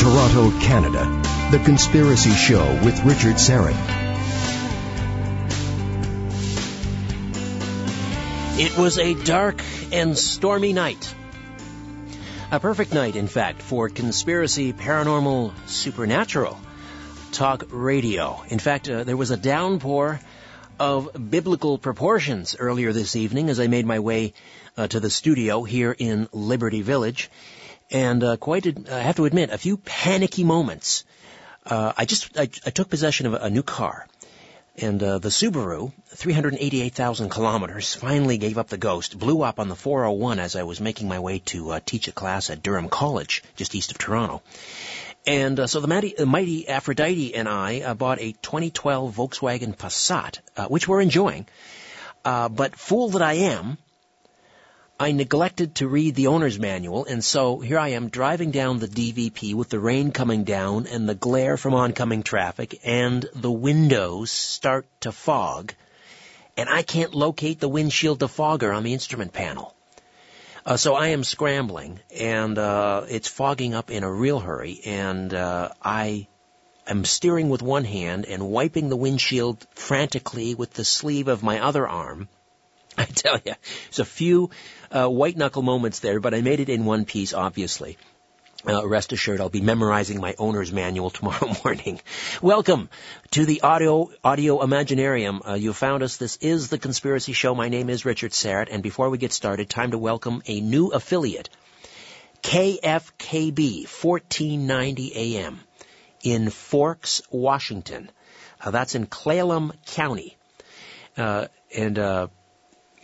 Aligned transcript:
Toronto, 0.00 0.50
Canada. 0.60 1.04
The 1.50 1.58
Conspiracy 1.62 2.30
Show 2.30 2.64
with 2.82 3.04
Richard 3.04 3.34
Syrett. 3.34 3.76
It 8.58 8.78
was 8.78 8.98
a 8.98 9.12
dark 9.12 9.60
and 9.92 10.16
stormy 10.16 10.72
night. 10.72 11.14
A 12.50 12.58
perfect 12.58 12.94
night, 12.94 13.14
in 13.14 13.26
fact, 13.28 13.60
for 13.60 13.90
conspiracy, 13.90 14.72
paranormal, 14.72 15.52
supernatural 15.68 16.58
talk 17.32 17.64
radio. 17.70 18.42
In 18.48 18.58
fact, 18.58 18.88
uh, 18.88 19.04
there 19.04 19.18
was 19.18 19.30
a 19.30 19.36
downpour 19.36 20.18
of 20.78 21.10
biblical 21.28 21.76
proportions 21.76 22.56
earlier 22.58 22.94
this 22.94 23.16
evening 23.16 23.50
as 23.50 23.60
I 23.60 23.66
made 23.66 23.84
my 23.84 23.98
way 23.98 24.32
uh, 24.78 24.86
to 24.86 24.98
the 24.98 25.10
studio 25.10 25.62
here 25.62 25.94
in 25.96 26.26
Liberty 26.32 26.80
Village. 26.80 27.30
And 27.90 28.22
uh, 28.22 28.36
quite, 28.36 28.66
a, 28.66 28.74
I 28.90 29.00
have 29.00 29.16
to 29.16 29.24
admit, 29.24 29.50
a 29.50 29.58
few 29.58 29.76
panicky 29.76 30.44
moments. 30.44 31.04
Uh, 31.66 31.92
I 31.96 32.04
just 32.04 32.38
I, 32.38 32.42
I, 32.42 32.70
took 32.70 32.88
possession 32.88 33.26
of 33.26 33.34
a, 33.34 33.38
a 33.38 33.50
new 33.50 33.62
car, 33.62 34.06
and 34.76 35.02
uh, 35.02 35.18
the 35.18 35.28
Subaru, 35.28 35.92
388,000 36.08 37.28
kilometers, 37.28 37.94
finally 37.94 38.38
gave 38.38 38.56
up 38.56 38.68
the 38.68 38.78
ghost. 38.78 39.18
Blew 39.18 39.42
up 39.42 39.58
on 39.58 39.68
the 39.68 39.76
401 39.76 40.38
as 40.38 40.56
I 40.56 40.62
was 40.62 40.80
making 40.80 41.08
my 41.08 41.18
way 41.18 41.40
to 41.46 41.70
uh, 41.70 41.80
teach 41.84 42.08
a 42.08 42.12
class 42.12 42.48
at 42.48 42.62
Durham 42.62 42.88
College, 42.88 43.42
just 43.56 43.74
east 43.74 43.90
of 43.90 43.98
Toronto. 43.98 44.42
And 45.26 45.60
uh, 45.60 45.66
so 45.66 45.80
the 45.80 45.88
mighty, 45.88 46.14
the 46.16 46.24
mighty, 46.24 46.66
Aphrodite 46.68 47.34
and 47.34 47.48
I 47.48 47.80
uh, 47.80 47.94
bought 47.94 48.20
a 48.20 48.32
2012 48.32 49.14
Volkswagen 49.14 49.76
Passat, 49.76 50.38
uh, 50.56 50.66
which 50.66 50.88
we're 50.88 51.02
enjoying. 51.02 51.46
Uh, 52.24 52.48
but 52.48 52.76
fool 52.76 53.10
that 53.10 53.22
I 53.22 53.34
am, 53.34 53.76
I 55.02 55.12
neglected 55.12 55.76
to 55.76 55.88
read 55.88 56.14
the 56.14 56.26
owner's 56.26 56.58
manual, 56.58 57.06
and 57.06 57.24
so 57.24 57.58
here 57.60 57.78
I 57.78 57.92
am 57.92 58.10
driving 58.10 58.50
down 58.50 58.80
the 58.80 58.86
DVP 58.86 59.54
with 59.54 59.70
the 59.70 59.80
rain 59.80 60.12
coming 60.12 60.44
down 60.44 60.86
and 60.86 61.08
the 61.08 61.14
glare 61.14 61.56
from 61.56 61.72
oncoming 61.72 62.22
traffic, 62.22 62.78
and 62.84 63.24
the 63.34 63.50
windows 63.50 64.30
start 64.30 64.86
to 65.00 65.10
fog, 65.10 65.72
and 66.54 66.68
I 66.68 66.82
can't 66.82 67.14
locate 67.14 67.60
the 67.60 67.68
windshield 67.70 68.20
defogger 68.20 68.76
on 68.76 68.82
the 68.82 68.92
instrument 68.92 69.32
panel. 69.32 69.74
Uh, 70.66 70.76
so 70.76 70.94
I 70.96 71.06
am 71.08 71.24
scrambling, 71.24 72.00
and 72.14 72.58
uh, 72.58 73.06
it's 73.08 73.26
fogging 73.26 73.72
up 73.72 73.90
in 73.90 74.04
a 74.04 74.12
real 74.12 74.38
hurry, 74.38 74.82
and 74.84 75.32
uh, 75.32 75.70
I 75.80 76.28
am 76.86 77.06
steering 77.06 77.48
with 77.48 77.62
one 77.62 77.84
hand 77.84 78.26
and 78.26 78.50
wiping 78.50 78.90
the 78.90 78.98
windshield 78.98 79.66
frantically 79.74 80.54
with 80.54 80.74
the 80.74 80.84
sleeve 80.84 81.28
of 81.28 81.42
my 81.42 81.60
other 81.60 81.88
arm. 81.88 82.28
I 83.04 83.04
tell 83.06 83.36
you, 83.36 83.54
there's 83.86 83.98
a 83.98 84.04
few 84.04 84.50
uh, 84.90 85.08
white 85.08 85.36
knuckle 85.36 85.62
moments 85.62 86.00
there, 86.00 86.20
but 86.20 86.34
I 86.34 86.42
made 86.42 86.60
it 86.60 86.68
in 86.68 86.84
one 86.84 87.06
piece, 87.06 87.32
obviously. 87.32 87.96
Uh, 88.68 88.86
rest 88.86 89.14
assured, 89.14 89.40
I'll 89.40 89.48
be 89.48 89.62
memorizing 89.62 90.20
my 90.20 90.34
owner's 90.38 90.70
manual 90.70 91.08
tomorrow 91.18 91.56
morning. 91.64 91.98
Welcome 92.42 92.90
to 93.30 93.46
the 93.46 93.62
audio 93.62 94.10
audio 94.22 94.58
Imaginarium. 94.58 95.48
Uh, 95.48 95.54
you 95.54 95.72
found 95.72 96.02
us. 96.02 96.18
This 96.18 96.36
is 96.42 96.68
the 96.68 96.78
Conspiracy 96.78 97.32
Show. 97.32 97.54
My 97.54 97.70
name 97.70 97.88
is 97.88 98.04
Richard 98.04 98.32
Syrett, 98.32 98.68
and 98.70 98.82
before 98.82 99.08
we 99.08 99.16
get 99.16 99.32
started, 99.32 99.70
time 99.70 99.92
to 99.92 99.98
welcome 99.98 100.42
a 100.46 100.60
new 100.60 100.88
affiliate, 100.88 101.48
KFKB 102.42 103.84
1490 103.84 105.36
AM 105.38 105.60
in 106.22 106.50
Forks, 106.50 107.22
Washington. 107.30 108.10
Uh, 108.62 108.70
that's 108.70 108.94
in 108.94 109.06
Clallam 109.06 109.72
County, 109.86 110.36
uh, 111.16 111.46
and 111.74 111.98
uh, 111.98 112.26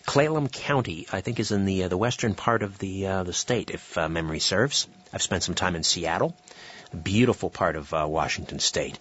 Clallam 0.07 0.51
County, 0.51 1.07
I 1.13 1.21
think, 1.21 1.41
is 1.41 1.51
in 1.51 1.65
the 1.65 1.85
uh, 1.85 1.89
the 1.89 1.97
western 1.97 2.35
part 2.35 2.63
of 2.63 2.79
the 2.79 3.07
uh, 3.07 3.23
the 3.25 3.33
state, 3.33 3.71
if 3.71 3.99
uh, 3.99 4.09
memory 4.09 4.39
serves. 4.39 4.87
I've 5.13 5.23
spent 5.23 5.43
some 5.43 5.55
time 5.55 5.75
in 5.75 5.83
Seattle, 5.83 6.35
a 6.93 6.97
beautiful 6.97 7.51
part 7.51 7.77
of 7.77 7.93
uh, 7.93 8.07
Washington 8.09 8.61
State, 8.61 8.99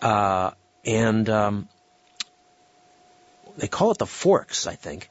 uh, 0.00 0.52
and 0.84 1.28
um, 1.28 1.68
they 3.56 3.68
call 3.68 3.90
it 3.90 3.98
the 3.98 4.06
Forks, 4.06 4.66
I 4.66 4.76
think. 4.76 5.10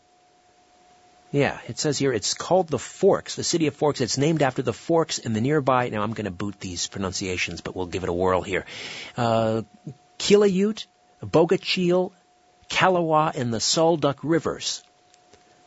Yeah, 1.32 1.60
it 1.68 1.78
says 1.78 1.98
here 1.98 2.14
it's 2.14 2.34
called 2.34 2.70
the 2.70 2.80
Forks, 2.80 3.36
the 3.36 3.44
city 3.44 3.68
of 3.68 3.76
Forks. 3.76 4.02
It's 4.02 4.18
named 4.18 4.42
after 4.42 4.62
the 4.62 4.74
forks 4.74 5.18
in 5.18 5.34
the 5.34 5.42
nearby. 5.42 5.90
Now 5.90 6.04
I'm 6.04 6.14
going 6.14 6.26
to 6.26 6.32
boot 6.32 6.60
these 6.60 6.88
pronunciations, 6.88 7.62
but 7.62 7.76
we'll 7.76 7.86
give 7.86 8.04
it 8.04 8.10
a 8.10 8.14
whirl 8.14 8.42
here. 8.42 8.66
Uh, 9.16 9.62
Quileute, 10.20 10.88
Bogachiel, 11.24 12.12
Calawah, 12.70 13.36
and 13.36 13.54
the 13.54 13.62
Sol 13.62 13.98
Duc 13.98 14.20
rivers 14.24 14.84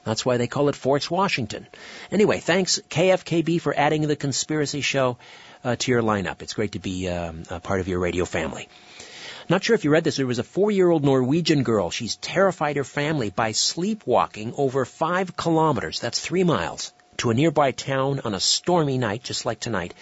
that's 0.05 0.25
why 0.25 0.37
they 0.37 0.47
call 0.47 0.69
it 0.69 0.77
Forks 0.77 1.11
Washington. 1.11 1.67
Anyway, 2.11 2.39
thanks 2.39 2.81
KFKB 2.91 3.61
for 3.61 3.75
adding 3.77 4.03
the 4.03 4.17
conspiracy 4.17 4.81
show 4.81 5.17
uh, 5.65 5.77
to 5.77 5.91
your 5.91 6.03
lineup. 6.03 6.43
It's 6.43 6.53
great 6.53 6.73
to 6.73 6.79
be 6.79 7.09
um, 7.09 7.43
a 7.51 7.61
part 7.61 7.81
of 7.81 7.89
your 7.89 7.99
radio 7.99 8.25
family. 8.25 8.69
Not 9.49 9.63
sure 9.63 9.75
if 9.75 9.85
you 9.85 9.91
read 9.91 10.05
this. 10.05 10.17
There 10.17 10.27
was 10.27 10.39
a 10.39 10.45
four-year-old 10.45 11.05
Norwegian 11.05 11.65
girl. 11.65 11.91
She's 11.91 12.17
terrified 12.17 12.77
her 12.77 12.85
family 12.85 13.31
by 13.31 13.53
sleepwalking 13.53 14.55
over 14.57 14.85
five 14.85 15.37
kilometers. 15.37 16.01
That's 16.01 16.21
three 16.21 16.45
miles 16.45 16.93
to 17.19 17.31
a 17.31 17.35
nearby 17.35 17.71
town 17.73 18.21
on 18.25 18.35
a 18.35 18.41
stormy 18.41 18.99
night, 18.99 19.23
just 19.23 19.45
like 19.45 19.61
tonight, 19.61 19.95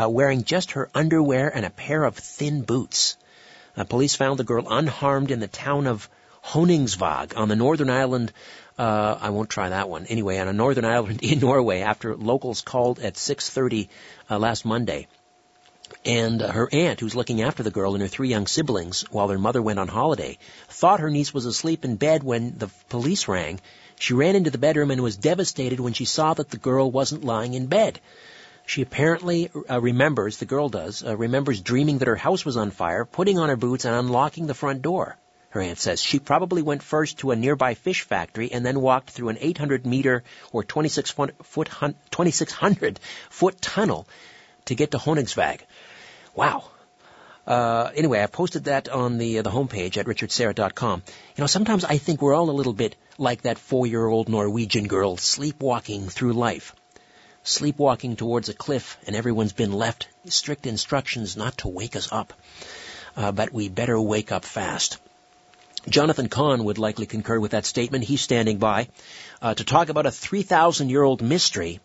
uh, 0.00 0.08
wearing 0.08 0.44
just 0.44 0.72
her 0.72 0.88
underwear 0.94 1.54
and 1.54 1.64
a 1.64 1.70
pair 1.70 2.04
of 2.04 2.16
thin 2.16 2.62
boots. 2.62 3.16
Uh, 3.76 3.84
police 3.84 4.14
found 4.14 4.38
the 4.38 4.44
girl 4.44 4.66
unharmed 4.68 5.30
in 5.30 5.40
the 5.40 5.46
town 5.46 5.86
of 5.86 6.08
Honningsvåg 6.42 7.36
on 7.36 7.48
the 7.48 7.56
northern 7.56 7.90
island 7.90 8.32
uh, 8.78 9.18
I 9.20 9.30
won't 9.30 9.48
try 9.48 9.70
that 9.70 9.88
one. 9.88 10.06
Anyway, 10.06 10.38
on 10.38 10.48
a 10.48 10.52
northern 10.52 10.84
island 10.84 11.22
in 11.22 11.38
Norway, 11.48 11.80
after 11.80 12.14
locals 12.14 12.60
called 12.60 12.98
at 12.98 13.14
6:30 13.14 13.88
uh, 14.30 14.38
last 14.38 14.64
Monday, 14.64 15.06
and 16.04 16.42
uh, 16.42 16.52
her 16.52 16.68
aunt, 16.70 17.00
who's 17.00 17.14
looking 17.14 17.40
after 17.40 17.62
the 17.62 17.70
girl 17.70 17.94
and 17.94 18.02
her 18.02 18.08
three 18.08 18.28
young 18.28 18.46
siblings 18.46 19.02
while 19.10 19.28
their 19.28 19.38
mother 19.38 19.62
went 19.62 19.78
on 19.78 19.88
holiday, 19.88 20.36
thought 20.68 21.00
her 21.00 21.10
niece 21.10 21.32
was 21.32 21.46
asleep 21.46 21.84
in 21.84 21.96
bed 21.96 22.22
when 22.22 22.58
the 22.58 22.68
police 22.90 23.28
rang. 23.28 23.60
She 23.98 24.12
ran 24.12 24.36
into 24.36 24.50
the 24.50 24.58
bedroom 24.58 24.90
and 24.90 25.02
was 25.02 25.16
devastated 25.16 25.80
when 25.80 25.94
she 25.94 26.04
saw 26.04 26.34
that 26.34 26.50
the 26.50 26.58
girl 26.58 26.90
wasn't 26.90 27.24
lying 27.24 27.54
in 27.54 27.66
bed. 27.66 27.98
She 28.66 28.82
apparently 28.82 29.48
uh, 29.70 29.80
remembers, 29.80 30.36
the 30.36 30.44
girl 30.44 30.68
does, 30.68 31.02
uh, 31.02 31.16
remembers 31.16 31.62
dreaming 31.62 31.98
that 31.98 32.08
her 32.08 32.16
house 32.16 32.44
was 32.44 32.56
on 32.56 32.72
fire, 32.72 33.04
putting 33.06 33.38
on 33.38 33.48
her 33.48 33.56
boots 33.56 33.84
and 33.84 33.94
unlocking 33.94 34.48
the 34.48 34.54
front 34.54 34.82
door 34.82 35.16
her 35.56 35.62
aunt 35.62 35.78
says. 35.78 36.00
She 36.00 36.18
probably 36.18 36.62
went 36.62 36.82
first 36.82 37.18
to 37.18 37.32
a 37.32 37.36
nearby 37.36 37.74
fish 37.74 38.02
factory 38.02 38.52
and 38.52 38.64
then 38.64 38.80
walked 38.80 39.10
through 39.10 39.30
an 39.30 39.38
800 39.40 39.86
meter 39.86 40.22
or 40.52 40.62
26 40.62 41.10
foot, 41.10 41.34
2600 42.10 43.00
foot 43.30 43.60
tunnel 43.60 44.06
to 44.66 44.74
get 44.74 44.92
to 44.92 44.98
Honningsvåg. 44.98 45.60
Wow. 46.34 46.64
Uh, 47.46 47.90
anyway, 47.94 48.22
I 48.22 48.26
posted 48.26 48.64
that 48.64 48.88
on 48.88 49.18
the 49.18 49.38
uh, 49.38 49.42
the 49.42 49.50
homepage 49.50 49.96
at 49.96 50.06
richardsyrett.com. 50.06 51.02
You 51.36 51.42
know, 51.42 51.46
sometimes 51.46 51.84
I 51.84 51.98
think 51.98 52.20
we're 52.20 52.34
all 52.34 52.50
a 52.50 52.58
little 52.60 52.72
bit 52.72 52.96
like 53.18 53.42
that 53.42 53.58
four-year-old 53.58 54.28
Norwegian 54.28 54.88
girl 54.88 55.16
sleepwalking 55.16 56.08
through 56.08 56.32
life, 56.32 56.74
sleepwalking 57.44 58.16
towards 58.16 58.48
a 58.48 58.54
cliff, 58.54 58.98
and 59.06 59.14
everyone's 59.14 59.52
been 59.52 59.72
left 59.72 60.08
strict 60.26 60.66
instructions 60.66 61.36
not 61.36 61.58
to 61.58 61.68
wake 61.68 61.94
us 61.94 62.08
up. 62.10 62.32
Uh, 63.16 63.32
but 63.32 63.52
we 63.52 63.68
better 63.68 63.98
wake 63.98 64.32
up 64.32 64.44
fast. 64.44 64.98
Jonathan 65.88 66.28
Cahn 66.28 66.64
would 66.64 66.78
likely 66.78 67.06
concur 67.06 67.38
with 67.38 67.52
that 67.52 67.64
statement. 67.64 68.02
He's 68.02 68.20
standing 68.20 68.58
by 68.58 68.88
uh, 69.40 69.54
to 69.54 69.64
talk 69.64 69.88
about 69.88 70.06
a 70.06 70.10
3,000 70.10 70.90
year 70.90 71.02
old 71.02 71.22
mystery 71.22 71.80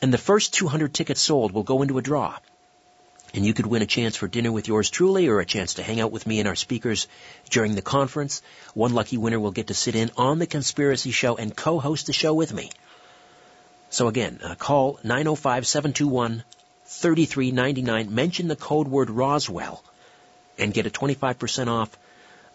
And 0.02 0.12
the 0.12 0.18
first 0.18 0.52
200 0.54 0.92
tickets 0.92 1.20
sold 1.20 1.52
will 1.52 1.62
go 1.62 1.82
into 1.82 1.98
a 1.98 2.02
draw. 2.02 2.36
and 3.34 3.44
you 3.44 3.52
could 3.52 3.66
win 3.66 3.82
a 3.82 3.86
chance 3.86 4.16
for 4.16 4.28
dinner 4.28 4.52
with 4.52 4.68
yours 4.68 4.90
truly 4.90 5.28
or 5.28 5.40
a 5.40 5.46
chance 5.46 5.74
to 5.74 5.82
hang 5.82 6.00
out 6.00 6.12
with 6.12 6.24
me 6.24 6.38
and 6.38 6.46
our 6.46 6.54
speakers 6.54 7.08
during 7.50 7.74
the 7.74 7.82
conference. 7.82 8.42
One 8.74 8.94
lucky 8.94 9.18
winner 9.18 9.40
will 9.40 9.50
get 9.50 9.66
to 9.68 9.74
sit 9.74 9.96
in 9.96 10.12
on 10.16 10.38
the 10.38 10.46
conspiracy 10.46 11.10
show 11.10 11.36
and 11.36 11.56
co-host 11.56 12.06
the 12.06 12.12
show 12.12 12.32
with 12.32 12.54
me. 12.54 12.70
So 13.90 14.06
again, 14.06 14.38
uh, 14.42 14.54
call 14.54 15.00
905-721-3399, 17.02 18.10
mention 18.10 18.48
the 18.48 18.56
code 18.56 18.88
word 18.88 19.10
Roswell, 19.10 19.84
and 20.58 20.72
get 20.72 20.86
a 20.86 20.90
25% 20.90 21.68
off 21.68 21.94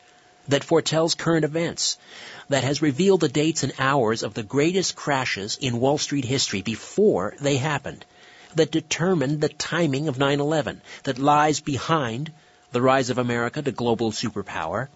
That 0.48 0.64
foretells 0.64 1.16
current 1.16 1.46
events? 1.46 1.98
that 2.50 2.64
has 2.64 2.82
revealed 2.82 3.22
the 3.22 3.30
dates 3.30 3.64
and 3.64 3.74
hours 3.78 4.24
of 4.24 4.34
the 4.34 4.44
greatest 4.44 4.96
crashes 4.96 5.58
in 5.62 5.80
Wall 5.80 5.98
Street 5.98 6.26
history 6.26 6.62
before 6.64 7.36
they 7.40 7.58
happened, 7.58 8.04
that 8.56 8.72
determined 8.72 9.40
the 9.40 9.50
timing 9.50 10.08
of 10.08 10.18
9-11, 10.18 10.80
that 11.04 11.20
lies 11.20 11.60
behind 11.60 12.32
the 12.72 12.82
rise 12.82 13.10
of 13.10 13.18
America 13.18 13.62
to 13.62 13.72
global 13.72 14.12
superpower, 14.12 14.88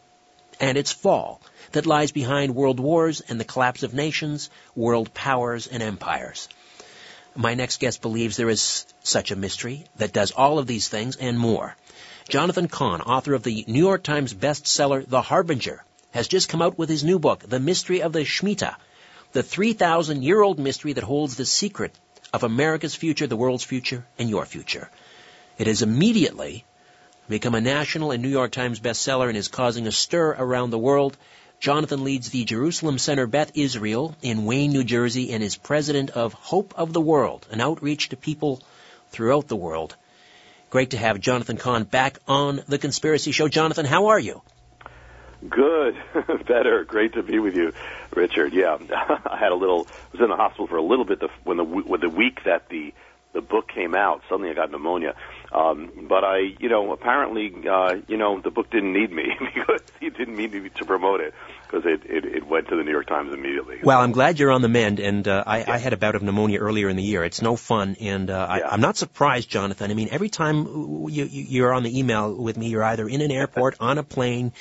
and 0.60 0.78
its 0.78 0.92
fall, 0.92 1.42
that 1.72 1.86
lies 1.86 2.12
behind 2.12 2.56
world 2.56 2.80
wars 2.80 3.22
and 3.22 3.40
the 3.40 3.46
collapse 3.46 3.84
of 3.84 3.94
nations, 3.94 4.50
world 4.75 5.14
powers, 5.14 5.68
and 5.68 5.81
empires. 5.81 6.48
My 7.36 7.56
next 7.56 7.80
guest 7.80 8.02
believes 8.02 8.38
there 8.38 8.50
is 8.50 8.86
such 9.02 9.31
a 9.31 9.36
mystery 9.36 9.86
that 9.96 10.14
does 10.14 10.31
all 10.31 10.60
of 10.60 10.68
these 10.68 10.88
things 10.88 11.16
and 11.16 11.40
more. 11.40 11.75
Jonathan 12.30 12.68
Cahn, 12.68 13.02
author 13.02 13.34
of 13.34 13.44
the 13.44 13.66
New 13.68 13.84
York 13.84 14.04
Times 14.04 14.34
bestseller 14.34 15.08
The 15.08 15.22
Harbinger, 15.22 15.84
has 16.12 16.28
just 16.28 16.50
come 16.50 16.62
out 16.62 16.78
with 16.78 16.90
his 16.90 17.04
new 17.04 17.18
book, 17.18 17.44
The 17.48 17.60
Mystery 17.60 18.04
of 18.04 18.14
the 18.14 18.24
Shemitah, 18.24 18.76
the 19.31 19.42
3,000 19.42 20.22
year 20.22 20.42
old 20.42 20.60
mystery 20.60 20.94
that 20.94 21.04
holds 21.04 21.36
the 21.36 21.46
secret 21.46 21.98
of 22.31 22.44
America's 22.44 22.96
future, 22.96 23.26
the 23.26 23.36
world's 23.36 23.64
future, 23.64 24.06
and 24.19 24.30
your 24.30 24.46
future. 24.46 24.92
It 25.58 25.68
is 25.68 25.81
immediately 25.81 26.66
become 27.33 27.56
a 27.56 27.62
national 27.62 28.12
and 28.12 28.21
New 28.21 28.30
York 28.30 28.51
Times 28.51 28.80
bestseller 28.80 29.27
and 29.27 29.35
is 29.35 29.47
causing 29.47 29.88
a 29.88 29.91
stir 29.91 30.35
around 30.38 30.69
the 30.69 30.77
world. 30.77 31.18
Jonathan 31.59 32.03
leads 32.03 32.30
the 32.30 32.44
Jerusalem 32.44 33.00
Center 33.00 33.25
Beth 33.25 33.53
Israel 33.56 34.15
in 34.21 34.45
Wayne, 34.45 34.71
New 34.71 34.83
Jersey, 34.83 35.33
and 35.33 35.44
is 35.44 35.56
president 35.56 36.12
of 36.12 36.33
Hope 36.33 36.75
of 36.77 36.94
the 36.94 37.01
World, 37.01 37.47
an 37.50 37.59
outreach 37.59 38.09
to 38.09 38.18
people 38.18 38.62
throughout 39.09 39.47
the 39.47 39.56
world. 39.56 39.95
Great 40.69 40.91
to 40.91 40.97
have 40.97 41.19
Jonathan 41.19 41.57
Cahn 41.57 41.85
back 41.85 42.19
on 42.27 42.62
The 42.68 42.77
Conspiracy 42.77 43.31
Show. 43.31 43.47
Jonathan, 43.47 43.88
how 43.88 44.07
are 44.07 44.19
you? 44.19 44.44
Good, 45.50 45.95
better. 46.47 46.83
Great 46.83 47.13
to 47.13 47.24
be 47.24 47.39
with 47.39 47.56
you, 47.56 47.74
Richard. 48.13 48.53
Yeah, 48.53 48.77
I 49.25 49.38
had 49.38 49.51
a 49.51 49.56
little. 49.56 49.88
Was 50.12 50.21
in 50.21 50.30
the 50.30 50.35
hospital 50.35 50.68
for 50.68 50.77
a 50.77 50.83
little 50.83 51.06
bit 51.06 51.19
the, 51.19 51.30
when 51.44 51.57
the 51.57 51.63
when 51.63 52.00
the 52.00 52.09
week 52.09 52.44
that 52.44 52.69
the 52.69 52.94
the 53.33 53.41
book 53.41 53.68
came 53.68 53.95
out. 53.95 54.21
Suddenly, 54.30 54.51
I 54.51 54.53
got 54.53 54.71
pneumonia. 54.71 55.15
Um, 55.54 56.08
but 56.10 56.24
I, 56.24 56.56
you 56.60 56.68
know, 56.68 56.92
apparently, 56.92 57.54
uh, 57.70 57.98
you 58.08 58.18
know, 58.18 58.42
the 58.42 58.50
book 58.50 58.72
didn't 58.72 58.94
need 58.94 59.12
me 59.12 59.26
because 59.54 59.82
he 60.00 60.10
didn't 60.10 60.36
need 60.36 60.54
me 60.54 60.70
to 60.70 60.86
promote 60.86 61.22
it 61.22 61.34
because 61.74 61.86
it, 61.86 62.02
it, 62.06 62.26
it 62.26 62.48
went 62.48 62.68
to 62.70 62.76
the 62.76 62.84
New 62.84 62.92
York 62.92 63.08
Times 63.08 63.34
immediately. 63.34 63.80
Well, 63.84 64.00
I'm 64.00 64.12
glad 64.12 64.40
you're 64.40 64.52
on 64.52 64.62
the 64.62 64.70
mend, 64.70 65.00
and 65.00 65.28
uh, 65.28 65.44
I, 65.46 65.60
yeah. 65.60 65.72
I 65.74 65.78
had 65.78 65.94
a 65.94 65.98
bout 65.98 66.16
of 66.16 66.22
pneumonia 66.22 66.60
earlier 66.60 66.88
in 66.88 66.96
the 66.96 67.04
year. 67.04 67.24
It's 67.24 67.42
no 67.42 67.56
fun, 67.56 67.96
and 68.00 68.30
uh, 68.30 68.34
yeah. 68.34 68.68
I, 68.68 68.74
I'm 68.74 68.82
not 68.82 68.96
surprised, 68.98 69.50
Jonathan. 69.50 69.90
I 69.90 69.94
mean, 69.94 70.10
every 70.12 70.30
time 70.30 70.66
you, 71.10 71.26
you're 71.26 71.74
on 71.74 71.84
the 71.84 71.98
email 71.98 72.34
with 72.34 72.58
me, 72.58 72.68
you're 72.68 72.84
either 72.84 73.08
in 73.08 73.22
an 73.22 73.32
airport, 73.32 73.78
on 73.80 73.98
a 73.98 74.04
plane. 74.04 74.54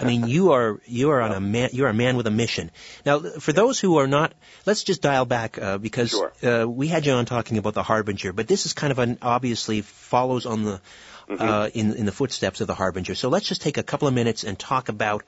I 0.00 0.04
mean, 0.04 0.26
you 0.26 0.52
are 0.52 0.80
you 0.86 1.10
are 1.10 1.20
on 1.20 1.32
a 1.32 1.40
man. 1.40 1.70
You're 1.72 1.88
a 1.88 1.94
man 1.94 2.16
with 2.16 2.26
a 2.26 2.30
mission. 2.30 2.70
Now, 3.04 3.20
for 3.20 3.52
those 3.52 3.80
who 3.80 3.98
are 3.98 4.06
not, 4.06 4.32
let's 4.66 4.84
just 4.84 5.02
dial 5.02 5.24
back 5.24 5.58
uh, 5.58 5.78
because 5.78 6.10
sure. 6.10 6.32
uh, 6.42 6.66
we 6.66 6.88
had 6.88 7.06
you 7.06 7.12
on 7.12 7.26
talking 7.26 7.58
about 7.58 7.74
the 7.74 7.82
harbinger, 7.82 8.32
but 8.32 8.46
this 8.46 8.66
is 8.66 8.72
kind 8.72 8.90
of 8.90 8.98
an 8.98 9.18
obviously 9.22 9.80
follows 9.82 10.46
on 10.46 10.64
the 10.64 10.80
mm-hmm. 11.28 11.42
uh, 11.42 11.68
in 11.74 11.94
in 11.94 12.06
the 12.06 12.12
footsteps 12.12 12.60
of 12.60 12.66
the 12.66 12.74
harbinger. 12.74 13.14
So 13.14 13.28
let's 13.28 13.46
just 13.46 13.62
take 13.62 13.78
a 13.78 13.82
couple 13.82 14.08
of 14.08 14.14
minutes 14.14 14.44
and 14.44 14.58
talk 14.58 14.88
about 14.88 15.24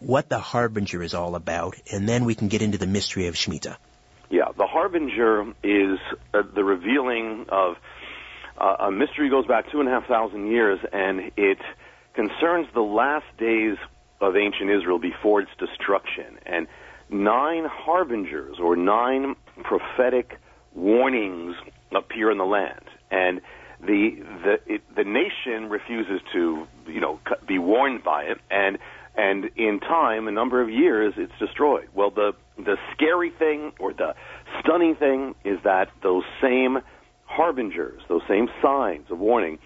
what 0.00 0.28
the 0.28 0.38
harbinger 0.38 1.02
is 1.02 1.14
all 1.14 1.34
about, 1.34 1.76
and 1.92 2.08
then 2.08 2.24
we 2.24 2.34
can 2.34 2.48
get 2.48 2.62
into 2.62 2.78
the 2.78 2.86
mystery 2.86 3.26
of 3.26 3.34
Shemitah. 3.34 3.76
Yeah, 4.30 4.52
the 4.56 4.66
harbinger 4.66 5.54
is 5.62 5.98
uh, 6.34 6.42
the 6.54 6.62
revealing 6.62 7.46
of 7.48 7.76
uh, 8.58 8.76
a 8.80 8.90
mystery 8.90 9.30
goes 9.30 9.46
back 9.46 9.70
two 9.70 9.80
and 9.80 9.88
a 9.88 9.92
half 9.92 10.06
thousand 10.06 10.50
years, 10.50 10.78
and 10.92 11.32
it 11.36 11.58
concerns 12.14 12.66
the 12.74 12.82
last 12.82 13.26
days 13.38 13.76
of 14.20 14.36
ancient 14.36 14.70
Israel 14.70 14.98
before 14.98 15.40
its 15.40 15.50
destruction. 15.58 16.38
And 16.44 16.66
nine 17.10 17.64
harbingers 17.66 18.56
or 18.60 18.76
nine 18.76 19.36
prophetic 19.62 20.38
warnings 20.74 21.56
appear 21.94 22.30
in 22.30 22.38
the 22.38 22.44
land, 22.44 22.84
and 23.10 23.40
the 23.80 24.22
the 24.44 24.74
it, 24.74 24.82
the 24.94 25.04
nation 25.04 25.70
refuses 25.70 26.20
to 26.32 26.66
you 26.86 27.00
know 27.00 27.20
be 27.46 27.58
warned 27.58 28.02
by 28.02 28.24
it, 28.24 28.38
and 28.50 28.78
and 29.16 29.50
in 29.56 29.80
time, 29.80 30.28
a 30.28 30.30
number 30.30 30.62
of 30.62 30.70
years, 30.70 31.14
it's 31.16 31.32
destroyed. 31.40 31.88
Well, 31.94 32.10
the 32.10 32.32
the 32.56 32.76
scary 32.94 33.30
thing 33.30 33.72
or 33.80 33.92
the 33.92 34.14
stunning 34.60 34.94
thing 34.94 35.34
is 35.44 35.58
that 35.64 35.88
those 36.02 36.22
same 36.40 36.78
harbingers, 37.24 38.00
those 38.08 38.22
same 38.28 38.48
signs 38.62 39.10
of 39.10 39.18
warning, 39.18 39.58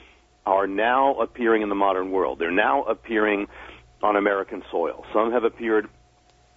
are 0.46 0.66
now 0.66 1.14
appearing 1.20 1.62
in 1.62 1.68
the 1.68 1.74
modern 1.74 2.10
world. 2.10 2.38
They're 2.38 2.50
now 2.50 2.82
appearing 2.84 3.46
on 4.02 4.16
American 4.16 4.62
soil. 4.70 5.04
Some 5.12 5.32
have 5.32 5.44
appeared 5.44 5.88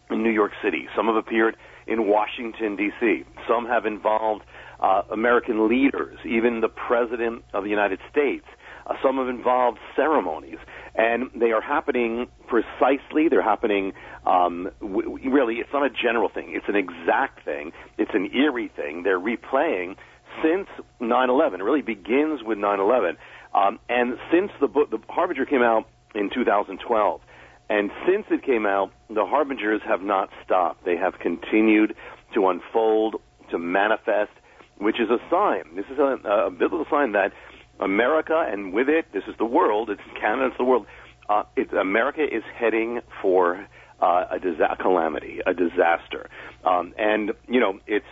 in 0.10 0.24
New 0.24 0.32
York 0.32 0.52
City. 0.64 0.88
Some 0.96 1.08
have 1.08 1.16
appeared 1.16 1.56
in 1.88 2.08
Washington 2.08 2.76
D.C. 2.76 3.24
Some 3.48 3.66
have 3.66 3.86
involved 3.86 4.44
uh, 4.80 5.04
American 5.12 5.68
leaders, 5.70 6.18
even 6.26 6.62
the 6.62 6.68
President 6.68 7.44
of 7.54 7.64
the 7.64 7.70
United 7.70 8.00
States. 8.12 8.46
Uh, 8.88 8.94
some 9.02 9.18
have 9.18 9.30
involved 9.30 9.80
ceremonies, 9.96 10.58
and 10.96 11.30
they 11.36 11.52
are 11.52 11.62
happening 11.62 12.28
precisely. 12.48 13.28
They're 13.30 13.42
happening 13.42 13.94
um, 14.26 14.70
w- 14.80 15.18
really. 15.30 15.56
It's 15.56 15.74
not 15.74 15.86
a 15.86 15.90
general 15.90 16.30
thing. 16.30 16.54
It's 16.56 16.68
an 16.68 16.76
exact 16.76 17.44
thing. 17.44 17.72
It's 17.98 18.12
an 18.14 18.30
eerie 18.36 18.72
thing. 18.76 19.04
They're 19.04 19.20
replaying 19.20 19.96
since 20.44 20.68
9/11. 21.02 21.56
It 21.56 21.64
really 21.64 21.82
begins 21.82 22.44
with 22.44 22.58
9/11, 22.60 23.18
um, 23.56 23.80
and 23.90 24.18
since 24.32 24.52
the 24.60 24.68
book, 24.68 24.92
the 24.92 25.00
Harbinger 25.10 25.46
came 25.46 25.64
out 25.64 25.88
in 26.14 26.30
2012. 26.30 27.22
And 27.70 27.90
since 28.08 28.26
it 28.30 28.44
came 28.44 28.66
out, 28.66 28.92
the 29.10 29.26
harbingers 29.26 29.82
have 29.88 30.02
not 30.02 30.30
stopped. 30.44 30.86
They 30.86 30.98
have 30.98 31.20
continued 31.20 31.96
to 32.34 32.48
unfold, 32.48 33.16
to 33.50 33.58
manifest, 33.58 34.32
which 34.78 35.00
is 35.00 35.10
a 35.10 35.18
sign. 35.30 35.76
This 35.76 35.86
is 35.92 35.98
a, 35.98 36.18
a 36.28 36.52
biblical 36.52 36.86
sign 36.90 37.14
that 37.14 37.32
America, 37.80 38.46
and 38.48 38.74
with 38.74 38.88
it, 38.90 39.06
this 39.14 39.24
is 39.28 39.36
the 39.38 39.46
world. 39.46 39.90
It's 39.90 40.02
Canada. 40.20 40.48
It's 40.48 40.58
the 40.58 40.64
world. 40.64 40.86
Uh, 41.28 41.44
America 41.80 42.22
is 42.24 42.44
heading 42.56 43.02
for 43.22 43.66
uh, 44.00 44.26
a 44.32 44.76
calamity, 44.80 45.40
a 45.46 45.54
disaster, 45.54 46.30
um, 46.64 46.94
and 46.98 47.32
you 47.48 47.60
know 47.60 47.80
it's 47.88 48.06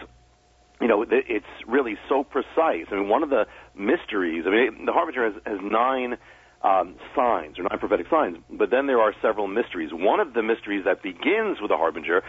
you 0.81 0.87
know 0.87 1.05
it's 1.09 1.45
really 1.67 1.97
so 2.09 2.23
precise. 2.23 2.87
I 2.91 2.95
mean, 2.95 3.09
one 3.09 3.21
of 3.21 3.29
the 3.29 3.45
mysteries. 3.75 4.45
I 4.47 4.49
mean, 4.49 4.85
the 4.85 4.93
Harbinger 4.93 5.31
has, 5.31 5.41
has 5.45 5.59
nine 5.61 6.17
um, 6.63 6.95
signs 7.15 7.59
or 7.59 7.63
nine 7.63 7.79
prophetic 7.79 8.07
signs, 8.09 8.37
but 8.49 8.69
then 8.69 8.87
there 8.87 8.99
are 8.99 9.13
several 9.21 9.47
mysteries. 9.47 9.89
One 9.91 10.19
of 10.19 10.33
the 10.33 10.41
mysteries 10.41 10.85
that 10.85 11.03
begins 11.03 11.59
with 11.61 11.69
the 11.69 11.77
Harbinger 11.77 12.23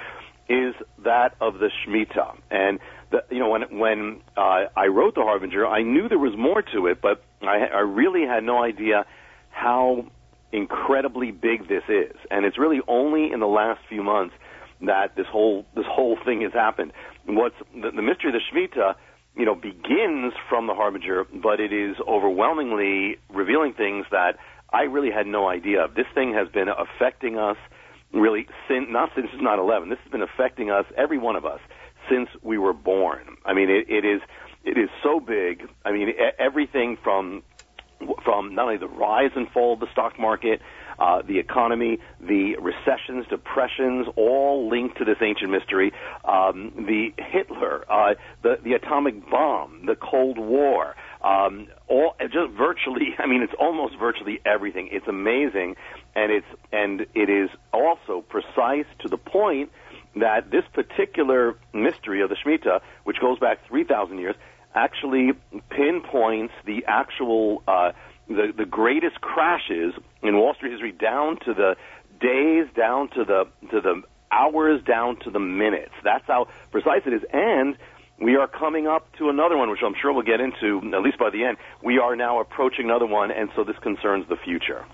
is 0.48 0.74
that 1.04 1.36
of 1.40 1.54
the 1.54 1.70
Shemitah, 1.70 2.36
and 2.50 2.78
the, 3.10 3.24
you 3.30 3.38
know, 3.38 3.48
when 3.48 3.78
when 3.78 4.20
uh, 4.36 4.66
I 4.76 4.86
wrote 4.86 5.14
the 5.14 5.22
Harbinger, 5.22 5.66
I 5.66 5.82
knew 5.82 6.08
there 6.08 6.18
was 6.18 6.36
more 6.36 6.62
to 6.74 6.86
it, 6.88 7.00
but 7.00 7.22
I, 7.42 7.66
I 7.72 7.80
really 7.80 8.26
had 8.26 8.42
no 8.44 8.62
idea 8.62 9.06
how 9.50 10.06
incredibly 10.52 11.30
big 11.30 11.68
this 11.68 11.84
is, 11.88 12.16
and 12.30 12.44
it's 12.44 12.58
really 12.58 12.80
only 12.88 13.32
in 13.32 13.40
the 13.40 13.46
last 13.46 13.80
few 13.88 14.02
months 14.02 14.34
that 14.82 15.16
this 15.16 15.26
whole 15.30 15.64
this 15.74 15.86
whole 15.88 16.18
thing 16.24 16.42
has 16.42 16.52
happened. 16.52 16.92
What's 17.26 17.56
the, 17.72 17.90
the 17.90 18.02
mystery 18.02 18.30
of 18.30 18.34
the 18.34 18.40
Shemitah? 18.52 18.96
You 19.36 19.44
know, 19.44 19.54
begins 19.54 20.32
from 20.48 20.66
the 20.68 20.74
Harbinger, 20.74 21.24
but 21.24 21.58
it 21.58 21.72
is 21.72 21.96
overwhelmingly 22.06 23.18
revealing 23.28 23.72
things 23.72 24.06
that 24.12 24.36
I 24.72 24.82
really 24.82 25.10
had 25.10 25.26
no 25.26 25.48
idea 25.48 25.84
of. 25.84 25.94
This 25.94 26.06
thing 26.14 26.34
has 26.34 26.48
been 26.48 26.68
affecting 26.68 27.36
us 27.36 27.56
really 28.12 28.46
since 28.68 28.86
not 28.88 29.10
since 29.14 29.28
9/11. 29.30 29.90
This 29.90 29.98
has 30.04 30.10
been 30.10 30.22
affecting 30.22 30.70
us, 30.70 30.84
every 30.96 31.18
one 31.18 31.36
of 31.36 31.44
us, 31.44 31.60
since 32.08 32.28
we 32.42 32.58
were 32.58 32.72
born. 32.72 33.36
I 33.44 33.54
mean, 33.54 33.70
it, 33.70 33.88
it 33.88 34.04
is 34.04 34.20
it 34.64 34.78
is 34.78 34.88
so 35.02 35.20
big. 35.20 35.68
I 35.84 35.92
mean, 35.92 36.14
everything 36.38 36.96
from 37.02 37.42
from 38.24 38.54
not 38.54 38.66
only 38.66 38.76
the 38.76 38.88
rise 38.88 39.30
and 39.34 39.48
fall 39.50 39.74
of 39.74 39.80
the 39.80 39.90
stock 39.92 40.18
market, 40.18 40.60
uh, 40.98 41.22
the 41.22 41.38
economy, 41.38 41.98
the 42.20 42.56
recessions, 42.56 43.26
depressions, 43.28 44.06
all 44.16 44.68
linked 44.68 44.98
to 44.98 45.04
this 45.04 45.18
ancient 45.20 45.50
mystery. 45.50 45.92
Um, 46.24 46.72
the 46.86 47.12
Hitler, 47.18 47.84
uh, 47.90 48.14
the 48.42 48.58
the 48.62 48.74
atomic 48.74 49.28
bomb, 49.30 49.86
the 49.86 49.96
Cold 49.96 50.38
War, 50.38 50.94
um, 51.22 51.68
all 51.88 52.14
just 52.20 52.52
virtually. 52.56 53.14
I 53.18 53.26
mean, 53.26 53.42
it's 53.42 53.54
almost 53.58 53.96
virtually 53.98 54.40
everything. 54.44 54.88
It's 54.92 55.08
amazing, 55.08 55.76
and 56.14 56.32
it's 56.32 56.46
and 56.72 57.06
it 57.14 57.30
is 57.30 57.50
also 57.72 58.22
precise 58.28 58.86
to 59.00 59.08
the 59.08 59.18
point 59.18 59.70
that 60.16 60.50
this 60.50 60.64
particular 60.72 61.56
mystery 61.72 62.22
of 62.22 62.30
the 62.30 62.36
Shemitah, 62.36 62.80
which 63.02 63.20
goes 63.20 63.38
back 63.38 63.66
3,000 63.68 64.18
years, 64.18 64.36
actually 64.74 65.32
pinpoints 65.70 66.52
the 66.64 66.84
actual 66.86 67.62
uh, 67.66 67.92
the 68.28 68.52
the 68.56 68.64
greatest 68.64 69.20
crashes 69.20 69.94
in 70.22 70.36
Wall 70.36 70.54
Street 70.54 70.72
history 70.72 70.92
down 70.92 71.38
to 71.44 71.54
the 71.54 71.76
days, 72.20 72.66
down 72.76 73.08
to 73.10 73.24
the 73.24 73.46
to 73.70 73.80
the 73.80 74.02
hours, 74.30 74.82
down 74.84 75.16
to 75.20 75.30
the 75.30 75.38
minutes. 75.38 75.92
That's 76.02 76.26
how 76.26 76.48
precise 76.72 77.02
it 77.06 77.12
is, 77.12 77.22
and 77.32 77.76
we 78.20 78.36
are 78.36 78.46
coming 78.46 78.86
up 78.86 79.12
to 79.16 79.28
another 79.28 79.56
one, 79.56 79.70
which 79.70 79.80
I'm 79.84 79.94
sure 80.00 80.12
we'll 80.12 80.22
get 80.22 80.40
into 80.40 80.78
at 80.94 81.02
least 81.02 81.18
by 81.18 81.30
the 81.30 81.44
end. 81.44 81.56
We 81.82 81.98
are 81.98 82.14
now 82.14 82.40
approaching 82.40 82.86
another 82.86 83.06
one, 83.06 83.30
and 83.30 83.50
so 83.56 83.64
this 83.64 83.76
concerns 83.78 84.28
the 84.28 84.36
future. 84.36 84.84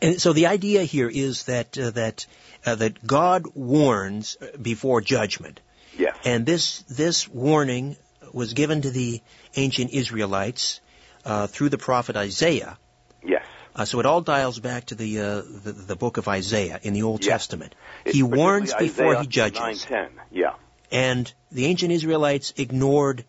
And 0.00 0.20
so 0.20 0.32
the 0.32 0.46
idea 0.46 0.84
here 0.84 1.08
is 1.08 1.44
that 1.44 1.76
uh, 1.76 1.90
that 1.90 2.26
uh, 2.64 2.76
that 2.76 3.06
God 3.06 3.44
warns 3.54 4.36
before 4.60 5.00
judgment. 5.00 5.60
Yes. 5.96 6.16
And 6.24 6.46
this 6.46 6.82
this 6.82 7.28
warning 7.28 7.96
was 8.32 8.52
given 8.52 8.82
to 8.82 8.90
the 8.90 9.20
ancient 9.56 9.90
Israelites 9.90 10.80
uh, 11.28 11.46
through 11.46 11.68
the 11.68 11.78
prophet 11.78 12.16
Isaiah. 12.16 12.76
Yes. 13.24 13.44
Uh, 13.76 13.84
so 13.84 14.00
it 14.00 14.06
all 14.06 14.20
dials 14.20 14.58
back 14.58 14.86
to 14.86 14.94
the, 14.96 15.10
uh, 15.20 15.42
the, 15.64 15.72
the 15.72 15.96
book 15.96 16.16
of 16.16 16.26
Isaiah 16.26 16.80
in 16.82 16.94
the 16.94 17.02
Old 17.04 17.24
Yes. 17.24 17.32
Testament. 17.34 17.74
It's 18.04 18.16
he 18.16 18.22
warns 18.22 18.74
before 18.74 19.12
Isaiah 19.16 19.20
he 19.20 19.26
judges. 19.26 19.84
9:10. 19.86 20.08
Yeah. 20.32 20.54
And 20.90 21.32
the 21.52 21.66
ancient 21.66 21.92
Israelites 21.92 22.54
ignored 22.56 23.24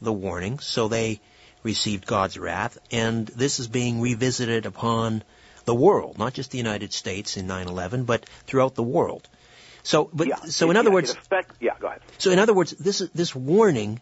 the 0.00 0.12
warning, 0.12 0.58
so 0.58 0.88
they 0.88 1.20
received 1.62 2.06
God's 2.06 2.38
wrath. 2.38 2.78
And 2.90 3.26
this 3.28 3.60
is 3.60 3.68
being 3.68 4.00
revisited 4.00 4.66
upon 4.66 5.22
the 5.66 5.74
world, 5.74 6.18
not 6.18 6.32
just 6.34 6.50
the 6.50 6.58
United 6.58 6.92
States 6.92 7.36
in 7.36 7.46
9/11, 7.46 8.06
but 8.06 8.26
throughout 8.46 8.74
the 8.74 8.82
world. 8.82 9.28
So, 9.84 10.08
but 10.12 10.26
yeah. 10.26 10.36
so 10.58 10.66
It- 10.66 10.70
in 10.70 10.76
other 10.76 10.90
words, 10.90 11.10
it 11.10 11.18
affect, 11.18 11.52
yeah. 11.60 11.76
Go 11.78 11.88
ahead. 11.88 12.00
so 12.18 12.30
in 12.30 12.38
other 12.38 12.54
words, 12.54 12.72
this 12.88 12.98
this 13.14 13.34
warning, 13.34 14.00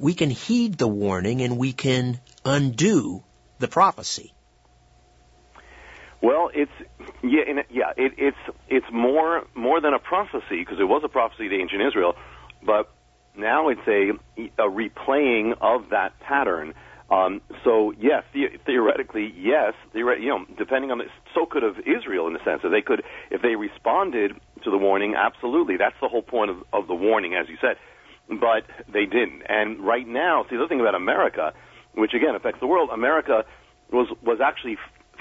we 0.00 0.14
can 0.14 0.30
heed 0.30 0.78
the 0.78 0.88
warning 0.88 1.42
and 1.42 1.58
we 1.58 1.72
can 1.72 2.18
undo 2.44 3.22
the 3.58 3.68
prophecy. 3.68 4.32
Well, 6.22 6.50
it's 6.52 6.72
yeah, 7.22 7.62
yeah. 7.70 7.92
It, 7.96 8.12
it's 8.18 8.36
it's 8.68 8.86
more 8.92 9.46
more 9.54 9.80
than 9.80 9.94
a 9.94 9.98
prophecy 9.98 10.58
because 10.58 10.78
it 10.80 10.84
was 10.84 11.02
a 11.04 11.08
prophecy 11.08 11.48
to 11.48 11.54
ancient 11.54 11.82
Israel, 11.82 12.14
but 12.62 12.90
now 13.36 13.68
it's 13.68 13.86
a 13.86 14.12
a 14.58 14.68
replaying 14.68 15.56
of 15.60 15.90
that 15.90 16.18
pattern. 16.20 16.74
Um, 17.10 17.40
so 17.64 17.92
yes, 17.98 18.22
the, 18.32 18.46
theoretically, 18.64 19.34
yes, 19.36 19.74
theoret- 19.94 20.20
you 20.20 20.28
know, 20.28 20.44
depending 20.56 20.92
on 20.92 20.98
the, 20.98 21.04
so 21.34 21.44
could 21.44 21.64
have 21.64 21.78
Israel 21.80 22.28
in 22.28 22.34
the 22.34 22.44
sense 22.44 22.62
that 22.62 22.68
they 22.68 22.82
could, 22.82 23.02
if 23.32 23.42
they 23.42 23.56
responded 23.56 24.32
to 24.62 24.70
the 24.70 24.78
warning, 24.78 25.16
absolutely. 25.16 25.76
That's 25.76 25.96
the 26.00 26.08
whole 26.08 26.22
point 26.22 26.50
of, 26.52 26.58
of 26.72 26.86
the 26.86 26.94
warning, 26.94 27.34
as 27.34 27.48
you 27.48 27.56
said. 27.60 27.76
But 28.30 28.64
they 28.92 29.06
didn't. 29.06 29.42
And 29.48 29.80
right 29.80 30.06
now, 30.06 30.46
see 30.48 30.56
the 30.56 30.68
thing 30.68 30.80
about 30.80 30.94
America, 30.94 31.52
which 31.94 32.14
again 32.14 32.34
affects 32.36 32.60
the 32.60 32.66
world, 32.66 32.90
America 32.92 33.44
was 33.90 34.08
was 34.22 34.38
actually 34.40 34.78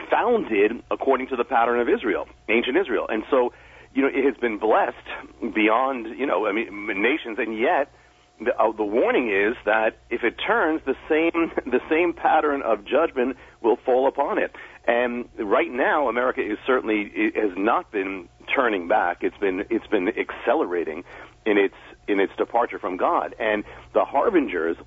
founded 0.10 0.84
according 0.92 1.28
to 1.28 1.36
the 1.36 1.44
pattern 1.44 1.80
of 1.80 1.90
Israel, 1.90 2.28
ancient 2.48 2.78
Israel. 2.78 3.08
And 3.10 3.24
so, 3.30 3.52
you 3.94 4.02
know, 4.02 4.08
it 4.08 4.24
has 4.24 4.38
been 4.38 4.60
blessed 4.60 5.54
beyond, 5.54 6.18
you 6.18 6.26
know, 6.26 6.46
I 6.46 6.54
mean, 6.54 6.88
nations, 7.02 7.38
and 7.40 7.58
yet 7.58 7.92
the, 8.40 8.56
uh, 8.58 8.72
the 8.72 8.86
warning 8.86 9.30
is 9.30 9.56
that 9.66 9.98
if 10.10 10.24
it 10.24 10.36
turns, 10.36 10.82
the 10.86 10.96
same 11.10 11.52
the 11.66 11.82
same 11.90 12.14
pattern 12.14 12.62
of 12.62 12.86
judgment 12.86 13.38
will 13.62 13.78
fall 13.86 14.08
upon 14.08 14.38
it. 14.38 14.56
And 14.88 15.28
right 15.38 15.72
now, 15.72 16.08
America 16.08 16.42
is 16.42 16.58
certainly 16.66 17.12
has 17.36 17.52
not 17.58 17.92
been 17.92 18.30
turning 18.54 18.88
back. 18.88 19.20
It's 19.22 19.38
been 19.38 19.66
it's 19.70 19.88
been 19.88 20.10
accelerating 20.10 21.04
in 21.46 21.58
its 21.58 21.76
in 22.10 22.20
its 22.20 22.34
departure 22.38 22.80
from 22.80 22.98
God. 22.98 23.36
And 23.40 23.64
the 23.94 24.04
harbingers 24.04 24.78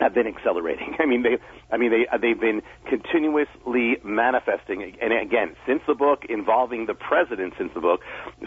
have 0.00 0.14
been 0.14 0.26
accelerating. 0.26 0.96
I 1.00 1.06
mean, 1.06 1.22
they, 1.22 1.38
I 1.70 1.76
mean, 1.76 1.90
they, 1.90 2.06
uh, 2.06 2.18
they've 2.18 2.40
been 2.40 2.62
continuously 2.88 3.96
manifesting, 4.02 4.96
and 5.00 5.12
again, 5.12 5.56
since 5.66 5.82
the 5.86 5.94
book 5.94 6.24
involving 6.28 6.86
the 6.86 6.94
president, 6.94 7.54
since 7.58 7.72
the 7.74 7.80
book, 7.80 8.00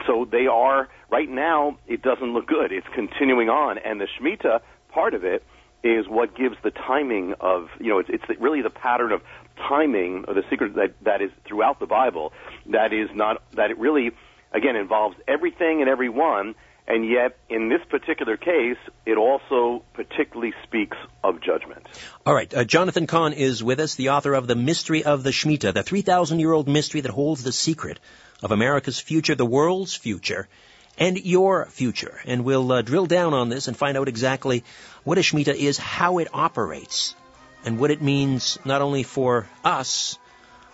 so 0.05 0.27
they 0.29 0.47
are 0.47 0.89
right 1.09 1.29
now. 1.29 1.77
It 1.87 2.01
doesn't 2.01 2.33
look 2.33 2.47
good. 2.47 2.71
It's 2.71 2.87
continuing 2.93 3.49
on, 3.49 3.77
and 3.77 3.99
the 3.99 4.07
Shemitah 4.19 4.61
part 4.89 5.13
of 5.13 5.23
it 5.23 5.43
is 5.83 6.07
what 6.07 6.35
gives 6.35 6.55
the 6.63 6.71
timing 6.71 7.33
of, 7.39 7.67
you 7.79 7.89
know, 7.89 7.99
it's, 7.99 8.09
it's 8.11 8.41
really 8.41 8.61
the 8.61 8.69
pattern 8.69 9.11
of 9.11 9.21
timing, 9.57 10.25
or 10.27 10.33
the 10.33 10.43
secret 10.49 10.75
that 10.75 10.93
that 11.03 11.21
is 11.21 11.31
throughout 11.47 11.79
the 11.79 11.85
Bible. 11.85 12.33
That 12.71 12.93
is 12.93 13.09
not 13.13 13.41
that 13.55 13.71
it 13.71 13.77
really, 13.77 14.11
again, 14.53 14.75
involves 14.75 15.15
everything 15.27 15.81
and 15.81 15.89
everyone 15.89 16.55
and 16.87 17.07
yet, 17.07 17.37
in 17.49 17.67
this 17.67 17.81
particular 17.89 18.37
case, 18.37 18.77
it 19.05 19.17
also 19.17 19.83
particularly 19.93 20.53
speaks 20.63 20.95
of 21.21 21.41
judgment. 21.41 21.85
All 22.25 22.33
right, 22.33 22.53
uh, 22.53 22.63
Jonathan 22.63 23.07
Cahn 23.07 23.33
is 23.33 23.61
with 23.61 23.81
us, 23.81 23.95
the 23.95 24.09
author 24.09 24.33
of 24.33 24.47
The 24.47 24.55
Mystery 24.55 25.03
of 25.03 25.23
the 25.23 25.31
Shemitah, 25.31 25.73
the 25.73 25.83
3,000 25.83 26.39
year 26.39 26.53
old 26.53 26.69
mystery 26.69 27.01
that 27.01 27.11
holds 27.11 27.43
the 27.43 27.51
secret 27.51 27.99
of 28.41 28.51
America's 28.51 28.99
future, 28.99 29.35
the 29.35 29.45
world's 29.45 29.95
future, 29.95 30.47
and 30.97 31.17
your 31.17 31.65
future. 31.65 32.21
And 32.25 32.45
we'll 32.45 32.71
uh, 32.71 32.81
drill 32.81 33.05
down 33.05 33.33
on 33.33 33.49
this 33.49 33.67
and 33.67 33.75
find 33.75 33.97
out 33.97 34.07
exactly 34.07 34.63
what 35.03 35.17
a 35.17 35.21
Shemitah 35.21 35.55
is, 35.55 35.77
how 35.77 36.19
it 36.19 36.29
operates, 36.33 37.15
and 37.65 37.79
what 37.79 37.91
it 37.91 38.01
means 38.01 38.57
not 38.63 38.81
only 38.81 39.03
for 39.03 39.45
us, 39.63 40.17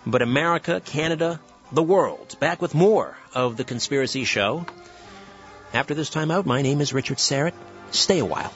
but 0.06 0.22
America, 0.22 0.80
Canada, 0.80 1.40
the 1.72 1.82
world. 1.82 2.36
Back 2.38 2.62
with 2.62 2.72
more 2.72 3.16
of 3.34 3.56
The 3.56 3.64
Conspiracy 3.64 4.24
Show. 4.24 4.66
After 5.74 5.92
this 5.92 6.08
time 6.08 6.30
out, 6.30 6.46
my 6.46 6.62
name 6.62 6.80
is 6.80 6.92
Richard 6.92 7.18
Syrett. 7.18 7.52
Stay 7.90 8.20
a 8.20 8.24
while. 8.24 8.52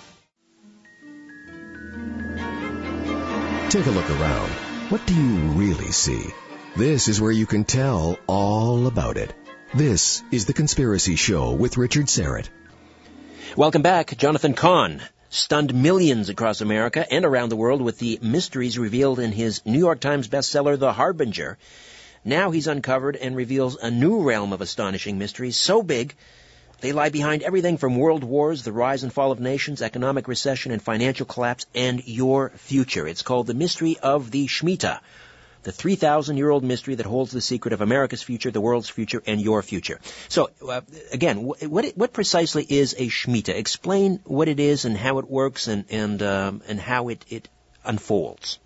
Take 3.71 3.87
a 3.87 3.91
look 3.91 4.09
around. 4.09 4.51
What 4.89 5.05
do 5.05 5.15
you 5.15 5.35
really 5.51 5.91
see? 5.91 6.33
This 6.77 7.09
is 7.09 7.21
where 7.21 7.33
you 7.33 7.45
can 7.45 7.65
tell 7.65 8.21
all 8.29 8.87
about 8.87 9.17
it. 9.17 9.35
This 9.75 10.23
is 10.31 10.47
The 10.47 10.53
Conspiracy 10.53 11.17
Show 11.17 11.55
with 11.55 11.77
Richard 11.77 12.07
Syrett. 12.07 12.49
Welcome 13.57 13.83
back. 13.83 14.17
Jonathan 14.17 14.55
Cahn 14.55 15.03
stunned 15.29 15.75
millions 15.75 16.29
across 16.29 16.61
America 16.61 17.05
and 17.13 17.25
around 17.25 17.49
the 17.49 17.57
world 17.57 17.83
with 17.83 17.99
the 17.99 18.21
mysteries 18.23 18.79
revealed 18.79 19.19
in 19.19 19.33
his 19.33 19.67
New 19.67 19.81
York 19.81 19.99
Times 19.99 20.29
bestseller, 20.29 20.79
The 20.79 20.93
Harbinger. 20.93 21.59
Now 22.25 22.53
he's 22.53 22.69
uncovered 22.69 23.17
and 23.17 23.35
reveals 23.35 23.77
a 23.77 23.91
new 23.91 24.23
realm 24.23 24.53
of 24.53 24.61
astonishing 24.61 25.19
mysteries 25.19 25.57
so 25.57 25.83
big 25.83 26.15
they 26.81 26.93
lie 26.93 27.09
behind 27.09 27.43
everything 27.43 27.77
from 27.77 27.97
world 27.97 28.23
wars, 28.23 28.63
the 28.63 28.73
rise 28.73 29.03
and 29.03 29.13
fall 29.13 29.33
of 29.33 29.41
nations, 29.41 29.83
economic 29.83 30.29
recession 30.29 30.71
and 30.71 30.81
financial 30.81 31.27
collapse, 31.27 31.67
and 31.75 32.07
your 32.07 32.51
future. 32.51 33.07
It's 33.07 33.23
called 33.23 33.49
The 33.49 33.55
Mystery 33.55 33.99
of 34.01 34.31
the 34.31 34.47
Shemitah, 34.47 35.01
the 35.65 35.73
3,000 35.73 36.37
year 36.37 36.51
old 36.51 36.63
mystery 36.63 36.95
that 36.95 37.07
holds 37.07 37.33
the 37.33 37.41
secret 37.41 37.73
of 37.73 37.81
America's 37.81 38.23
future, 38.23 38.51
the 38.51 38.61
world's 38.61 38.89
future, 38.89 39.23
and 39.27 39.41
your 39.41 39.63
future. 39.63 40.01
So, 40.29 40.51
uh, 40.69 40.83
again, 41.13 41.43
what, 41.43 41.87
what, 41.97 42.13
precisely 42.13 42.65
is 42.69 42.95
a 42.97 43.09
Shemitah? 43.09 43.57
Explain 43.57 44.21
what 44.25 44.49
it 44.49 44.61
is 44.61 44.85
and 44.85 44.97
how 44.97 45.19
it 45.19 45.29
works 45.29 45.67
and, 45.67 45.85
and, 45.91 46.23
um, 46.23 46.63
and 46.69 46.79
how 46.79 47.09
it, 47.09 47.25
it 47.29 47.49
unfolds. 47.85 48.61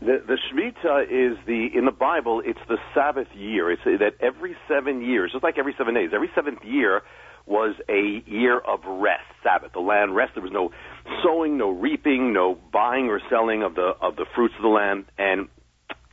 The, 0.00 0.22
the 0.26 0.38
Shemitah 0.48 1.04
is 1.04 1.38
the 1.46 1.68
in 1.76 1.84
the 1.84 1.92
Bible. 1.92 2.42
It's 2.44 2.60
the 2.68 2.78
Sabbath 2.94 3.28
year. 3.34 3.70
It's 3.70 3.82
that 3.84 4.14
every 4.20 4.56
seven 4.66 5.02
years, 5.02 5.32
just 5.32 5.44
like 5.44 5.58
every 5.58 5.74
seven 5.76 5.94
days, 5.94 6.10
every 6.14 6.30
seventh 6.34 6.64
year 6.64 7.02
was 7.46 7.74
a 7.88 8.22
year 8.26 8.58
of 8.58 8.80
rest, 8.86 9.24
Sabbath. 9.42 9.72
The 9.72 9.80
land 9.80 10.16
rest. 10.16 10.32
There 10.34 10.42
was 10.42 10.52
no 10.52 10.70
sowing, 11.22 11.58
no 11.58 11.70
reaping, 11.70 12.32
no 12.32 12.56
buying 12.72 13.06
or 13.06 13.20
selling 13.28 13.62
of 13.62 13.74
the 13.74 13.92
of 14.00 14.16
the 14.16 14.24
fruits 14.34 14.54
of 14.56 14.62
the 14.62 14.68
land. 14.68 15.04
And 15.18 15.48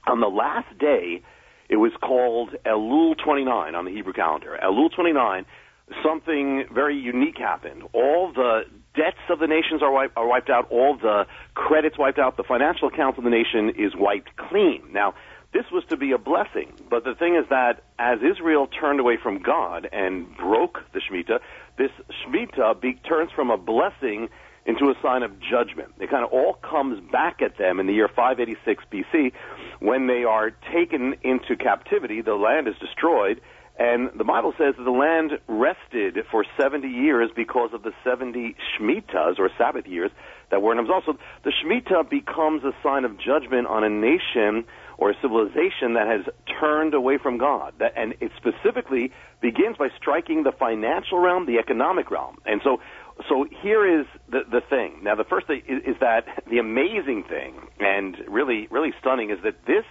on 0.05 0.19
the 0.19 0.27
last 0.27 0.77
day, 0.77 1.21
it 1.69 1.77
was 1.77 1.93
called 2.01 2.55
Elul 2.65 3.15
29 3.23 3.73
on 3.73 3.85
the 3.85 3.91
Hebrew 3.91 4.13
calendar. 4.13 4.57
Elul 4.61 4.93
29. 4.93 5.45
Something 6.03 6.65
very 6.73 6.97
unique 6.97 7.37
happened. 7.37 7.83
All 7.93 8.31
the 8.33 8.63
debts 8.95 9.17
of 9.29 9.39
the 9.39 9.47
nations 9.47 9.81
are, 9.81 9.91
wipe, 9.91 10.11
are 10.17 10.27
wiped 10.27 10.49
out. 10.49 10.67
All 10.69 10.97
the 10.97 11.25
credits 11.53 11.97
wiped 11.97 12.19
out. 12.19 12.35
The 12.35 12.43
financial 12.43 12.89
accounts 12.89 13.17
of 13.17 13.23
the 13.23 13.29
nation 13.29 13.69
is 13.77 13.95
wiped 13.95 14.35
clean. 14.35 14.81
Now, 14.91 15.13
this 15.53 15.65
was 15.71 15.83
to 15.89 15.97
be 15.97 16.11
a 16.11 16.17
blessing. 16.17 16.73
But 16.89 17.03
the 17.03 17.15
thing 17.15 17.35
is 17.35 17.47
that 17.49 17.83
as 17.97 18.19
Israel 18.21 18.67
turned 18.67 18.99
away 18.99 19.17
from 19.21 19.41
God 19.41 19.87
and 19.91 20.35
broke 20.35 20.79
the 20.93 20.99
Shemitah, 20.99 21.39
this 21.77 21.91
Shemitah 22.11 22.81
be, 22.81 22.95
turns 23.07 23.31
from 23.31 23.49
a 23.49 23.57
blessing 23.57 24.29
into 24.65 24.89
a 24.89 24.95
sign 25.01 25.23
of 25.23 25.31
judgment. 25.39 25.93
It 25.99 26.09
kind 26.09 26.25
of 26.25 26.31
all 26.31 26.55
comes 26.55 26.99
back 27.11 27.41
at 27.41 27.57
them 27.57 27.79
in 27.79 27.87
the 27.87 27.93
year 27.93 28.09
586 28.09 28.83
BC 28.91 29.31
when 29.79 30.07
they 30.07 30.25
are 30.25 30.51
taken 30.73 31.15
into 31.23 31.55
captivity. 31.55 32.21
The 32.21 32.35
land 32.35 32.67
is 32.67 32.75
destroyed, 32.79 33.39
and 33.79 34.09
the 34.17 34.23
Bible 34.23 34.53
says 34.57 34.73
that 34.77 34.83
the 34.83 34.91
land 34.91 35.33
rested 35.47 36.17
for 36.31 36.43
70 36.59 36.87
years 36.87 37.29
because 37.35 37.69
of 37.73 37.83
the 37.83 37.91
70 38.03 38.55
Shemitahs, 38.73 39.37
or 39.37 39.49
Sabbath 39.55 39.85
years, 39.85 40.09
that 40.49 40.61
were 40.61 40.71
in 40.71 40.77
them. 40.77 40.89
Also, 40.91 41.17
the 41.43 41.51
Shemitah 41.51 42.09
becomes 42.09 42.63
a 42.63 42.71
sign 42.81 43.05
of 43.05 43.19
judgment 43.19 43.67
on 43.67 43.83
a 43.83 43.89
nation 43.89 44.65
or 44.97 45.11
a 45.11 45.13
civilization 45.21 45.93
that 45.93 46.07
has 46.07 46.21
turned 46.59 46.95
away 46.95 47.19
from 47.21 47.37
God. 47.37 47.73
And 47.95 48.15
it 48.19 48.31
specifically 48.35 49.11
begins 49.41 49.77
by 49.77 49.89
striking 49.95 50.41
the 50.41 50.51
financial 50.51 51.19
realm, 51.19 51.45
the 51.45 51.59
economic 51.59 52.09
realm. 52.09 52.37
And 52.47 52.61
so, 52.63 52.81
so 53.29 53.45
here 53.61 53.99
is 53.99 54.07
the, 54.27 54.39
the 54.49 54.61
thing. 54.61 55.01
Now, 55.03 55.13
the 55.13 55.23
first 55.23 55.45
thing 55.45 55.61
is, 55.67 55.83
is 55.85 55.95
that 55.99 56.25
the 56.49 56.57
amazing 56.57 57.25
thing, 57.29 57.53
and 57.79 58.17
really, 58.27 58.67
really 58.71 58.93
stunning, 58.99 59.29
is 59.29 59.37
that 59.43 59.65
this 59.67 59.85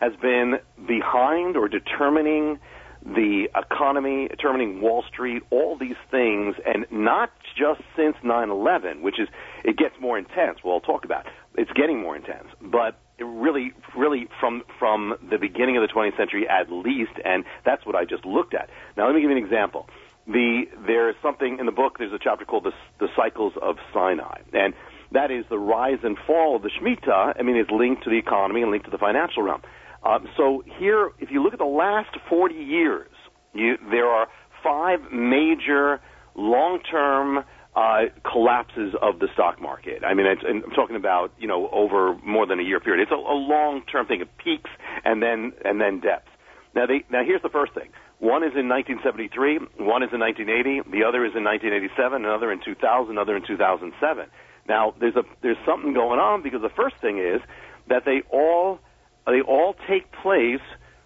has 0.00 0.12
been 0.22 0.58
behind 0.86 1.56
or 1.56 1.68
determining 1.68 2.58
the 3.06 3.48
economy, 3.54 4.26
determining 4.28 4.80
Wall 4.80 5.04
Street, 5.08 5.42
all 5.50 5.76
these 5.78 5.96
things, 6.10 6.56
and 6.66 6.86
not 6.90 7.30
just 7.56 7.80
since 7.94 8.16
9/11, 8.22 9.00
which 9.00 9.20
is 9.20 9.28
it 9.64 9.76
gets 9.76 9.94
more 10.00 10.18
intense. 10.18 10.58
Well, 10.64 10.80
talk 10.80 11.04
about. 11.04 11.26
It. 11.26 11.32
It's 11.62 11.72
getting 11.72 12.00
more 12.00 12.16
intense, 12.16 12.48
but 12.60 12.98
really, 13.20 13.72
really 13.96 14.28
from 14.40 14.62
from 14.78 15.14
the 15.30 15.38
beginning 15.38 15.76
of 15.76 15.82
the 15.82 15.88
20th 15.88 16.16
century 16.16 16.48
at 16.48 16.70
least, 16.70 17.12
and 17.24 17.44
that's 17.64 17.86
what 17.86 17.94
I 17.94 18.04
just 18.04 18.26
looked 18.26 18.54
at. 18.54 18.68
Now, 18.96 19.06
let 19.06 19.14
me 19.14 19.20
give 19.20 19.30
you 19.30 19.36
an 19.36 19.42
example. 19.42 19.88
The 20.26 20.64
there's 20.86 21.14
something 21.22 21.58
in 21.60 21.66
the 21.66 21.72
book. 21.72 21.98
There's 21.98 22.12
a 22.12 22.18
chapter 22.18 22.44
called 22.44 22.64
the 22.64 22.72
the 22.98 23.08
cycles 23.14 23.52
of 23.62 23.78
Sinai, 23.94 24.40
and 24.52 24.74
that 25.12 25.30
is 25.30 25.44
the 25.48 25.58
rise 25.58 26.00
and 26.02 26.18
fall 26.26 26.56
of 26.56 26.62
the 26.62 26.70
Shemitah. 26.70 27.38
I 27.38 27.42
mean, 27.42 27.56
it's 27.56 27.70
linked 27.70 28.02
to 28.04 28.10
the 28.10 28.18
economy 28.18 28.62
and 28.62 28.72
linked 28.72 28.86
to 28.86 28.90
the 28.90 28.98
financial 28.98 29.44
realm. 29.44 29.62
Um, 30.06 30.28
so 30.36 30.62
here, 30.78 31.10
if 31.18 31.30
you 31.30 31.42
look 31.42 31.52
at 31.52 31.58
the 31.58 31.64
last 31.64 32.16
40 32.28 32.54
years, 32.54 33.10
you, 33.54 33.76
there 33.90 34.06
are 34.06 34.28
five 34.62 35.00
major 35.12 36.00
long-term 36.36 37.44
uh, 37.74 38.02
collapses 38.30 38.94
of 39.02 39.18
the 39.18 39.28
stock 39.34 39.60
market. 39.60 40.04
I 40.04 40.14
mean, 40.14 40.26
I'm 40.26 40.70
talking 40.74 40.96
about 40.96 41.32
you 41.38 41.48
know 41.48 41.68
over 41.70 42.16
more 42.24 42.46
than 42.46 42.60
a 42.60 42.62
year 42.62 42.80
period. 42.80 43.02
It's 43.02 43.10
a, 43.10 43.16
a 43.16 43.36
long-term 43.36 44.06
thing. 44.06 44.20
It 44.20 44.28
peaks 44.38 44.70
and 45.04 45.22
then 45.22 45.52
and 45.64 45.80
then 45.80 46.00
depths. 46.00 46.30
Now, 46.74 46.86
they, 46.86 47.04
now 47.10 47.24
here's 47.24 47.42
the 47.42 47.48
first 47.48 47.72
thing. 47.74 47.88
One 48.18 48.42
is 48.42 48.52
in 48.56 48.68
1973, 48.68 49.84
one 49.84 50.02
is 50.02 50.08
in 50.12 50.20
1980, 50.20 50.88
the 50.90 51.04
other 51.04 51.24
is 51.24 51.36
in 51.36 51.44
1987, 51.44 52.24
another 52.24 52.52
in 52.52 52.60
2000, 52.64 53.10
another 53.10 53.36
in 53.36 53.44
2007. 53.46 54.26
Now, 54.68 54.94
there's 54.98 55.16
a 55.16 55.24
there's 55.42 55.60
something 55.66 55.92
going 55.92 56.18
on 56.18 56.42
because 56.42 56.62
the 56.62 56.72
first 56.72 56.96
thing 57.00 57.18
is 57.18 57.40
that 57.88 58.04
they 58.04 58.22
all 58.30 58.80
they 59.26 59.40
all 59.40 59.74
take 59.88 60.10
place 60.12 60.60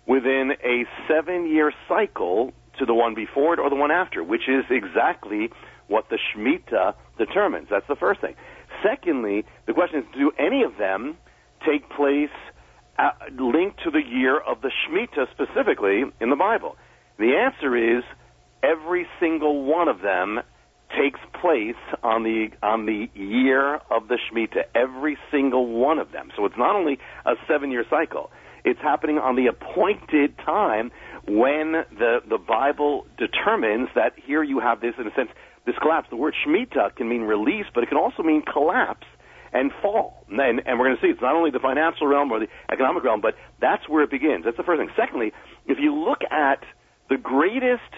within 0.07 0.53
a 0.65 0.85
seven-year 1.09 1.73
cycle 1.89 2.53
to 2.79 2.87
the 2.87 2.95
one 2.95 3.15
before 3.15 3.55
it 3.55 3.61
or 3.61 3.71
the 3.71 3.77
one 3.77 3.91
after, 3.91 4.23
which 4.23 4.49
is 4.49 4.65
exactly 4.71 5.51
what 5.89 6.09
the 6.09 6.19
Shemitah 6.19 6.95
determines. 7.19 7.69
That's 7.71 7.87
the 7.89 7.97
first 7.97 8.21
thing. 8.21 8.35
Secondly, 8.83 9.45
the 9.67 9.73
question 9.73 10.01
is, 10.01 10.07
do 10.17 10.33
any 10.39 10.63
of 10.63 10.77
them 10.79 11.17
take 11.67 11.89
place 11.91 12.31
uh, 12.99 13.11
linked 13.39 13.83
to 13.85 13.91
the 13.91 14.03
year 14.03 14.39
of 14.39 14.63
the 14.63 14.71
Shemitah 14.71 15.31
specifically 15.31 16.05
in 16.21 16.31
the 16.31 16.37
Bible? 16.37 16.77
The 17.19 17.37
answer 17.37 17.77
is 17.77 18.05
every 18.63 19.07
single 19.19 19.65
one 19.65 19.89
of 19.89 20.01
them 20.01 20.41
takes 20.97 21.21
place 21.41 21.81
on 22.03 22.23
the 22.23 22.49
on 22.63 22.87
the 22.87 23.09
year 23.15 23.77
of 23.91 24.09
the 24.09 24.19
Shemitah. 24.19 24.65
Every 24.75 25.17
single 25.31 25.67
one 25.67 25.99
of 25.99 26.13
them. 26.13 26.31
So 26.37 26.45
it's 26.45 26.59
not 26.59 26.75
only 26.77 26.99
a 27.25 27.35
seven-year 27.49 27.85
cycle; 27.89 28.31
it's 28.65 28.81
happening 28.81 29.19
on 29.19 29.37
the 29.37 29.47
appointed 29.47 30.37
time 30.39 30.91
when 31.27 31.85
the 31.97 32.21
the 32.29 32.39
Bible 32.39 33.07
determines 33.19 33.89
that 33.95 34.13
here 34.17 34.43
you 34.43 34.61
have 34.61 34.81
this 34.81 34.95
in 34.99 35.07
a 35.07 35.15
sense 35.15 35.31
this 35.67 35.77
collapse. 35.81 36.09
The 36.11 36.17
word 36.17 36.35
Shemitah 36.45 36.97
can 36.97 37.09
mean 37.09 37.23
release, 37.23 37.67
but 37.75 37.83
it 37.83 37.89
can 37.89 37.99
also 37.99 38.23
mean 38.23 38.43
collapse 38.43 39.07
and 39.53 39.73
fall. 39.83 40.25
And, 40.29 40.63
and 40.65 40.79
we're 40.79 40.87
going 40.87 40.97
to 40.97 41.03
see 41.03 41.09
it's 41.09 41.21
not 41.21 41.35
only 41.35 41.51
the 41.51 41.59
financial 41.59 42.07
realm 42.07 42.31
or 42.31 42.41
the 42.41 42.49
economic 42.73 43.05
realm, 43.05 43.21
but 43.21 43.35
that's 43.61 43.89
where 43.89 44.03
it 44.03 44.11
begins. 44.11 44.45
That's 44.45 44.57
the 44.57 44.63
first 44.63 44.81
thing. 44.81 44.91
Secondly, 44.97 45.33
if 45.67 45.79
you 45.81 45.95
look 45.95 46.21
at 46.31 46.63
the 47.09 47.17
greatest 47.17 47.91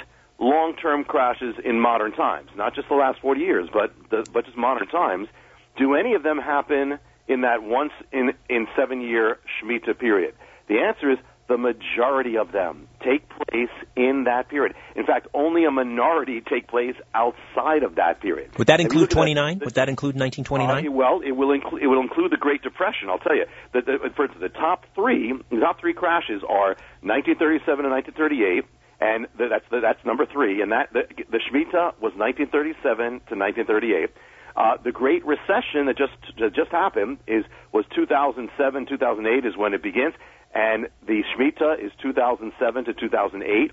long-term 0.43 1.05
crashes 1.05 1.55
in 1.65 1.81
modern 1.81 2.13
times, 2.13 2.51
not 2.57 2.75
just 2.75 2.89
the 2.89 2.95
last 2.95 3.21
40 3.21 3.41
years, 3.41 3.69
but 3.73 3.95
the, 4.11 4.29
but 4.33 4.45
just 4.45 4.59
modern 4.59 4.89
times, 4.89 5.29
do 5.79 5.95
any 5.95 6.15
of 6.15 6.23
them 6.23 6.39
happen 6.39 6.99
in 7.29 7.43
that 7.43 7.63
once 7.63 7.93
in 8.13 8.33
in 8.51 8.67
seven 8.77 9.01
year 9.01 9.39
Shemitah 9.57 9.99
period? 9.99 10.35
The 10.69 10.79
answer 10.79 11.11
is 11.11 11.19
the 11.49 11.57
majority 11.59 12.37
of 12.37 12.53
them 12.53 12.89
take 13.05 13.29
place 13.29 13.73
in 13.97 14.25
that 14.25 14.49
period. 14.49 14.75
In 14.97 15.05
fact, 15.05 15.27
only 15.35 15.65
a 15.65 15.71
minority 15.71 16.41
take 16.41 16.67
place 16.69 16.95
outside 17.15 17.83
of 17.83 17.97
that 17.97 18.21
period. 18.21 18.57
Would 18.59 18.69
that 18.69 18.81
include 18.81 19.11
29? 19.11 19.61
Would 19.65 19.75
that 19.75 19.89
include 19.89 20.17
1929? 20.17 20.87
Uh, 20.87 20.91
well, 20.91 21.21
it 21.25 21.33
will 21.33 21.53
include 21.53 21.83
it 21.83 21.87
will 21.87 22.01
include 22.01 22.33
the 22.33 22.37
Great 22.37 22.63
Depression. 22.63 23.09
I'll 23.09 23.19
tell 23.19 23.37
you. 23.37 23.47
The, 23.73 23.81
the, 23.83 24.11
for 24.17 24.25
instance, 24.25 24.43
the 24.43 24.59
top 24.59 24.87
three 24.95 25.33
the 25.51 25.61
top 25.61 25.81
three 25.81 25.95
crashes 25.95 26.43
are 26.43 26.75
1937 27.03 27.85
and 27.85 27.95
1938 27.95 28.65
and 29.03 29.27
that's 29.37 29.65
that's 29.71 30.05
number 30.05 30.27
three. 30.27 30.63
And 30.63 30.71
that 30.71 30.93
the, 30.93 31.03
the 31.31 31.39
Shemitah 31.39 31.99
was 31.99 32.15
1937 32.15 33.27
to 33.27 33.35
1938. 33.35 34.11
Uh, 34.55 34.77
the 34.85 34.93
Great 34.93 35.27
Recession 35.27 35.87
that 35.87 35.99
just 35.99 36.15
that 36.39 36.55
just 36.55 36.71
happened 36.71 37.19
is 37.27 37.45
was 37.73 37.85
2007 37.95 38.87
2008 38.87 39.45
is 39.45 39.57
when 39.57 39.75
it 39.75 39.83
begins, 39.83 40.15
and 40.55 40.89
the 41.05 41.25
Shemitah 41.35 41.85
is 41.85 41.91
2007 42.01 42.85
to 42.85 42.95
2008. 42.95 43.73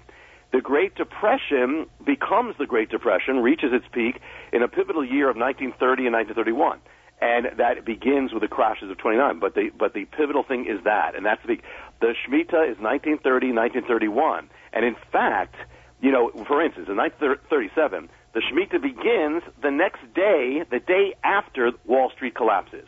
The 0.51 0.61
Great 0.61 0.95
Depression 0.95 1.85
becomes 2.03 2.55
the 2.57 2.65
Great 2.65 2.89
Depression, 2.89 3.37
reaches 3.37 3.69
its 3.71 3.85
peak 3.91 4.19
in 4.51 4.63
a 4.63 4.67
pivotal 4.67 5.05
year 5.05 5.29
of 5.29 5.37
1930 5.37 6.07
and 6.07 6.15
1931 6.15 6.81
and 7.21 7.47
that 7.57 7.83
begins 7.85 8.31
with 8.31 8.41
the 8.41 8.47
crashes 8.47 8.89
of 8.89 8.97
29. 8.97 9.39
But 9.39 9.53
the 9.53 9.69
but 9.77 9.93
the 9.93 10.05
pivotal 10.05 10.43
thing 10.43 10.65
is 10.65 10.83
that, 10.85 11.15
and 11.15 11.25
that's 11.25 11.45
the 11.45 11.57
the 12.01 12.15
Shemitah 12.25 12.71
is 12.71 12.77
1930, 12.79 13.51
1931, 13.53 14.49
and 14.73 14.85
in 14.85 14.95
fact, 15.11 15.55
you 16.01 16.11
know, 16.11 16.31
for 16.47 16.63
instance, 16.63 16.87
in 16.87 16.95
1937, 16.95 18.09
the 18.33 18.41
Shemitah 18.41 18.81
begins 18.81 19.43
the 19.61 19.71
next 19.71 20.01
day, 20.13 20.63
the 20.69 20.79
day 20.79 21.15
after 21.23 21.71
Wall 21.85 22.11
Street 22.15 22.35
collapses. 22.35 22.85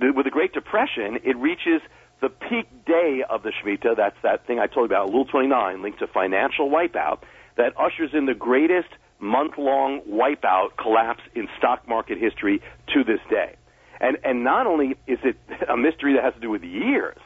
The, 0.00 0.12
with 0.12 0.24
the 0.24 0.30
Great 0.30 0.52
Depression, 0.52 1.18
it 1.24 1.36
reaches 1.36 1.82
the 2.20 2.28
peak 2.30 2.66
day 2.86 3.22
of 3.28 3.42
the 3.42 3.52
Shemitah. 3.52 3.96
That's 3.96 4.16
that 4.22 4.46
thing 4.46 4.58
I 4.58 4.66
told 4.66 4.90
you 4.90 4.96
about, 4.96 5.10
Elul 5.10 5.28
29, 5.28 5.82
linked 5.82 5.98
to 5.98 6.06
financial 6.06 6.70
wipeout, 6.70 7.18
that 7.56 7.74
ushers 7.78 8.10
in 8.14 8.26
the 8.26 8.34
greatest 8.34 8.88
month-long 9.20 10.00
wipeout 10.08 10.76
collapse 10.78 11.22
in 11.34 11.48
stock 11.58 11.86
market 11.88 12.18
history 12.18 12.62
to 12.94 13.04
this 13.04 13.20
day. 13.30 13.56
And 14.00 14.18
and 14.24 14.42
not 14.44 14.66
only 14.66 14.96
is 15.06 15.18
it 15.22 15.36
a 15.68 15.76
mystery 15.76 16.14
that 16.14 16.24
has 16.24 16.34
to 16.34 16.40
do 16.40 16.50
with 16.50 16.62
years, 16.62 17.16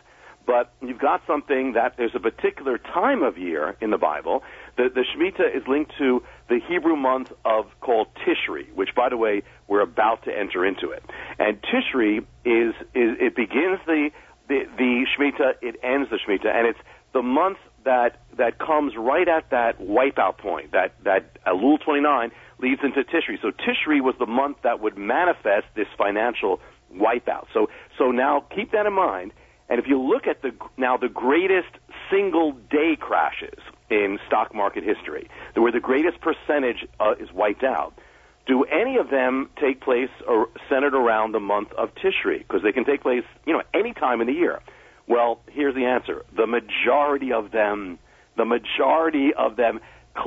but 0.48 0.72
you've 0.80 0.98
got 0.98 1.20
something 1.26 1.74
that 1.74 1.98
there's 1.98 2.14
a 2.14 2.20
particular 2.20 2.78
time 2.78 3.22
of 3.22 3.36
year 3.36 3.76
in 3.82 3.90
the 3.90 3.98
Bible. 3.98 4.42
The, 4.78 4.88
the 4.88 5.04
Shemitah 5.04 5.54
is 5.54 5.68
linked 5.68 5.92
to 5.98 6.22
the 6.48 6.58
Hebrew 6.66 6.96
month 6.96 7.30
of 7.44 7.66
called 7.82 8.08
Tishri, 8.14 8.72
which, 8.72 8.94
by 8.96 9.10
the 9.10 9.18
way, 9.18 9.42
we're 9.66 9.82
about 9.82 10.24
to 10.24 10.34
enter 10.34 10.64
into 10.64 10.90
it. 10.92 11.04
And 11.38 11.60
Tishri 11.60 12.24
is, 12.46 12.74
is 12.94 13.18
it 13.20 13.36
begins 13.36 13.78
the, 13.84 14.08
the, 14.48 14.60
the 14.78 15.06
Shemitah, 15.14 15.56
it 15.60 15.76
ends 15.82 16.08
the 16.08 16.16
Shemitah, 16.16 16.50
and 16.50 16.66
it's 16.66 16.80
the 17.12 17.20
month 17.20 17.58
that, 17.84 18.18
that 18.38 18.58
comes 18.58 18.94
right 18.96 19.28
at 19.28 19.50
that 19.50 19.78
wipeout 19.78 20.38
point, 20.38 20.72
that, 20.72 20.94
that 21.04 21.44
Elul 21.44 21.78
29 21.78 22.30
leads 22.58 22.80
into 22.82 23.04
Tishri. 23.04 23.38
So 23.42 23.50
Tishri 23.50 24.00
was 24.00 24.14
the 24.18 24.26
month 24.26 24.56
that 24.62 24.80
would 24.80 24.96
manifest 24.96 25.66
this 25.74 25.88
financial 25.98 26.60
wipeout. 26.90 27.48
So, 27.52 27.68
so 27.98 28.12
now 28.12 28.46
keep 28.54 28.72
that 28.72 28.86
in 28.86 28.94
mind 28.94 29.32
and 29.68 29.78
if 29.78 29.86
you 29.86 30.00
look 30.00 30.26
at 30.26 30.42
the 30.42 30.52
now 30.76 30.96
the 30.96 31.08
greatest 31.08 31.68
single 32.10 32.52
day 32.52 32.96
crashes 32.98 33.58
in 33.90 34.18
stock 34.26 34.54
market 34.54 34.84
history, 34.84 35.28
where 35.54 35.72
the 35.72 35.80
greatest 35.80 36.20
percentage 36.20 36.86
uh, 37.00 37.14
is 37.18 37.30
wiped 37.32 37.64
out, 37.64 37.94
do 38.46 38.64
any 38.64 38.96
of 38.96 39.10
them 39.10 39.50
take 39.60 39.80
place 39.80 40.10
or 40.26 40.48
centered 40.68 40.94
around 40.94 41.32
the 41.32 41.40
month 41.40 41.72
of 41.72 41.90
Tishri? 41.94 42.38
Because 42.38 42.62
they 42.62 42.72
can 42.72 42.84
take 42.84 43.02
place, 43.02 43.24
you 43.46 43.52
know, 43.52 43.62
any 43.74 43.92
time 43.92 44.20
in 44.20 44.26
the 44.26 44.32
year. 44.32 44.60
Well, 45.06 45.40
here's 45.50 45.74
the 45.74 45.84
answer: 45.84 46.24
the 46.34 46.46
majority 46.46 47.32
of 47.32 47.50
them, 47.50 47.98
the 48.36 48.44
majority 48.44 49.34
of 49.34 49.56
them 49.56 49.80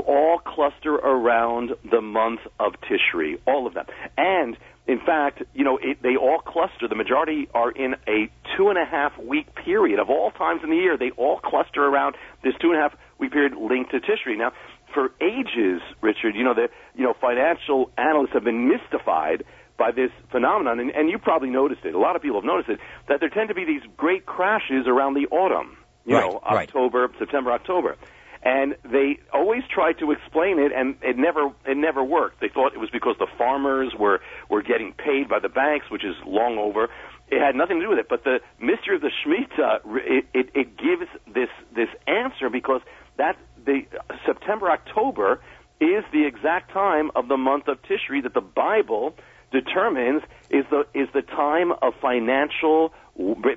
all 0.05 0.39
cluster 0.39 0.95
around 0.95 1.71
the 1.89 2.01
month 2.01 2.39
of 2.59 2.73
Tishri, 2.81 3.39
all 3.45 3.67
of 3.67 3.73
them. 3.73 3.85
And 4.17 4.55
in 4.87 4.99
fact, 4.99 5.43
you 5.53 5.63
know, 5.63 5.77
it, 5.81 6.01
they 6.01 6.15
all 6.15 6.39
cluster. 6.39 6.87
The 6.87 6.95
majority 6.95 7.47
are 7.53 7.71
in 7.71 7.95
a 8.07 8.31
two 8.57 8.69
and 8.69 8.77
a 8.77 8.85
half 8.85 9.17
week 9.17 9.53
period 9.55 9.99
of 9.99 10.09
all 10.09 10.31
times 10.31 10.61
in 10.63 10.69
the 10.69 10.75
year. 10.75 10.97
They 10.97 11.11
all 11.11 11.39
cluster 11.39 11.83
around 11.83 12.15
this 12.43 12.53
two 12.59 12.71
and 12.71 12.79
a 12.79 12.81
half 12.81 12.93
week 13.19 13.31
period 13.31 13.53
linked 13.55 13.91
to 13.91 13.99
Tishri. 13.99 14.37
Now, 14.37 14.51
for 14.93 15.11
ages, 15.21 15.81
Richard, 16.01 16.35
you 16.35 16.43
know, 16.43 16.53
the 16.53 16.69
you 16.95 17.03
know 17.03 17.13
financial 17.19 17.91
analysts 17.97 18.33
have 18.33 18.43
been 18.43 18.67
mystified 18.67 19.43
by 19.77 19.91
this 19.91 20.11
phenomenon, 20.31 20.79
and, 20.79 20.91
and 20.91 21.09
you 21.09 21.17
probably 21.17 21.49
noticed 21.49 21.85
it. 21.85 21.93
A 21.93 21.99
lot 21.99 22.15
of 22.15 22.21
people 22.21 22.37
have 22.37 22.45
noticed 22.45 22.69
it 22.69 22.79
that 23.07 23.19
there 23.19 23.29
tend 23.29 23.49
to 23.49 23.55
be 23.55 23.65
these 23.65 23.81
great 23.97 24.25
crashes 24.25 24.87
around 24.87 25.13
the 25.13 25.27
autumn. 25.27 25.77
You 26.05 26.15
right, 26.15 26.31
know, 26.31 26.39
right. 26.43 26.67
October, 26.67 27.07
September, 27.19 27.51
October 27.51 27.97
and 28.43 28.75
they 28.83 29.19
always 29.33 29.63
tried 29.73 29.99
to 29.99 30.11
explain 30.11 30.59
it 30.59 30.71
and 30.75 30.95
it 31.01 31.17
never 31.17 31.51
it 31.65 31.77
never 31.77 32.03
worked. 32.03 32.41
They 32.41 32.49
thought 32.49 32.73
it 32.73 32.79
was 32.79 32.89
because 32.89 33.15
the 33.19 33.27
farmers 33.37 33.93
were 33.97 34.21
were 34.49 34.61
getting 34.61 34.93
paid 34.93 35.29
by 35.29 35.39
the 35.39 35.49
banks 35.49 35.89
which 35.89 36.03
is 36.03 36.15
long 36.25 36.57
over. 36.57 36.89
It 37.29 37.39
had 37.39 37.55
nothing 37.55 37.79
to 37.79 37.85
do 37.85 37.89
with 37.89 37.99
it. 37.99 38.09
But 38.09 38.23
the 38.23 38.39
mystery 38.59 38.95
of 38.95 39.01
the 39.01 39.11
shemitah 39.23 39.81
it, 39.85 40.25
it, 40.33 40.49
it 40.55 40.77
gives 40.77 41.09
this 41.27 41.49
this 41.75 41.89
answer 42.07 42.49
because 42.49 42.81
that 43.17 43.37
the 43.63 43.85
september 44.25 44.71
october 44.71 45.39
is 45.79 46.03
the 46.11 46.25
exact 46.25 46.71
time 46.71 47.11
of 47.15 47.27
the 47.27 47.37
month 47.37 47.67
of 47.67 47.77
tishri 47.83 48.23
that 48.23 48.33
the 48.33 48.41
bible 48.41 49.15
determines 49.51 50.23
is 50.49 50.65
the 50.71 50.85
is 50.93 51.07
the 51.13 51.21
time 51.21 51.71
of 51.81 51.93
financial 52.01 52.93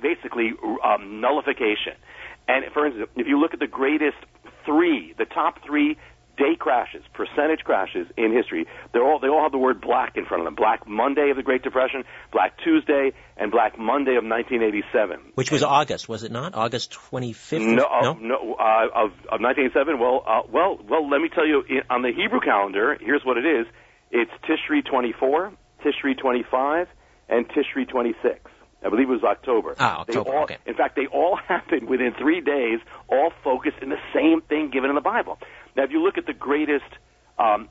basically 0.01 0.53
um, 0.83 1.21
nullification. 1.21 1.93
And 2.47 2.65
for 2.73 2.85
instance, 2.85 3.09
if 3.15 3.27
you 3.27 3.39
look 3.39 3.53
at 3.53 3.59
the 3.59 3.67
greatest 3.67 4.17
three, 4.65 5.13
the 5.17 5.25
top 5.25 5.63
three 5.65 5.97
day 6.37 6.55
crashes, 6.57 7.03
percentage 7.13 7.61
crashes 7.63 8.07
in 8.17 8.33
history, 8.33 8.67
they're 8.91 9.03
all 9.03 9.19
they 9.19 9.27
all 9.27 9.43
have 9.43 9.51
the 9.51 9.57
word 9.57 9.81
black 9.81 10.17
in 10.17 10.25
front 10.25 10.41
of 10.41 10.45
them. 10.45 10.55
Black 10.55 10.87
Monday 10.87 11.29
of 11.29 11.37
the 11.37 11.43
Great 11.43 11.63
Depression, 11.63 12.03
Black 12.31 12.57
Tuesday, 12.63 13.11
and 13.37 13.51
Black 13.51 13.77
Monday 13.77 14.15
of 14.15 14.23
1987. 14.23 15.33
Which 15.35 15.51
was 15.51 15.63
August, 15.63 16.09
was 16.09 16.23
it 16.23 16.31
not? 16.31 16.55
August 16.55 16.97
25th? 17.11 17.75
No, 17.75 17.87
no, 18.01 18.13
no 18.13 18.55
uh, 18.55 18.87
of, 18.93 19.11
of 19.31 19.39
1987. 19.41 19.99
Well, 19.99 20.23
uh, 20.27 20.41
well, 20.51 20.79
well. 20.87 21.09
Let 21.09 21.21
me 21.21 21.29
tell 21.29 21.47
you, 21.47 21.63
on 21.89 22.01
the 22.01 22.11
Hebrew 22.11 22.39
calendar, 22.39 22.97
here's 22.99 23.23
what 23.23 23.37
it 23.37 23.45
is: 23.45 23.67
it's 24.11 24.31
Tishri 24.43 24.85
24, 24.85 25.53
Tishri 25.83 26.17
25, 26.17 26.87
and 27.29 27.47
Tishri 27.49 27.87
26. 27.87 28.39
I 28.85 28.89
believe 28.89 29.09
it 29.09 29.13
was 29.13 29.23
October. 29.23 29.75
Ah, 29.79 30.01
October. 30.01 30.35
All, 30.35 30.43
okay. 30.43 30.57
In 30.65 30.75
fact, 30.75 30.95
they 30.95 31.07
all 31.07 31.35
happened 31.47 31.89
within 31.89 32.13
three 32.13 32.41
days, 32.41 32.79
all 33.09 33.31
focused 33.43 33.77
in 33.81 33.89
the 33.89 33.99
same 34.13 34.41
thing 34.41 34.69
given 34.69 34.89
in 34.89 34.95
the 34.95 35.01
Bible. 35.01 35.39
Now, 35.75 35.83
if 35.83 35.91
you 35.91 36.03
look 36.03 36.17
at 36.17 36.25
the 36.25 36.33
greatest 36.33 36.85
um, 37.39 37.67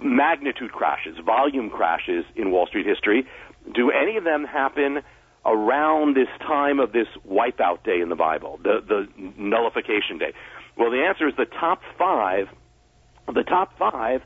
magnitude 0.00 0.72
crashes, 0.72 1.18
volume 1.24 1.68
crashes 1.68 2.24
in 2.36 2.50
Wall 2.50 2.66
Street 2.66 2.86
history, 2.86 3.26
do 3.74 3.90
any 3.90 4.16
of 4.16 4.24
them 4.24 4.44
happen 4.44 5.02
around 5.44 6.16
this 6.16 6.28
time 6.40 6.78
of 6.78 6.92
this 6.92 7.08
wipeout 7.28 7.82
day 7.84 8.00
in 8.00 8.08
the 8.08 8.16
Bible, 8.16 8.60
the, 8.62 8.80
the 8.86 9.08
nullification 9.36 10.18
day? 10.18 10.32
Well, 10.78 10.90
the 10.90 11.04
answer 11.08 11.26
is 11.26 11.34
the 11.36 11.46
top 11.46 11.80
five. 11.98 12.48
The 13.26 13.42
top 13.42 13.76
five, 13.76 14.22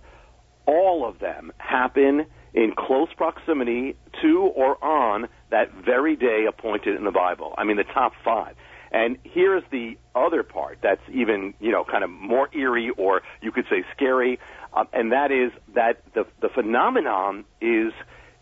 all 0.66 1.08
of 1.08 1.18
them 1.18 1.52
happen 1.56 2.26
in 2.54 2.72
close 2.76 3.08
proximity 3.16 3.96
to 4.22 4.40
or 4.40 4.82
on 4.84 5.28
that 5.50 5.72
very 5.84 6.16
day 6.16 6.46
appointed 6.48 6.96
in 6.96 7.04
the 7.04 7.10
Bible. 7.10 7.54
I 7.56 7.64
mean, 7.64 7.76
the 7.76 7.84
top 7.84 8.12
five. 8.24 8.56
And 8.92 9.18
here's 9.22 9.62
the 9.70 9.96
other 10.14 10.42
part 10.42 10.78
that's 10.82 11.02
even, 11.12 11.54
you 11.60 11.70
know, 11.70 11.84
kind 11.84 12.02
of 12.02 12.10
more 12.10 12.48
eerie 12.52 12.90
or 12.96 13.22
you 13.40 13.52
could 13.52 13.66
say 13.70 13.84
scary, 13.94 14.40
um, 14.72 14.88
and 14.92 15.12
that 15.12 15.30
is 15.30 15.52
that 15.74 16.02
the, 16.14 16.26
the 16.40 16.48
phenomenon 16.48 17.44
is, 17.60 17.92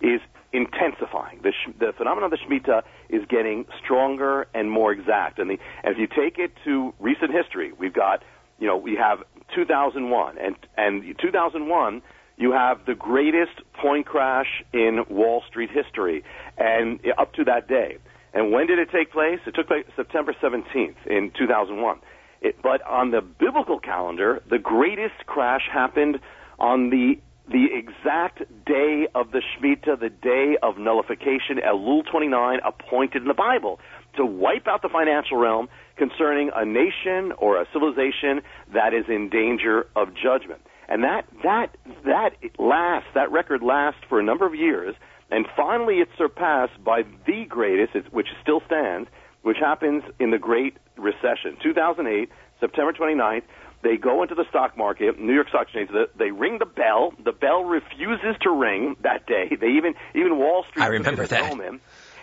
is 0.00 0.20
intensifying. 0.52 1.40
The, 1.42 1.52
the 1.78 1.92
phenomenon 1.92 2.32
of 2.32 2.38
the 2.38 2.44
Shemitah 2.46 2.82
is 3.10 3.26
getting 3.28 3.66
stronger 3.84 4.46
and 4.54 4.70
more 4.70 4.92
exact. 4.92 5.38
And, 5.38 5.50
the, 5.50 5.58
and 5.84 5.94
if 5.94 5.98
you 5.98 6.06
take 6.06 6.38
it 6.38 6.52
to 6.64 6.94
recent 6.98 7.30
history, 7.32 7.72
we've 7.72 7.92
got, 7.92 8.22
you 8.58 8.66
know, 8.66 8.76
we 8.78 8.96
have 8.96 9.18
2001, 9.54 10.38
and, 10.38 10.56
and 10.76 11.14
2001 11.20 12.02
you 12.38 12.52
have 12.52 12.86
the 12.86 12.94
greatest 12.94 13.60
point 13.74 14.06
crash 14.06 14.62
in 14.72 15.04
Wall 15.10 15.42
Street 15.48 15.70
history, 15.70 16.24
and 16.56 17.00
up 17.18 17.34
to 17.34 17.44
that 17.44 17.68
day. 17.68 17.98
And 18.32 18.52
when 18.52 18.66
did 18.66 18.78
it 18.78 18.90
take 18.92 19.12
place? 19.12 19.40
It 19.46 19.54
took 19.54 19.66
place 19.66 19.84
September 19.96 20.34
17th 20.40 21.06
in 21.06 21.32
2001. 21.36 21.98
It, 22.40 22.56
but 22.62 22.82
on 22.86 23.10
the 23.10 23.20
biblical 23.20 23.80
calendar, 23.80 24.42
the 24.48 24.58
greatest 24.58 25.26
crash 25.26 25.62
happened 25.72 26.20
on 26.58 26.90
the 26.90 27.18
the 27.50 27.68
exact 27.72 28.42
day 28.66 29.08
of 29.14 29.30
the 29.30 29.40
Shemitah, 29.40 29.98
the 29.98 30.10
day 30.10 30.58
of 30.62 30.76
nullification, 30.76 31.56
Elul 31.66 32.02
29, 32.04 32.58
appointed 32.62 33.22
in 33.22 33.28
the 33.28 33.32
Bible 33.32 33.80
to 34.16 34.26
wipe 34.26 34.66
out 34.66 34.82
the 34.82 34.90
financial 34.90 35.38
realm 35.38 35.68
concerning 35.96 36.50
a 36.54 36.66
nation 36.66 37.32
or 37.38 37.58
a 37.58 37.66
civilization 37.72 38.42
that 38.74 38.92
is 38.92 39.06
in 39.08 39.30
danger 39.30 39.86
of 39.96 40.08
judgment. 40.14 40.60
And 40.88 41.04
that, 41.04 41.26
that, 41.42 41.76
that 42.04 42.30
lasts, 42.58 43.10
that 43.14 43.30
record 43.30 43.62
lasts 43.62 44.00
for 44.08 44.18
a 44.18 44.22
number 44.22 44.46
of 44.46 44.54
years, 44.54 44.94
and 45.30 45.46
finally 45.56 45.96
it's 45.96 46.10
surpassed 46.16 46.82
by 46.82 47.02
the 47.26 47.44
greatest, 47.44 48.10
which 48.12 48.28
still 48.42 48.62
stands, 48.66 49.08
which 49.42 49.58
happens 49.60 50.02
in 50.18 50.30
the 50.30 50.38
Great 50.38 50.76
Recession. 50.96 51.58
2008, 51.62 52.30
September 52.60 52.92
29th, 52.92 53.42
they 53.82 53.96
go 53.96 54.22
into 54.22 54.34
the 54.34 54.44
stock 54.48 54.76
market, 54.76 55.20
New 55.20 55.34
York 55.34 55.48
Stock 55.50 55.64
Exchange. 55.64 55.90
They 56.18 56.30
ring 56.30 56.58
the 56.58 56.66
bell. 56.66 57.12
The 57.24 57.32
bell 57.32 57.62
refuses 57.64 58.36
to 58.42 58.50
ring 58.50 58.96
that 59.02 59.26
day. 59.26 59.56
They 59.60 59.68
even 59.68 59.94
even 60.14 60.38
Wall 60.38 60.64
Street. 60.68 60.82
I 60.82 60.88
remember 60.88 61.26
that. 61.26 61.52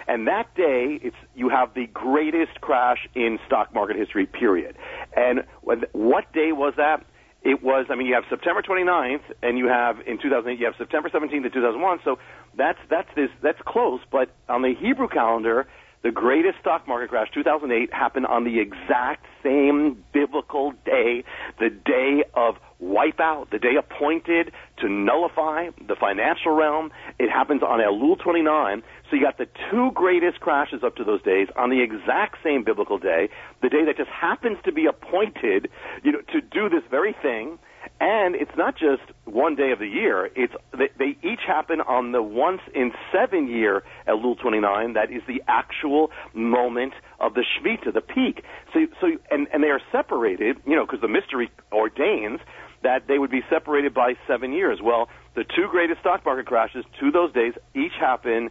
And 0.08 0.28
that 0.28 0.54
day, 0.56 1.00
it's 1.02 1.16
you 1.34 1.50
have 1.50 1.74
the 1.74 1.88
greatest 1.88 2.62
crash 2.62 3.08
in 3.16 3.40
stock 3.48 3.74
market 3.74 3.96
history. 3.96 4.26
Period. 4.26 4.76
And 5.16 5.44
what 5.62 6.32
day 6.34 6.52
was 6.52 6.74
that? 6.78 7.06
It 7.46 7.62
was, 7.62 7.86
I 7.90 7.96
mean, 7.96 8.08
you 8.08 8.16
have 8.16 8.24
September 8.28 8.64
29th, 8.64 9.22
and 9.44 9.58
you 9.58 9.68
have 9.68 10.00
in 10.08 10.18
2008, 10.20 10.60
you 10.60 10.66
have 10.66 10.74
September 10.78 11.10
17th 11.10 11.46
in 11.46 11.52
2001. 11.52 12.00
So 12.04 12.18
that's 12.58 12.80
that's 12.90 13.08
this 13.16 13.30
that's 13.44 13.62
close. 13.66 14.02
But 14.12 14.34
on 14.50 14.64
the 14.64 14.74
Hebrew 14.74 15.08
calendar, 15.08 15.68
the 16.02 16.12
greatest 16.12 16.60
stock 16.60 16.88
market 16.88 17.10
crash, 17.10 17.28
2008, 17.34 17.94
happened 17.94 18.26
on 18.26 18.46
the 18.46 18.60
exact 18.60 19.26
same 19.44 20.04
biblical 20.12 20.74
day, 20.86 21.24
the 21.60 21.70
day 21.70 22.24
of 22.34 22.56
wipeout, 22.82 23.50
the 23.52 23.60
day 23.60 23.76
appointed 23.78 24.52
to 24.78 24.90
nullify 24.90 25.70
the 25.88 25.96
financial 25.96 26.52
realm. 26.52 26.92
It 27.20 27.30
happens 27.30 27.64
on 27.64 27.80
Elul 27.80 28.20
29. 28.20 28.84
So 29.10 29.16
you 29.16 29.22
got 29.22 29.38
the 29.38 29.48
two 29.72 29.92
greatest 29.94 30.40
crashes 30.40 30.84
up 30.84 30.96
to 30.98 31.04
those 31.04 31.22
days 31.22 31.48
on 31.56 31.70
the 31.70 31.82
exact 31.82 32.38
same 32.44 32.64
biblical 32.64 32.98
day, 32.98 33.30
the 33.62 33.70
day 33.70 33.86
that 33.86 33.98
just 33.98 34.10
happens 34.10 34.58
to 34.66 34.72
be 34.72 34.86
appointed, 34.86 35.70
you 36.04 36.12
know, 36.12 36.22
to 36.34 36.42
do 36.42 36.70
this 36.70 36.84
very 36.90 37.16
thing. 37.22 37.60
And 38.00 38.36
it's 38.36 38.52
not 38.58 38.76
just 38.76 39.04
one 39.26 39.56
day 39.56 39.72
of 39.72 39.80
the 39.80 39.88
year. 39.88 40.30
It's 40.36 40.54
they, 40.78 40.90
they 40.98 41.18
each 41.28 41.42
happen 41.48 41.82
on 41.82 42.12
the 42.12 42.22
once 42.22 42.62
in 42.74 42.92
seven 43.12 43.48
year 43.48 43.84
Elul 44.08 44.40
29. 44.40 44.94
That 44.94 45.12
is 45.12 45.22
the 45.28 45.42
actual 45.48 46.12
moment 46.34 46.94
of 47.20 47.36
the 47.36 47.44
Shemitah, 47.44 47.94
the 47.94 48.02
peak. 48.02 48.44
So, 48.74 48.88
so 49.00 49.08
and 49.32 49.48
and 49.54 49.64
they 49.64 49.70
are 49.70 49.82
separated, 49.92 50.58
you 50.66 50.76
know, 50.76 50.86
because 50.86 51.02
the 51.02 51.08
mystery 51.08 51.52
ordains 51.72 52.42
that 52.84 53.08
they 53.08 53.18
would 53.18 53.32
be 53.32 53.42
separated 53.50 53.94
by 53.94 54.14
seven 54.28 54.54
years. 54.54 54.80
Well, 54.82 55.10
the 55.36 55.44
two 55.44 55.68
greatest 55.70 56.00
stock 56.02 56.26
market 56.26 56.46
crashes, 56.46 56.86
to 57.00 57.12
those 57.12 57.34
days, 57.34 57.54
each 57.74 57.94
happen 58.00 58.50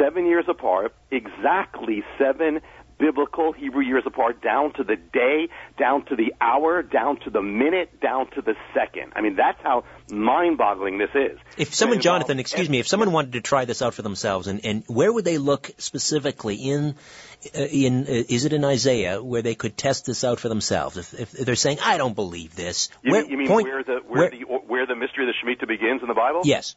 seven 0.00 0.26
years 0.26 0.46
apart, 0.48 0.94
exactly 1.10 2.02
seven 2.18 2.60
biblical 3.02 3.50
Hebrew 3.52 3.82
years 3.82 4.04
apart, 4.06 4.40
down 4.40 4.72
to 4.74 4.84
the 4.84 4.94
day, 4.94 5.48
down 5.76 6.04
to 6.04 6.14
the 6.14 6.32
hour, 6.40 6.82
down 6.84 7.18
to 7.24 7.30
the 7.30 7.42
minute, 7.42 8.00
down 8.00 8.30
to 8.36 8.42
the 8.42 8.54
second. 8.72 9.12
I 9.16 9.22
mean, 9.22 9.34
that's 9.34 9.60
how 9.60 9.82
mind-boggling 10.08 10.98
this 10.98 11.10
is. 11.12 11.36
If 11.58 11.74
someone, 11.74 12.00
Jonathan, 12.00 12.38
excuse 12.38 12.70
me, 12.70 12.78
if 12.78 12.86
someone 12.86 13.10
wanted 13.10 13.32
to 13.32 13.40
try 13.40 13.64
this 13.64 13.82
out 13.82 13.94
for 13.94 14.02
themselves, 14.02 14.46
and, 14.46 14.64
and 14.64 14.84
where 14.86 15.12
would 15.12 15.24
they 15.24 15.38
look 15.38 15.72
specifically 15.78 16.54
in, 16.54 16.94
uh, 17.58 17.62
in 17.62 18.06
uh, 18.06 18.22
is 18.36 18.44
it 18.44 18.52
in 18.52 18.64
Isaiah 18.64 19.20
where 19.20 19.42
they 19.42 19.56
could 19.56 19.76
test 19.76 20.06
this 20.06 20.22
out 20.22 20.38
for 20.38 20.48
themselves? 20.48 20.96
If, 20.96 21.12
if 21.12 21.32
they're 21.32 21.56
saying, 21.56 21.78
I 21.82 21.98
don't 21.98 22.14
believe 22.14 22.54
this, 22.54 22.88
you, 23.02 23.10
where, 23.10 23.22
mean, 23.22 23.30
you 23.32 23.38
mean 23.38 23.48
point, 23.48 23.66
where 23.66 23.82
the 23.82 23.98
where, 24.06 24.20
where 24.20 24.30
the 24.30 24.42
where 24.44 24.86
the 24.86 24.94
mystery 24.94 25.28
of 25.28 25.34
the 25.34 25.38
Shemitah 25.42 25.66
begins 25.66 26.02
in 26.02 26.08
the 26.08 26.14
Bible? 26.14 26.42
Yes. 26.44 26.76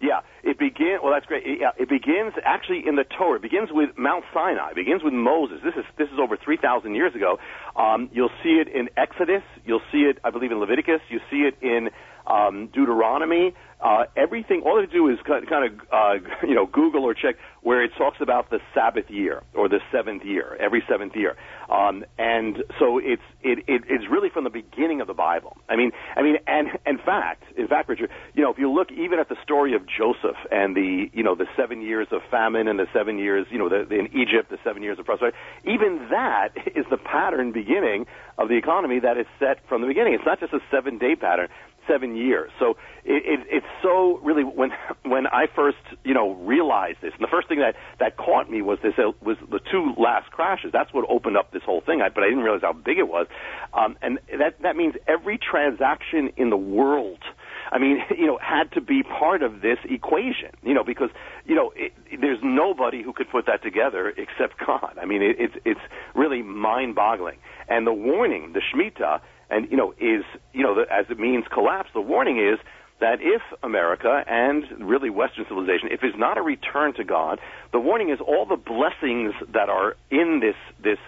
Yeah, 0.00 0.20
it 0.44 0.58
begins. 0.58 1.00
Well, 1.02 1.12
that's 1.12 1.26
great. 1.26 1.44
It, 1.44 1.58
yeah, 1.60 1.70
it 1.76 1.88
begins 1.88 2.34
actually 2.44 2.86
in 2.86 2.94
the 2.94 3.04
Torah. 3.04 3.36
It 3.36 3.42
begins 3.42 3.70
with 3.72 3.90
Mount 3.98 4.24
Sinai. 4.32 4.70
It 4.70 4.76
begins 4.76 5.02
with 5.02 5.12
Moses. 5.12 5.58
This 5.64 5.74
is 5.74 5.84
this 5.98 6.08
is 6.08 6.18
over 6.22 6.36
three 6.36 6.56
thousand 6.56 6.94
years 6.94 7.14
ago. 7.14 7.38
Um, 7.74 8.08
you'll 8.12 8.30
see 8.42 8.62
it 8.62 8.68
in 8.68 8.88
Exodus. 8.96 9.42
You'll 9.64 9.82
see 9.90 10.06
it, 10.06 10.18
I 10.22 10.30
believe, 10.30 10.52
in 10.52 10.60
Leviticus. 10.60 11.00
You 11.08 11.18
see 11.30 11.48
it 11.48 11.56
in 11.62 11.90
um, 12.26 12.68
Deuteronomy. 12.72 13.54
Uh, 13.80 14.04
everything, 14.16 14.62
all 14.66 14.80
they 14.80 14.86
do 14.92 15.08
is 15.08 15.18
kind 15.24 15.44
of, 15.48 15.80
uh, 15.92 16.14
you 16.46 16.54
know, 16.54 16.66
Google 16.66 17.04
or 17.04 17.14
check 17.14 17.36
where 17.62 17.82
it 17.82 17.90
talks 17.96 18.18
about 18.20 18.50
the 18.50 18.58
Sabbath 18.74 19.10
year 19.10 19.42
or 19.54 19.68
the 19.68 19.80
seventh 19.92 20.24
year, 20.24 20.56
every 20.58 20.82
seventh 20.88 21.14
year. 21.14 21.36
Um, 21.68 22.04
and 22.18 22.64
so 22.78 22.98
it's, 22.98 23.22
it, 23.42 23.58
it, 23.68 23.82
it's 23.88 24.04
really 24.10 24.30
from 24.30 24.44
the 24.44 24.50
beginning 24.50 25.00
of 25.00 25.06
the 25.06 25.14
Bible. 25.14 25.56
I 25.68 25.76
mean, 25.76 25.92
I 26.16 26.22
mean, 26.22 26.36
and 26.46 26.68
in 26.86 26.98
fact, 26.98 27.44
in 27.56 27.68
fact, 27.68 27.88
Richard, 27.88 28.10
you 28.34 28.42
know, 28.42 28.50
if 28.50 28.58
you 28.58 28.72
look 28.72 28.90
even 28.90 29.18
at 29.18 29.28
the 29.28 29.36
story 29.42 29.74
of 29.74 29.82
Joseph 29.86 30.36
and 30.50 30.74
the, 30.74 31.10
you 31.12 31.22
know, 31.22 31.34
the 31.34 31.46
seven 31.56 31.82
years 31.82 32.08
of 32.10 32.22
famine 32.30 32.68
and 32.68 32.78
the 32.78 32.86
seven 32.92 33.18
years, 33.18 33.46
you 33.50 33.58
know, 33.58 33.68
the, 33.68 33.82
in 33.94 34.06
Egypt, 34.16 34.50
the 34.50 34.58
seven 34.64 34.82
years 34.82 34.98
of 34.98 35.04
prosperity, 35.04 35.36
even 35.64 36.08
that 36.10 36.50
is 36.74 36.86
the 36.90 36.96
pattern 36.96 37.52
beginning 37.52 38.06
of 38.38 38.48
the 38.48 38.56
economy 38.56 38.98
that 39.00 39.18
is 39.18 39.26
set 39.38 39.58
from 39.68 39.82
the 39.82 39.86
beginning. 39.88 40.14
It's 40.14 40.26
not 40.26 40.40
just 40.40 40.52
a 40.52 40.60
seven 40.70 40.98
day 40.98 41.16
pattern 41.16 41.48
seven 41.88 42.16
years. 42.16 42.50
So 42.58 42.76
it, 43.04 43.22
it, 43.24 43.46
it's 43.50 43.66
so 43.82 44.18
really 44.22 44.44
when 44.44 44.70
when 45.04 45.26
I 45.26 45.46
first 45.54 45.78
you 46.04 46.14
know 46.14 46.34
realized 46.34 46.98
this, 47.02 47.12
and 47.14 47.22
the 47.22 47.30
first 47.30 47.48
thing 47.48 47.58
that 47.58 47.74
that 47.98 48.16
caught 48.16 48.50
me 48.50 48.62
was 48.62 48.78
this 48.82 48.94
uh, 48.98 49.12
was 49.22 49.36
the 49.50 49.60
two 49.70 49.94
last 49.96 50.30
crashes. 50.30 50.70
That's 50.72 50.92
what 50.92 51.04
opened 51.08 51.36
up 51.36 51.52
this 51.52 51.62
whole 51.64 51.80
thing. 51.80 52.02
I, 52.02 52.08
but 52.08 52.22
I 52.22 52.28
didn't 52.28 52.44
realize 52.44 52.62
how 52.62 52.72
big 52.72 52.98
it 52.98 53.08
was, 53.08 53.26
um, 53.72 53.96
and 54.02 54.18
that 54.38 54.60
that 54.62 54.76
means 54.76 54.94
every 55.06 55.38
transaction 55.38 56.30
in 56.36 56.50
the 56.50 56.56
world. 56.56 57.22
I 57.70 57.78
mean, 57.78 57.98
you 58.18 58.26
know, 58.26 58.38
had 58.40 58.72
to 58.72 58.80
be 58.80 59.02
part 59.02 59.42
of 59.42 59.60
this 59.60 59.78
equation, 59.84 60.50
you 60.62 60.74
know, 60.74 60.84
because, 60.84 61.10
you 61.46 61.54
know, 61.54 61.72
it, 61.76 61.92
there's 62.20 62.38
nobody 62.42 63.02
who 63.02 63.12
could 63.12 63.30
put 63.30 63.46
that 63.46 63.62
together 63.62 64.08
except 64.16 64.58
God. 64.66 64.96
I 65.00 65.04
mean, 65.04 65.22
it, 65.22 65.36
it's, 65.38 65.54
it's 65.64 65.80
really 66.14 66.42
mind-boggling. 66.42 67.38
And 67.68 67.86
the 67.86 67.92
warning, 67.92 68.54
the 68.54 68.60
Shemitah, 68.60 69.20
and 69.50 69.70
you 69.70 69.76
know 69.76 69.92
is 69.92 70.24
you 70.52 70.62
know 70.62 70.84
as 70.90 71.06
it 71.10 71.18
means 71.18 71.44
collapse. 71.52 71.90
The 71.94 72.00
warning 72.00 72.38
is 72.38 72.58
that 73.00 73.18
if 73.20 73.42
America 73.62 74.24
and 74.26 74.64
really 74.80 75.10
Western 75.10 75.44
civilization, 75.48 75.88
if 75.90 76.02
it's 76.02 76.18
not 76.18 76.36
a 76.36 76.42
return 76.42 76.94
to 76.94 77.04
God, 77.04 77.38
the 77.72 77.78
warning 77.78 78.10
is 78.10 78.18
all 78.20 78.44
the 78.44 78.56
blessings 78.56 79.34
that 79.52 79.68
are 79.68 79.96
in 80.10 80.40
this 80.40 80.56
this 80.82 80.98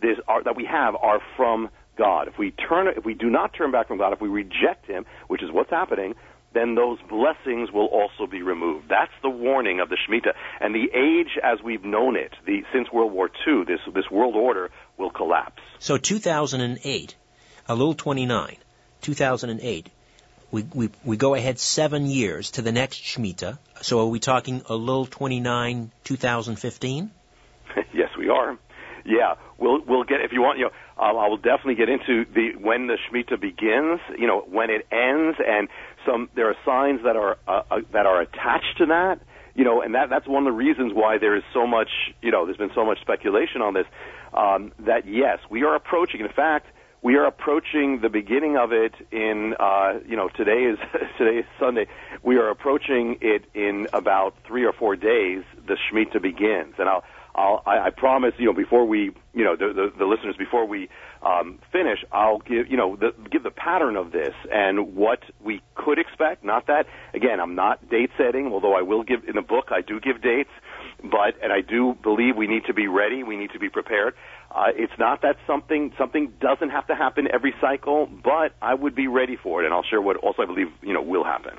this 0.00 0.18
are, 0.28 0.42
that 0.44 0.56
we 0.56 0.64
have 0.64 0.94
are 0.96 1.20
from 1.36 1.68
God. 1.96 2.28
If 2.28 2.38
we 2.38 2.52
turn, 2.52 2.88
if 2.96 3.04
we 3.04 3.14
do 3.14 3.28
not 3.28 3.52
turn 3.52 3.72
back 3.72 3.88
from 3.88 3.98
God, 3.98 4.12
if 4.12 4.20
we 4.20 4.28
reject 4.28 4.86
Him, 4.86 5.04
which 5.28 5.42
is 5.42 5.50
what's 5.52 5.70
happening, 5.70 6.14
then 6.54 6.74
those 6.74 6.98
blessings 7.08 7.70
will 7.70 7.86
also 7.86 8.26
be 8.30 8.42
removed. 8.42 8.86
That's 8.88 9.12
the 9.22 9.30
warning 9.30 9.80
of 9.80 9.88
the 9.88 9.96
Shemitah. 9.96 10.32
And 10.60 10.74
the 10.74 10.90
age 10.94 11.38
as 11.42 11.62
we've 11.62 11.84
known 11.84 12.16
it, 12.16 12.32
the, 12.46 12.62
since 12.72 12.90
World 12.92 13.12
War 13.12 13.30
II, 13.46 13.64
this, 13.66 13.80
this 13.94 14.10
world 14.10 14.34
order 14.34 14.70
will 14.96 15.10
collapse. 15.10 15.62
So 15.78 15.96
2008 15.96 17.14
Elul 17.70 17.96
29, 17.96 18.56
2008, 19.00 19.90
we, 20.50 20.62
we, 20.74 20.90
we 21.04 21.16
go 21.16 21.36
ahead 21.36 21.60
seven 21.60 22.06
years 22.06 22.50
to 22.52 22.62
the 22.62 22.72
next 22.72 23.00
Shemitah. 23.00 23.58
So 23.80 24.00
are 24.00 24.06
we 24.06 24.18
talking 24.18 24.62
Elul 24.62 25.08
29, 25.08 25.92
2015? 26.02 27.10
yes, 27.94 28.08
we 28.18 28.28
are. 28.28 28.58
Yeah, 29.04 29.36
we'll 29.56 29.82
we'll 29.86 30.02
get 30.02 30.20
if 30.20 30.32
you 30.32 30.42
want. 30.42 30.58
You 30.58 30.64
know, 30.64 30.70
I 30.98 31.28
will 31.28 31.36
definitely 31.36 31.76
get 31.76 31.88
into 31.88 32.26
the 32.34 32.56
when 32.60 32.88
the 32.88 32.98
Shemitah 32.98 33.40
begins. 33.40 34.00
You 34.18 34.26
know, 34.26 34.40
when 34.40 34.68
it 34.68 34.86
ends, 34.92 35.38
and 35.38 35.68
some 36.04 36.28
there 36.34 36.48
are 36.48 36.56
signs 36.66 37.04
that 37.04 37.16
are 37.16 37.38
uh, 37.48 37.62
uh, 37.70 37.80
that 37.92 38.04
are 38.04 38.20
attached 38.20 38.78
to 38.78 38.86
that. 38.86 39.20
You 39.54 39.64
know, 39.64 39.80
and 39.80 39.94
that 39.94 40.10
that's 40.10 40.26
one 40.26 40.46
of 40.46 40.52
the 40.52 40.56
reasons 40.56 40.92
why 40.92 41.18
there 41.18 41.34
is 41.36 41.44
so 41.54 41.66
much. 41.66 41.88
You 42.20 42.30
know, 42.30 42.44
there's 42.44 42.58
been 42.58 42.74
so 42.74 42.84
much 42.84 43.00
speculation 43.00 43.62
on 43.62 43.74
this. 43.74 43.86
Um, 44.34 44.72
that 44.80 45.06
yes, 45.06 45.38
we 45.48 45.62
are 45.62 45.74
approaching. 45.76 46.20
In 46.20 46.28
fact, 46.28 46.66
we 47.02 47.16
are 47.16 47.24
approaching 47.24 48.00
the 48.00 48.08
beginning 48.08 48.56
of 48.56 48.72
it 48.72 48.94
in 49.10 49.54
uh, 49.58 50.00
you 50.06 50.16
know 50.16 50.28
today 50.28 50.64
is 50.64 50.78
today 51.18 51.38
is 51.38 51.46
Sunday. 51.58 51.86
We 52.22 52.36
are 52.36 52.50
approaching 52.50 53.18
it 53.20 53.44
in 53.54 53.88
about 53.92 54.34
three 54.46 54.64
or 54.64 54.72
four 54.72 54.96
days. 54.96 55.42
The 55.66 55.76
Shemitah 55.76 56.22
begins, 56.22 56.74
and 56.78 56.88
I'll. 56.88 57.04
I'll, 57.32 57.62
I, 57.64 57.86
I 57.86 57.90
promise, 57.90 58.34
you 58.38 58.46
know, 58.46 58.52
before 58.52 58.84
we, 58.84 59.12
you 59.34 59.44
know, 59.44 59.54
the, 59.54 59.72
the, 59.72 59.92
the 59.96 60.04
listeners, 60.04 60.34
before 60.36 60.66
we 60.66 60.88
um, 61.22 61.60
finish, 61.70 62.00
I'll 62.10 62.40
give, 62.40 62.68
you 62.68 62.76
know, 62.76 62.96
the, 62.96 63.14
give 63.30 63.44
the 63.44 63.52
pattern 63.52 63.94
of 63.94 64.10
this 64.10 64.34
and 64.52 64.96
what 64.96 65.22
we 65.40 65.62
could 65.76 66.00
expect. 66.00 66.42
Not 66.42 66.66
that, 66.66 66.86
again, 67.14 67.38
I'm 67.38 67.54
not 67.54 67.88
date 67.88 68.10
setting, 68.18 68.48
although 68.48 68.74
I 68.74 68.82
will 68.82 69.04
give 69.04 69.28
in 69.28 69.36
the 69.36 69.42
book, 69.42 69.68
I 69.70 69.80
do 69.80 70.00
give 70.00 70.20
dates, 70.20 70.50
but 71.02 71.42
and 71.42 71.52
I 71.52 71.60
do 71.60 71.96
believe 72.02 72.36
we 72.36 72.46
need 72.46 72.64
to 72.66 72.74
be 72.74 72.88
ready, 72.88 73.22
we 73.22 73.36
need 73.36 73.50
to 73.52 73.58
be 73.58 73.68
prepared. 73.68 74.14
Uh, 74.50 74.66
it's 74.74 74.92
not 74.98 75.22
that 75.22 75.36
something 75.46 75.92
something 75.96 76.32
doesn't 76.40 76.70
have 76.70 76.86
to 76.88 76.94
happen 76.94 77.28
every 77.32 77.54
cycle, 77.60 78.06
but 78.06 78.52
I 78.60 78.74
would 78.74 78.94
be 78.94 79.06
ready 79.06 79.36
for 79.36 79.62
it, 79.62 79.66
and 79.66 79.72
I'll 79.72 79.84
share 79.84 80.00
what 80.00 80.16
also 80.16 80.42
I 80.42 80.46
believe 80.46 80.72
you 80.82 80.92
know 80.92 81.02
will 81.02 81.24
happen. 81.24 81.56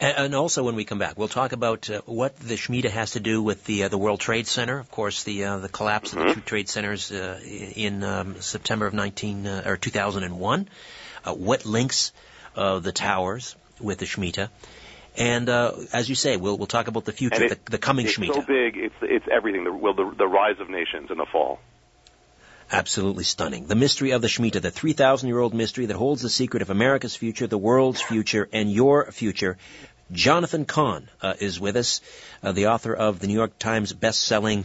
And, 0.00 0.16
and 0.18 0.34
also, 0.34 0.64
when 0.64 0.74
we 0.74 0.84
come 0.84 0.98
back, 0.98 1.16
we'll 1.16 1.28
talk 1.28 1.52
about 1.52 1.88
uh, 1.88 2.00
what 2.04 2.36
the 2.36 2.54
Shemitah 2.54 2.90
has 2.90 3.12
to 3.12 3.20
do 3.20 3.42
with 3.42 3.64
the 3.64 3.84
uh, 3.84 3.88
the 3.88 3.98
World 3.98 4.20
Trade 4.20 4.46
Center. 4.46 4.78
Of 4.78 4.90
course, 4.90 5.22
the 5.22 5.44
uh, 5.44 5.58
the 5.58 5.68
collapse 5.68 6.10
mm-hmm. 6.10 6.18
of 6.18 6.24
the 6.24 6.30
mm-hmm. 6.32 6.40
two 6.40 6.46
trade 6.46 6.68
centers 6.68 7.12
uh, 7.12 7.40
in 7.44 8.02
um, 8.02 8.40
September 8.40 8.86
of 8.86 8.94
19 8.94 9.46
uh, 9.46 9.62
or 9.64 9.76
2001. 9.76 10.68
what 11.24 11.64
links 11.64 12.12
the 12.54 12.92
towers 12.92 13.54
with 13.80 13.98
the 13.98 14.06
Shemitah? 14.06 14.48
And 15.16 15.48
uh, 15.48 15.72
as 15.92 16.08
you 16.08 16.14
say, 16.14 16.36
we'll 16.36 16.56
we'll 16.56 16.66
talk 16.66 16.88
about 16.88 17.04
the 17.04 17.12
future, 17.12 17.44
it, 17.44 17.64
the, 17.64 17.72
the, 17.72 17.78
coming 17.78 18.06
it's 18.06 18.16
Shemitah. 18.16 18.28
It's 18.28 18.36
so 18.36 18.42
big. 18.46 18.76
It's 18.76 18.94
it's 19.02 19.26
everything. 19.30 19.64
The, 19.64 19.72
well, 19.72 19.94
the 19.94 20.10
the 20.16 20.26
rise 20.26 20.58
of 20.58 20.70
nations 20.70 21.10
in 21.10 21.18
the 21.18 21.26
fall. 21.30 21.60
Absolutely 22.70 23.24
stunning. 23.24 23.66
The 23.66 23.74
mystery 23.74 24.12
of 24.12 24.22
the 24.22 24.28
Shemitah, 24.28 24.62
the 24.62 24.70
3,000 24.70 25.28
year 25.28 25.38
old 25.38 25.52
mystery 25.52 25.86
that 25.86 25.96
holds 25.96 26.22
the 26.22 26.30
secret 26.30 26.62
of 26.62 26.70
America's 26.70 27.14
future, 27.14 27.46
the 27.46 27.58
world's 27.58 28.00
future, 28.00 28.48
and 28.50 28.72
your 28.72 29.12
future. 29.12 29.58
Jonathan 30.10 30.64
Cahn 30.64 31.08
uh, 31.20 31.34
is 31.38 31.60
with 31.60 31.76
us, 31.76 32.00
uh, 32.42 32.52
the 32.52 32.68
author 32.68 32.94
of 32.94 33.18
the 33.18 33.26
New 33.26 33.34
York 33.34 33.58
Times 33.58 33.92
best-selling 33.92 34.64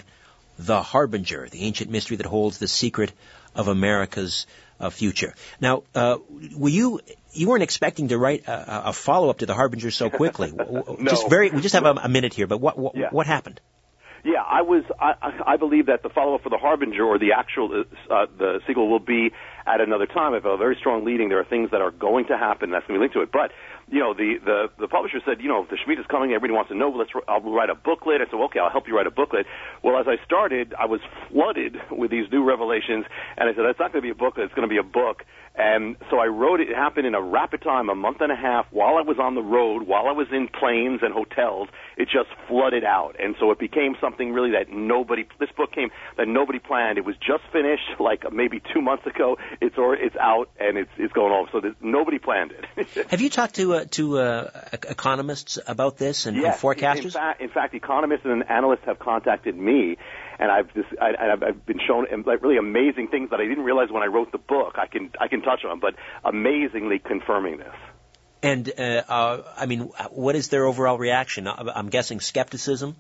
The 0.58 0.82
Harbinger, 0.82 1.50
the 1.50 1.64
ancient 1.64 1.92
mystery 1.92 2.16
that 2.18 2.26
holds 2.26 2.60
the 2.60 2.68
secret 2.70 3.12
of 3.56 3.68
America's 3.68 4.48
uh, 4.80 4.90
future. 4.90 5.34
Now, 5.60 5.84
uh, 5.96 6.18
were 6.56 6.70
you 6.70 7.00
you 7.34 7.48
weren't 7.48 7.64
expecting 7.64 8.08
to 8.10 8.18
write 8.18 8.48
a, 8.48 8.90
a 8.90 8.94
follow-up 8.94 9.40
to 9.40 9.46
The 9.46 9.54
Harbinger 9.54 9.92
so 9.92 10.10
quickly? 10.10 10.52
no. 10.58 10.98
Just 11.04 11.30
very, 11.30 11.52
we 11.52 11.62
just 11.62 11.76
have 11.76 11.86
a, 11.86 11.92
a 12.04 12.10
minute 12.10 12.34
here, 12.34 12.48
but 12.48 12.60
what 12.60 12.78
what, 12.78 12.96
yeah. 12.96 13.10
what 13.12 13.28
happened? 13.28 13.62
Yeah, 14.24 14.42
I 14.42 14.62
was. 14.62 14.84
I, 15.00 15.54
I 15.54 15.58
believe 15.58 15.86
that 15.86 16.04
the 16.04 16.10
follow-up 16.10 16.44
for 16.44 16.50
the 16.50 16.58
Harbinger 16.58 17.04
or 17.04 17.18
the 17.18 17.34
actual 17.34 17.86
uh, 18.10 18.26
the 18.38 18.60
sequel 18.68 18.90
will 18.90 19.00
be 19.00 19.32
at 19.66 19.80
another 19.80 20.06
time. 20.06 20.34
I 20.34 20.38
have 20.38 20.46
a 20.46 20.58
very 20.58 20.76
strong 20.80 21.06
leading. 21.06 21.30
There 21.30 21.40
are 21.40 21.46
things 21.46 21.72
that 21.72 21.82
are 21.82 21.92
going 21.92 22.26
to 22.28 22.38
happen 22.38 22.72
that's 22.72 22.86
going 22.88 23.00
to 23.00 23.00
be 23.00 23.04
linked 23.04 23.14
to 23.14 23.22
it. 23.22 23.32
But 23.32 23.52
you 23.90 24.00
know, 24.00 24.14
the 24.14 24.36
the 24.44 24.70
the 24.80 24.88
publisher 24.88 25.20
said, 25.26 25.40
you 25.40 25.48
know, 25.48 25.64
if 25.64 25.70
the 25.70 25.78
Shemitah 25.78 26.02
is 26.02 26.06
coming. 26.08 26.32
Everybody 26.32 26.54
wants 26.54 26.70
to 26.70 26.76
know. 26.76 26.90
Let's 26.90 27.12
I'll 27.28 27.42
write 27.42 27.70
a 27.70 27.76
booklet. 27.76 28.22
I 28.22 28.26
said, 28.26 28.36
okay, 28.36 28.60
I'll 28.60 28.70
help 28.70 28.88
you 28.88 28.96
write 28.96 29.08
a 29.08 29.12
booklet. 29.12 29.46
Well, 29.84 29.98
as 29.98 30.08
I 30.08 30.24
started, 30.26 30.74
I 30.78 30.86
was 30.86 31.00
flooded 31.30 31.78
with 31.92 32.12
these 32.12 32.30
new 32.32 32.44
revelations, 32.44 33.06
and 33.38 33.50
I 33.50 33.54
said, 33.54 33.64
that's 33.66 33.80
not 33.80 33.94
going 33.94 34.04
to 34.04 34.08
be 34.08 34.12
a 34.12 34.16
booklet. 34.16 34.46
It's 34.46 34.54
going 34.54 34.68
to 34.68 34.74
be 34.74 34.80
a 34.80 34.84
book. 34.84 35.24
And 35.56 35.96
so 36.12 36.20
I 36.20 36.28
wrote 36.28 36.60
it. 36.60 36.70
It 36.70 36.76
happened 36.76 37.08
in 37.08 37.16
a 37.16 37.22
rapid 37.22 37.64
time, 37.64 37.90
a 37.90 37.96
month 37.96 38.18
and 38.22 38.32
a 38.32 38.36
half, 38.36 38.68
while 38.70 38.96
I 38.98 39.02
was 39.02 39.18
on 39.20 39.34
the 39.34 39.42
road, 39.42 39.88
while 39.88 40.08
I 40.08 40.12
was 40.12 40.28
in 40.32 40.48
planes 40.48 41.00
and 41.02 41.12
hotels. 41.12 41.70
It 41.98 42.10
just 42.10 42.30
flooded 42.48 42.84
out, 42.84 43.16
and 43.20 43.36
so 43.40 43.50
it 43.50 43.58
became 43.58 43.96
something 44.00 44.34
really 44.34 44.52
that 44.52 44.72
nobody. 44.72 45.26
This 45.40 45.50
book 45.58 45.72
came 45.72 45.90
that 46.18 46.28
nobody 46.28 46.60
planned. 46.60 47.00
It 47.00 47.06
was 47.06 47.16
just 47.18 47.44
finished, 47.52 48.00
like 48.00 48.32
maybe 48.32 48.62
two 48.72 48.82
months 48.82 49.08
ago. 49.08 49.38
It's 49.60 49.78
or 49.80 49.96
it's 49.96 50.16
out 50.18 50.50
and 50.60 50.78
it's 50.78 50.92
it's 50.98 51.14
going 51.14 51.32
off. 51.32 51.50
So 51.52 51.62
nobody 51.82 52.20
planned 52.20 52.52
it. 52.52 53.08
Have 53.10 53.22
you 53.22 53.32
talked 53.32 53.56
to 53.56 53.74
uh, 53.74 53.77
uh, 53.78 53.86
to 53.92 54.20
uh, 54.20 54.52
economists 54.74 55.60
about 55.68 55.98
this 55.98 56.26
and, 56.26 56.38
yes, 56.38 56.62
and 56.62 56.62
forecasters? 56.62 57.06
In 57.06 57.12
fact, 57.12 57.42
in 57.42 57.50
fact, 57.50 57.74
economists 57.74 58.26
and 58.26 58.50
analysts 58.50 58.86
have 58.86 59.00
contacted 59.00 59.56
me 59.58 59.98
and 60.40 60.52
I've 60.52 60.74
just 60.74 60.90
I, 61.02 61.14
I've 61.34 61.66
been 61.66 61.80
shown 61.86 62.06
like 62.26 62.42
really 62.42 62.58
amazing 62.58 63.08
things 63.10 63.32
that 63.32 63.40
I 63.40 63.46
didn't 63.46 63.64
realize 63.64 63.90
when 63.90 64.04
I 64.04 64.08
wrote 64.08 64.32
the 64.32 64.38
book. 64.38 64.76
I 64.78 64.88
can 64.88 65.12
I 65.20 65.28
can 65.28 65.42
touch 65.42 65.66
on, 65.66 65.80
but 65.80 65.96
amazingly 66.24 67.00
confirming 67.00 67.58
this. 67.58 67.74
And 68.44 68.72
uh, 68.78 68.82
uh, 68.82 69.44
I 69.58 69.66
mean, 69.66 69.82
what 70.12 70.36
is 70.36 70.50
their 70.50 70.66
overall 70.66 70.98
reaction? 70.98 71.48
I'm 71.48 71.90
guessing 71.90 72.20
skepticism. 72.20 72.96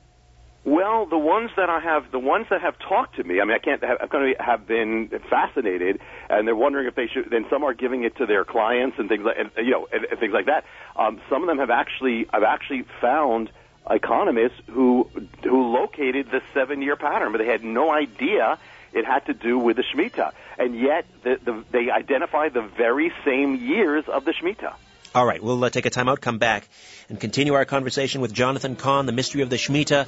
Well, 0.63 1.05
the 1.05 1.17
ones 1.17 1.51
that 1.55 1.69
I 1.69 1.79
have, 1.79 2.11
the 2.11 2.19
ones 2.19 2.47
that 2.49 2.61
have 2.61 2.77
talked 2.77 3.15
to 3.15 3.23
me, 3.23 3.39
I 3.39 3.45
mean, 3.45 3.55
I 3.55 3.59
can't 3.59 3.81
have, 3.83 3.99
of 4.01 4.11
have 4.39 4.67
been 4.67 5.07
fascinated, 5.29 5.99
and 6.29 6.45
they're 6.45 6.55
wondering 6.55 6.87
if 6.87 6.95
they 6.95 7.07
should. 7.07 7.29
Then 7.29 7.45
some 7.49 7.63
are 7.63 7.73
giving 7.73 8.03
it 8.03 8.17
to 8.17 8.25
their 8.25 8.43
clients 8.43 8.99
and 8.99 9.07
things 9.07 9.23
like, 9.23 9.37
and, 9.37 9.49
you 9.57 9.71
know, 9.71 9.87
and, 9.93 10.03
and 10.05 10.19
things 10.19 10.33
like 10.33 10.47
that. 10.47 10.65
Um, 10.97 11.21
some 11.29 11.41
of 11.41 11.47
them 11.47 11.59
have 11.59 11.69
actually, 11.69 12.27
I've 12.33 12.43
actually 12.43 12.83
found 12.99 13.49
economists 13.89 14.61
who 14.69 15.09
who 15.43 15.67
located 15.73 16.31
the 16.31 16.41
seven 16.53 16.81
year 16.81 16.97
pattern, 16.97 17.31
but 17.31 17.37
they 17.37 17.47
had 17.47 17.63
no 17.63 17.89
idea 17.89 18.59
it 18.93 19.05
had 19.05 19.25
to 19.27 19.33
do 19.33 19.57
with 19.57 19.77
the 19.77 19.83
Shemitah. 19.83 20.31
And 20.57 20.77
yet 20.77 21.05
the, 21.23 21.39
the, 21.43 21.63
they 21.71 21.89
identify 21.91 22.49
the 22.49 22.61
very 22.61 23.13
same 23.23 23.55
years 23.55 24.05
of 24.07 24.25
the 24.25 24.33
Shemitah. 24.33 24.73
All 25.17 25.25
right, 25.25 25.41
we'll 25.41 25.63
uh, 25.63 25.71
take 25.71 25.87
a 25.87 25.89
time 25.89 26.09
out, 26.09 26.21
come 26.21 26.37
back, 26.37 26.69
and 27.09 27.19
continue 27.19 27.55
our 27.55 27.65
conversation 27.65 28.21
with 28.21 28.31
Jonathan 28.31 28.75
Cahn, 28.75 29.07
the 29.07 29.11
mystery 29.11 29.41
of 29.41 29.49
the 29.49 29.55
Shemitah. 29.55 30.05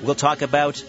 We'll 0.00 0.14
talk 0.14 0.40
about 0.40 0.82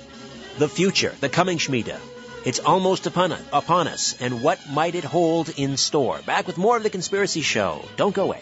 the 0.58 0.70
future, 0.70 1.14
the 1.20 1.28
coming 1.28 1.58
Shemitah. 1.58 2.00
It's 2.46 2.60
almost 2.60 3.06
upon, 3.06 3.34
upon 3.52 3.90
us, 3.90 4.16
and 4.22 4.42
what 4.42 4.60
might 4.72 4.96
it 4.96 5.04
hold 5.04 5.50
in 5.58 5.76
store? 5.76 6.22
Back 6.26 6.48
with 6.48 6.58
more 6.58 6.78
of 6.78 6.84
The 6.84 6.90
Conspiracy 6.90 7.42
Show. 7.42 7.84
Don't 7.98 8.16
go 8.16 8.24
away. 8.24 8.42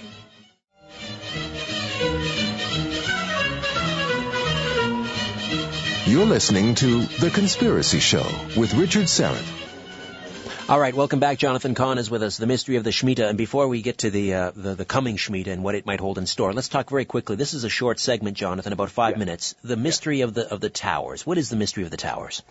You're 6.05 6.27
listening 6.27 6.75
to 6.75 7.01
The 7.25 7.31
Conspiracy 7.33 7.99
Show 7.99 8.27
with 8.55 8.75
Richard 8.75 9.05
Syrett. 9.05 9.66
All 10.69 10.81
right, 10.81 10.93
welcome 10.93 11.21
back. 11.21 11.37
Jonathan 11.37 11.75
Cahn 11.75 11.97
is 11.97 12.09
with 12.09 12.21
us, 12.23 12.35
the 12.35 12.45
mystery 12.45 12.75
of 12.75 12.83
the 12.83 12.89
Shemitah. 12.89 13.29
And 13.29 13.37
before 13.37 13.69
we 13.69 13.81
get 13.81 13.99
to 13.99 14.09
the, 14.09 14.33
uh, 14.33 14.51
the, 14.53 14.75
the 14.75 14.83
coming 14.83 15.15
Shemitah 15.15 15.47
and 15.47 15.63
what 15.63 15.75
it 15.75 15.85
might 15.85 16.01
hold 16.01 16.17
in 16.17 16.25
store, 16.25 16.51
let's 16.51 16.67
talk 16.67 16.89
very 16.89 17.05
quickly. 17.05 17.37
This 17.37 17.53
is 17.53 17.63
a 17.63 17.69
short 17.69 18.01
segment, 18.01 18.35
Jonathan, 18.35 18.73
about 18.73 18.89
five 18.89 19.13
yeah. 19.13 19.19
minutes. 19.19 19.55
The 19.63 19.77
mystery 19.77 20.17
yeah. 20.17 20.25
of 20.25 20.33
the 20.33 20.51
of 20.53 20.59
the 20.59 20.69
towers. 20.69 21.25
What 21.25 21.37
is 21.37 21.49
the 21.49 21.55
mystery 21.55 21.85
of 21.85 21.89
the 21.89 21.95
towers? 21.95 22.43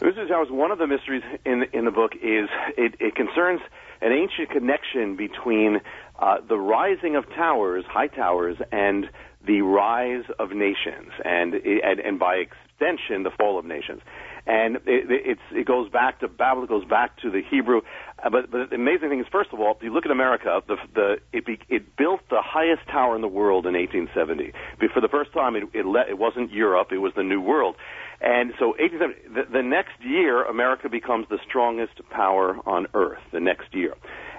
The 0.00 0.04
mystery 0.04 0.24
of 0.24 0.28
the 0.28 0.34
towers. 0.34 0.50
One 0.50 0.70
of 0.70 0.76
the 0.76 0.86
mysteries 0.86 1.22
in 1.46 1.64
in 1.72 1.86
the 1.86 1.90
book 1.90 2.12
is 2.14 2.50
it, 2.76 2.96
it 3.00 3.14
concerns 3.14 3.62
an 4.02 4.12
ancient 4.12 4.50
connection 4.50 5.16
between 5.16 5.80
uh, 6.18 6.40
the 6.46 6.58
rising 6.58 7.16
of 7.16 7.26
towers, 7.30 7.86
high 7.88 8.08
towers, 8.08 8.58
and 8.70 9.08
the 9.46 9.62
rise 9.62 10.24
of 10.38 10.50
nations, 10.50 11.10
and 11.24 11.54
and, 11.54 12.00
and 12.00 12.18
by 12.18 12.34
extension, 12.34 13.22
the 13.22 13.30
fall 13.30 13.58
of 13.58 13.64
nations. 13.64 14.02
And 14.46 14.76
it, 14.86 15.06
it's, 15.08 15.40
it 15.52 15.66
goes 15.66 15.88
back 15.88 16.20
to 16.20 16.28
Babel, 16.28 16.64
it 16.64 16.68
goes 16.68 16.84
back 16.84 17.16
to 17.18 17.30
the 17.30 17.42
Hebrew. 17.48 17.82
Uh, 18.22 18.30
but, 18.30 18.50
but 18.50 18.70
the 18.70 18.76
amazing 18.76 19.08
thing 19.08 19.20
is, 19.20 19.26
first 19.30 19.50
of 19.52 19.60
all, 19.60 19.74
if 19.76 19.82
you 19.82 19.92
look 19.92 20.04
at 20.04 20.10
America, 20.10 20.60
the, 20.66 20.76
the, 20.94 21.16
it, 21.32 21.46
be, 21.46 21.60
it 21.68 21.96
built 21.96 22.20
the 22.28 22.42
highest 22.42 22.82
tower 22.88 23.14
in 23.14 23.22
the 23.22 23.28
world 23.28 23.66
in 23.66 23.74
1870. 23.74 24.52
For 24.92 25.00
the 25.00 25.08
first 25.08 25.32
time, 25.32 25.54
it, 25.54 25.64
it, 25.72 25.86
let, 25.86 26.08
it 26.08 26.18
wasn't 26.18 26.50
Europe, 26.50 26.88
it 26.90 26.98
was 26.98 27.12
the 27.14 27.22
New 27.22 27.40
World. 27.40 27.76
And 28.20 28.52
so 28.58 28.74
1870, 28.78 29.34
the, 29.34 29.58
the 29.58 29.62
next 29.62 29.94
year, 30.00 30.44
America 30.44 30.88
becomes 30.88 31.26
the 31.28 31.38
strongest 31.48 32.00
power 32.10 32.56
on 32.66 32.86
earth, 32.94 33.22
the 33.32 33.40
next 33.40 33.74
year. 33.74 33.94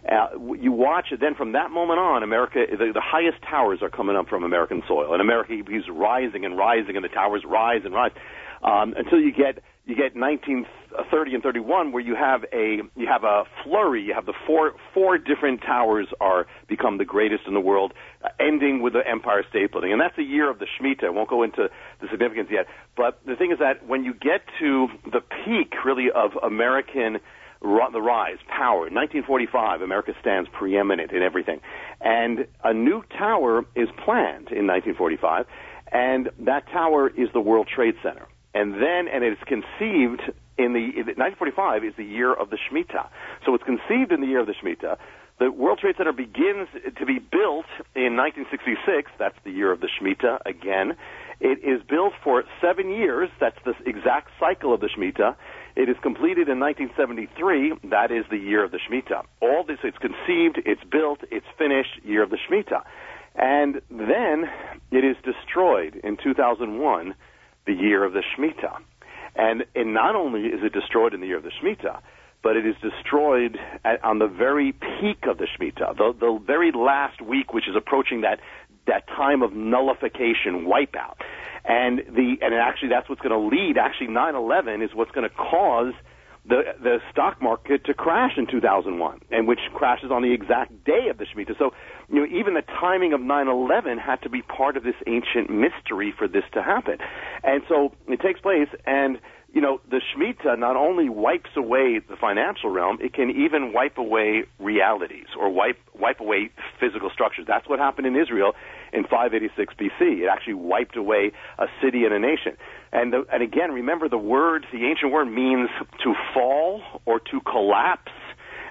Uh, 0.10 0.28
you 0.60 0.72
watch 0.72 1.08
it, 1.12 1.22
then 1.22 1.34
from 1.34 1.54
that 1.54 1.72
moment 1.72 2.00
on, 2.00 2.24
America, 2.24 2.66
the, 2.70 2.92
the 2.94 3.02
highest 3.02 3.42
towers 3.42 3.80
are 3.82 3.90
coming 3.90 4.18
up 4.18 4.28
from 4.28 4.44
American 4.44 4.84
soil. 4.88 5.14
And 5.14 5.22
America, 5.22 5.54
he's 5.68 5.88
rising 5.90 6.44
and 6.44 6.58
rising, 6.58 6.98
and 6.98 7.06
the 7.06 7.10
towers 7.10 7.44
rise 7.46 7.82
and 7.86 7.94
rise 7.94 8.12
um, 8.64 8.94
until 8.98 9.20
you 9.20 9.32
get 9.32 9.64
you 9.86 9.96
get 9.96 10.16
1930 10.16 11.34
and 11.34 11.44
31 11.44 11.92
where 11.92 12.02
you 12.02 12.16
have 12.16 12.46
a 12.54 12.80
you 12.96 13.08
have 13.08 13.24
a 13.24 13.44
flurry 13.64 14.02
you 14.02 14.14
have 14.14 14.26
the 14.26 14.34
four 14.48 14.74
four 14.94 15.18
different 15.18 15.62
towers 15.62 16.08
are 16.22 16.48
become 16.68 16.98
the 16.98 17.06
greatest 17.06 17.44
in 17.48 17.54
the 17.54 17.60
world 17.60 17.94
uh, 18.24 18.30
ending 18.40 18.82
with 18.82 18.94
the 18.94 19.06
empire 19.08 19.44
state 19.50 19.72
building 19.72 19.92
and 19.92 20.00
that's 20.00 20.16
the 20.16 20.24
year 20.24 20.50
of 20.50 20.60
the 20.60 20.68
shemitah 20.80 21.06
i 21.06 21.10
won't 21.10 21.30
go 21.30 21.44
into 21.44 21.70
the 22.02 22.08
significance 22.10 22.48
yet 22.52 22.66
but 22.96 23.20
the 23.26 23.36
thing 23.36 23.52
is 23.52 23.60
that 23.60 23.86
when 23.86 24.04
you 24.04 24.14
get 24.14 24.42
to 24.60 24.88
the 25.12 25.22
peak 25.46 25.74
really 25.86 26.08
of 26.14 26.32
american 26.42 27.20
the 27.64 28.02
rise, 28.02 28.40
power. 28.50 28.90
1945, 28.92 29.82
America 29.82 30.12
stands 30.20 30.50
preeminent 30.52 31.12
in 31.14 31.24
everything. 31.24 31.62
And 32.02 32.46
a 32.64 32.74
new 32.74 33.04
tower 33.18 33.66
is 33.76 33.88
planned 34.04 34.52
in 34.52 34.68
1945, 34.68 35.46
and 35.92 36.30
that 36.40 36.68
tower 36.74 37.08
is 37.08 37.30
the 37.34 37.40
World 37.40 37.70
Trade 37.74 37.96
Center. 38.04 38.28
And 38.54 38.76
then, 38.76 39.08
and 39.08 39.24
it's 39.24 39.42
conceived 39.44 40.22
in 40.58 40.74
the, 40.74 40.94
1945 41.18 41.84
is 41.84 41.94
the 41.98 42.06
year 42.06 42.32
of 42.34 42.50
the 42.50 42.58
Shemitah. 42.58 43.10
So 43.46 43.56
it's 43.56 43.64
conceived 43.64 44.12
in 44.12 44.22
the 44.22 44.28
year 44.28 44.40
of 44.40 44.48
the 44.48 44.54
Shemitah. 44.54 44.98
The 45.40 45.52
World 45.52 45.80
Trade 45.80 45.96
Center 45.98 46.14
begins 46.14 46.70
to 46.98 47.06
be 47.06 47.18
built 47.18 47.66
in 47.96 48.16
1966. 48.16 49.12
That's 49.18 49.36
the 49.44 49.52
year 49.52 49.72
of 49.72 49.82
the 49.82 49.90
Shemitah 49.90 50.42
again. 50.46 50.96
It 51.40 51.60
is 51.64 51.82
built 51.90 52.14
for 52.24 52.44
seven 52.62 52.92
years. 52.92 53.30
That's 53.40 53.58
the 53.66 53.74
exact 53.86 54.30
cycle 54.40 54.74
of 54.74 54.80
the 54.80 54.88
Shemitah. 54.88 55.36
It 55.76 55.90
is 55.90 55.98
completed 56.04 56.48
in 56.50 56.60
1973. 56.60 57.90
That 57.90 58.12
is 58.12 58.26
the 58.30 58.38
year 58.38 58.64
of 58.64 58.72
the 58.72 58.78
Shemitah. 58.78 59.26
All 59.42 59.64
this, 59.64 59.80
it's 59.84 59.98
conceived, 59.98 60.62
it's 60.66 60.84
built, 60.84 61.20
it's 61.32 61.48
finished, 61.58 62.00
year 62.04 62.22
of 62.22 62.30
the 62.30 62.38
Shemitah. 62.38 62.84
And 63.36 63.82
then 63.90 64.50
it 64.92 65.04
is 65.04 65.18
destroyed 65.24 66.00
in 66.04 66.18
2001, 66.18 67.16
the 67.66 67.74
year 67.74 68.04
of 68.04 68.14
the 68.14 68.24
Shemitah. 68.36 68.78
And, 69.36 69.66
and 69.76 69.94
not 69.94 70.16
only 70.16 70.48
is 70.48 70.64
it 70.64 70.74
destroyed 70.74 71.14
in 71.14 71.22
the 71.22 71.28
year 71.28 71.38
of 71.38 71.44
the 71.44 71.52
Shemitah, 71.62 72.02
but 72.44 72.58
it 72.58 72.66
is 72.66 72.76
destroyed 72.82 73.58
at, 73.86 74.04
on 74.04 74.20
the 74.20 74.28
very 74.28 74.74
peak 74.74 75.26
of 75.28 75.38
the 75.38 75.48
Shemitah, 75.48 75.98
the, 75.98 76.14
the 76.20 76.40
very 76.46 76.72
last 76.72 77.22
week, 77.22 77.54
which 77.54 77.68
is 77.68 77.76
approaching 77.76 78.22
that, 78.22 78.40
that 78.86 79.08
time 79.08 79.42
of 79.42 79.54
nullification, 79.54 80.66
wipeout. 80.66 81.16
And 81.66 82.00
the 82.00 82.36
and 82.42 82.54
actually 82.54 82.90
that's 82.90 83.08
what's 83.08 83.22
going 83.22 83.32
to 83.32 83.56
lead. 83.56 83.78
Actually, 83.78 84.08
9/11 84.08 84.84
is 84.84 84.94
what's 84.94 85.12
going 85.12 85.30
to 85.30 85.34
cause 85.34 85.94
the 86.46 86.76
the 86.82 87.00
stock 87.12 87.42
market 87.42 87.86
to 87.86 87.94
crash 87.94 88.34
in 88.38 88.48
2001, 88.48 89.22
and 89.32 89.48
which 89.48 89.60
crashes 89.74 90.12
on 90.12 90.22
the 90.22 90.34
exact 90.34 90.84
day 90.84 91.08
of 91.10 91.18
the 91.18 91.26
Shemitah. 91.26 91.58
So, 91.58 91.72
you 92.10 92.20
know, 92.20 92.38
even 92.38 92.54
the 92.54 92.62
timing 92.62 93.14
of 93.14 93.22
9/11 93.22 93.98
had 93.98 94.22
to 94.24 94.30
be 94.30 94.42
part 94.42 94.76
of 94.76 94.84
this 94.84 94.96
ancient 95.08 95.50
mystery 95.50 96.12
for 96.12 96.28
this 96.28 96.44
to 96.52 96.62
happen. 96.62 96.98
And 97.44 97.64
so 97.70 97.94
it 98.08 98.20
takes 98.20 98.42
place, 98.42 98.68
and 98.86 99.20
you 99.54 99.62
know, 99.62 99.80
the 99.90 100.02
Shemitah 100.02 100.58
not 100.58 100.76
only 100.76 101.10
wipes 101.10 101.52
away 101.56 102.00
the 102.00 102.16
financial 102.20 102.72
realm, 102.72 102.98
it 103.00 103.14
can 103.14 103.30
even 103.30 103.72
wipe 103.72 104.00
away 104.00 104.46
realities 104.60 105.28
or 105.40 105.50
wipe 105.50 105.78
wipe 105.94 106.20
away 106.20 106.50
physical 106.80 107.12
structures. 107.14 107.46
That's 107.48 107.70
what 107.70 107.78
happened 107.78 108.08
in 108.08 108.16
Israel 108.16 108.54
in 108.92 109.04
586 109.04 109.76
BC. 109.76 110.24
It 110.24 110.28
actually 110.28 110.56
wiped 110.56 110.98
away 110.98 111.32
a 111.60 111.68
city 111.84 112.04
and 112.04 112.14
a 112.14 112.20
nation. 112.20 112.58
And, 112.92 113.14
the, 113.14 113.26
and 113.32 113.44
again, 113.44 113.72
remember 113.72 114.10
the 114.10 114.18
word, 114.18 114.66
the 114.72 114.86
ancient 114.86 115.12
word 115.12 115.26
means 115.26 115.70
to 116.04 116.14
fall 116.34 116.82
or 117.06 117.20
to 117.20 117.42
collapse, 117.42 118.12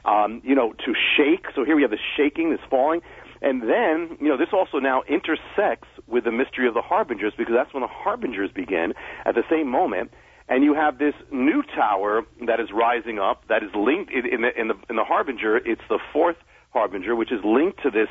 um, 0.05 0.43
you 0.45 0.57
know, 0.57 0.73
to 0.73 0.95
shake. 1.17 1.47
So 1.55 1.65
here 1.65 1.77
we 1.77 1.83
have 1.83 1.93
the 1.93 2.03
shaking, 2.17 2.51
this 2.51 2.61
falling. 2.69 3.03
And 3.41 3.63
then, 3.63 4.17
you 4.21 4.29
know, 4.29 4.37
this 4.37 4.49
also 4.53 4.79
now 4.79 5.03
intersects 5.09 5.89
with 6.07 6.25
the 6.25 6.33
mystery 6.33 6.69
of 6.69 6.75
the 6.75 6.83
harbingers 6.83 7.33
because 7.37 7.55
that's 7.55 7.73
when 7.73 7.83
the 7.83 7.89
harbingers 7.89 8.51
begin 8.53 8.95
at 9.25 9.35
the 9.35 9.43
same 9.49 9.69
moment. 9.69 10.13
And 10.53 10.63
you 10.63 10.75
have 10.75 10.99
this 10.99 11.15
new 11.31 11.63
tower 11.75 12.27
that 12.47 12.61
is 12.61 12.69
rising 12.75 13.19
up 13.19 13.43
that 13.49 13.63
is 13.63 13.71
linked 13.75 14.13
in 14.13 14.43
the, 14.43 14.61
in 14.61 14.69
the, 14.69 14.75
in 14.91 14.97
the 14.97 15.03
harbinger. 15.03 15.57
It's 15.57 15.81
the 15.89 15.99
fourth 16.13 16.37
harbinger, 16.75 17.17
which 17.17 17.33
is 17.33 17.41
linked 17.43 17.83
to 17.85 17.91
this 17.91 18.09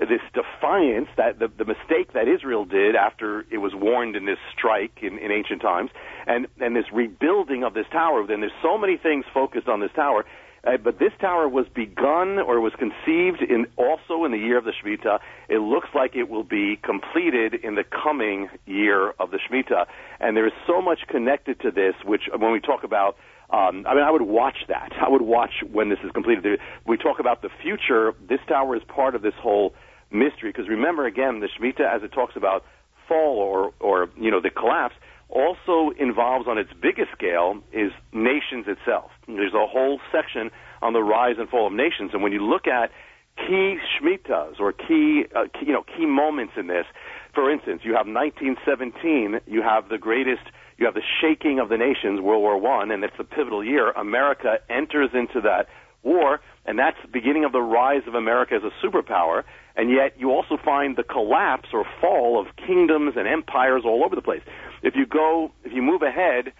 this 0.00 0.22
defiance 0.34 1.06
that 1.16 1.38
the, 1.38 1.46
the 1.56 1.64
mistake 1.64 2.14
that 2.14 2.26
Israel 2.26 2.64
did 2.64 2.96
after 2.96 3.46
it 3.48 3.58
was 3.58 3.72
warned 3.76 4.16
in 4.16 4.26
this 4.26 4.38
strike 4.52 4.98
in, 5.02 5.18
in 5.18 5.30
ancient 5.30 5.62
times, 5.62 5.90
and 6.26 6.48
and 6.60 6.74
this 6.74 6.86
rebuilding 6.92 7.62
of 7.62 7.74
this 7.74 7.86
tower. 7.92 8.26
Then 8.26 8.40
there's 8.40 8.60
so 8.60 8.76
many 8.76 8.96
things 8.96 9.24
focused 9.32 9.68
on 9.68 9.78
this 9.78 9.92
tower. 9.94 10.24
Uh, 10.66 10.76
but 10.78 10.98
this 10.98 11.12
tower 11.20 11.48
was 11.48 11.66
begun 11.74 12.38
or 12.38 12.60
was 12.60 12.72
conceived 12.78 13.42
in 13.42 13.66
also 13.76 14.24
in 14.24 14.32
the 14.32 14.38
year 14.38 14.56
of 14.56 14.64
the 14.64 14.72
Shemitah. 14.72 15.18
It 15.48 15.58
looks 15.58 15.88
like 15.94 16.16
it 16.16 16.28
will 16.28 16.44
be 16.44 16.76
completed 16.82 17.54
in 17.54 17.74
the 17.74 17.84
coming 17.84 18.48
year 18.66 19.10
of 19.20 19.30
the 19.30 19.38
Shemitah. 19.38 19.86
And 20.20 20.36
there 20.36 20.46
is 20.46 20.54
so 20.66 20.80
much 20.80 21.00
connected 21.08 21.60
to 21.60 21.70
this, 21.70 21.94
which 22.04 22.22
when 22.34 22.52
we 22.52 22.60
talk 22.60 22.84
about 22.84 23.16
um, 23.50 23.84
I 23.86 23.94
mean, 23.94 24.02
I 24.02 24.10
would 24.10 24.22
watch 24.22 24.56
that. 24.68 24.92
I 25.00 25.08
would 25.08 25.22
watch 25.22 25.62
when 25.70 25.90
this 25.90 25.98
is 26.02 26.10
completed. 26.12 26.58
We 26.86 26.96
talk 26.96 27.20
about 27.20 27.42
the 27.42 27.50
future. 27.62 28.14
This 28.26 28.40
tower 28.48 28.74
is 28.74 28.82
part 28.88 29.14
of 29.14 29.22
this 29.22 29.34
whole 29.38 29.74
mystery 30.10 30.50
because 30.50 30.68
remember 30.68 31.06
again, 31.06 31.40
the 31.40 31.48
Shemitah, 31.48 31.94
as 31.94 32.02
it 32.02 32.12
talks 32.12 32.36
about 32.36 32.64
fall 33.06 33.36
or 33.36 33.74
or 33.80 34.08
you 34.18 34.30
know 34.30 34.40
the 34.40 34.50
collapse, 34.50 34.94
also 35.28 35.90
involves 35.98 36.48
on 36.48 36.58
its 36.58 36.70
biggest 36.80 37.12
scale 37.12 37.60
is 37.72 37.92
nations 38.12 38.66
itself. 38.66 39.10
There's 39.26 39.54
a 39.54 39.66
whole 39.66 40.00
section 40.12 40.50
on 40.82 40.92
the 40.92 41.02
rise 41.02 41.36
and 41.38 41.48
fall 41.48 41.66
of 41.66 41.72
nations, 41.72 42.10
and 42.12 42.22
when 42.22 42.32
you 42.32 42.44
look 42.44 42.66
at 42.66 42.90
key 43.36 43.78
Shemitahs 43.98 44.60
or 44.60 44.72
key, 44.72 45.24
uh, 45.34 45.44
key 45.52 45.66
you 45.66 45.72
know 45.72 45.84
key 45.96 46.06
moments 46.06 46.54
in 46.56 46.66
this, 46.66 46.86
for 47.34 47.50
instance, 47.50 47.82
you 47.84 47.94
have 47.94 48.06
1917. 48.06 49.40
You 49.46 49.62
have 49.62 49.88
the 49.88 49.98
greatest 49.98 50.42
you 50.78 50.86
have 50.86 50.94
the 50.94 51.02
shaking 51.20 51.60
of 51.60 51.68
the 51.68 51.76
nations, 51.76 52.20
World 52.20 52.42
War 52.42 52.58
One, 52.58 52.90
and 52.90 53.04
it's 53.04 53.16
the 53.16 53.24
pivotal 53.24 53.64
year. 53.64 53.90
America 53.92 54.58
enters 54.68 55.10
into 55.14 55.40
that 55.42 55.68
war, 56.02 56.40
and 56.66 56.78
that's 56.78 56.96
the 57.02 57.08
beginning 57.08 57.44
of 57.44 57.52
the 57.52 57.62
rise 57.62 58.02
of 58.06 58.14
America 58.14 58.54
as 58.54 58.62
a 58.62 58.86
superpower. 58.86 59.44
And 59.76 59.90
yet, 59.90 60.14
you 60.18 60.30
also 60.30 60.56
find 60.56 60.96
the 60.96 61.02
collapse 61.02 61.68
or 61.72 61.84
fall 62.00 62.40
of 62.40 62.54
kingdoms 62.56 63.14
and 63.16 63.26
empires 63.26 63.82
all 63.84 64.04
over 64.04 64.14
the 64.14 64.22
place. 64.22 64.42
If 64.82 64.94
you 64.96 65.06
go, 65.06 65.50
if 65.64 65.72
you 65.72 65.82
move 65.82 66.02
ahead 66.02 66.52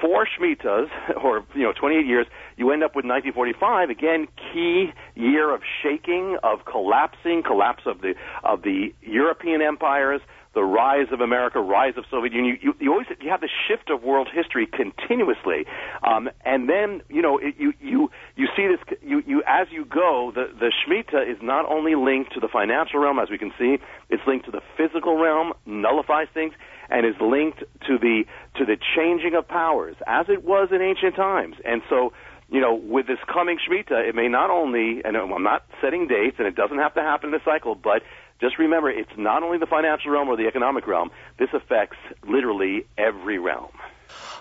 four 0.00 0.26
Shemitahs, 0.26 0.88
or 1.22 1.44
you 1.54 1.62
know, 1.62 1.72
28 1.72 2.06
years, 2.06 2.26
you 2.56 2.70
end 2.70 2.82
up 2.82 2.96
with 2.96 3.04
1945. 3.04 3.90
Again, 3.90 4.28
key 4.52 4.92
year 5.14 5.54
of 5.54 5.62
shaking, 5.82 6.36
of 6.42 6.64
collapsing, 6.64 7.42
collapse 7.42 7.82
of 7.86 8.00
the 8.00 8.14
of 8.44 8.62
the 8.62 8.92
European 9.02 9.62
empires, 9.62 10.20
the 10.54 10.62
rise 10.62 11.06
of 11.12 11.20
America, 11.20 11.60
rise 11.60 11.94
of 11.96 12.04
Soviet 12.10 12.32
Union. 12.32 12.58
You, 12.60 12.74
you 12.80 12.90
always 12.90 13.06
you 13.20 13.30
have 13.30 13.40
the 13.40 13.48
shift 13.68 13.88
of 13.90 14.02
world 14.02 14.28
history 14.32 14.66
continuously, 14.66 15.64
um, 16.02 16.28
and 16.44 16.68
then 16.68 17.02
you 17.08 17.22
know 17.22 17.38
it, 17.38 17.54
you 17.58 17.72
you 17.80 18.10
you 18.36 18.48
see 18.56 18.66
this 18.66 18.98
you 19.02 19.22
you 19.26 19.42
as 19.46 19.68
you 19.70 19.84
go. 19.84 20.32
The 20.34 20.50
the 20.58 20.72
Shemitah 20.72 21.30
is 21.30 21.38
not 21.40 21.66
only 21.70 21.94
linked 21.94 22.32
to 22.34 22.40
the 22.40 22.48
financial 22.48 22.98
realm, 22.98 23.18
as 23.18 23.30
we 23.30 23.38
can 23.38 23.52
see, 23.58 23.78
it's 24.08 24.22
linked 24.26 24.46
to 24.46 24.50
the 24.50 24.62
physical 24.76 25.16
realm, 25.16 25.52
nullifies 25.66 26.28
things, 26.34 26.52
and 26.90 27.06
is 27.06 27.14
linked 27.20 27.60
to 27.86 27.98
the 27.98 28.24
to 28.56 28.64
the 28.64 28.76
changing 28.96 29.34
of 29.34 29.46
powers, 29.48 29.96
as 30.06 30.26
it 30.28 30.44
was 30.44 30.68
in 30.72 30.82
ancient 30.82 31.16
times. 31.16 31.56
And 31.64 31.82
so 31.88 32.12
you 32.50 32.60
know, 32.60 32.74
with 32.74 33.06
this 33.06 33.18
coming 33.32 33.58
Shemitah, 33.58 34.08
it 34.08 34.14
may 34.14 34.26
not 34.26 34.50
only, 34.50 35.02
and 35.04 35.16
I'm 35.16 35.42
not 35.42 35.64
setting 35.80 36.08
dates, 36.08 36.36
and 36.38 36.48
it 36.48 36.56
doesn't 36.56 36.78
have 36.78 36.94
to 36.94 37.00
happen 37.00 37.32
in 37.32 37.40
a 37.40 37.44
cycle, 37.44 37.76
but 37.76 38.02
just 38.40 38.58
remember, 38.58 38.90
it's 38.90 39.10
not 39.16 39.42
only 39.42 39.58
the 39.58 39.66
financial 39.66 40.10
realm 40.10 40.28
or 40.28 40.36
the 40.36 40.48
economic 40.48 40.86
realm. 40.86 41.10
This 41.38 41.50
affects 41.52 41.98
literally 42.26 42.86
every 42.98 43.38
realm. 43.38 43.70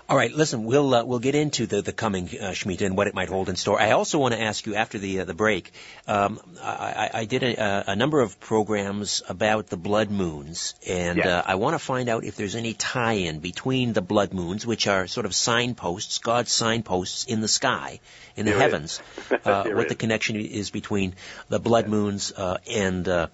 All 0.10 0.18
right, 0.18 0.34
listen, 0.34 0.64
we'll 0.66 0.92
uh, 0.96 1.04
we'll 1.04 1.20
get 1.20 1.36
into 1.36 1.68
the 1.68 1.84
the 1.84 1.92
coming 1.94 2.26
uh, 2.30 2.50
Shemitah 2.50 2.82
and 2.82 2.98
what 2.98 3.06
it 3.06 3.14
might 3.14 3.30
hold 3.30 3.48
in 3.48 3.56
store. 3.56 3.80
I 3.80 3.92
also 3.92 4.18
want 4.18 4.34
to 4.34 4.42
ask 4.42 4.66
you 4.66 4.74
after 4.74 4.98
the 4.98 5.20
uh, 5.20 5.26
the 5.26 5.36
break. 5.36 5.72
Um, 6.08 6.40
I, 6.64 7.12
I 7.14 7.26
did 7.26 7.44
a, 7.44 7.92
a 7.92 7.96
number 7.96 8.20
of 8.20 8.40
programs 8.40 9.22
about 9.30 9.68
the 9.68 9.78
blood 9.78 10.10
moons, 10.10 10.74
and 10.88 11.18
Yes. 11.20 11.28
uh, 11.28 11.44
I 11.46 11.56
want 11.56 11.76
to 11.76 11.80
find 11.80 12.10
out 12.10 12.24
if 12.24 12.38
there's 12.38 12.56
any 12.56 12.74
tie-in 12.74 13.38
between 13.40 13.94
the 13.94 14.02
blood 14.02 14.34
moons, 14.34 14.66
which 14.66 14.88
are 14.88 15.06
sort 15.06 15.28
of 15.28 15.36
signposts, 15.36 16.18
God's 16.18 16.52
signposts 16.52 17.26
in 17.26 17.42
the 17.42 17.48
sky, 17.48 18.00
in 18.36 18.46
the 18.48 18.52
There 18.54 18.58
is. 18.58 18.64
heavens. 18.64 19.02
Uh, 19.46 19.64
what 19.70 19.86
is. 19.86 19.90
the 19.90 19.96
connection 19.96 20.36
is 20.38 20.70
between 20.72 21.14
the 21.50 21.60
blood 21.60 21.88
moons 21.88 22.32
uh, 22.36 22.58
and 22.70 23.08
uh, 23.08 23.28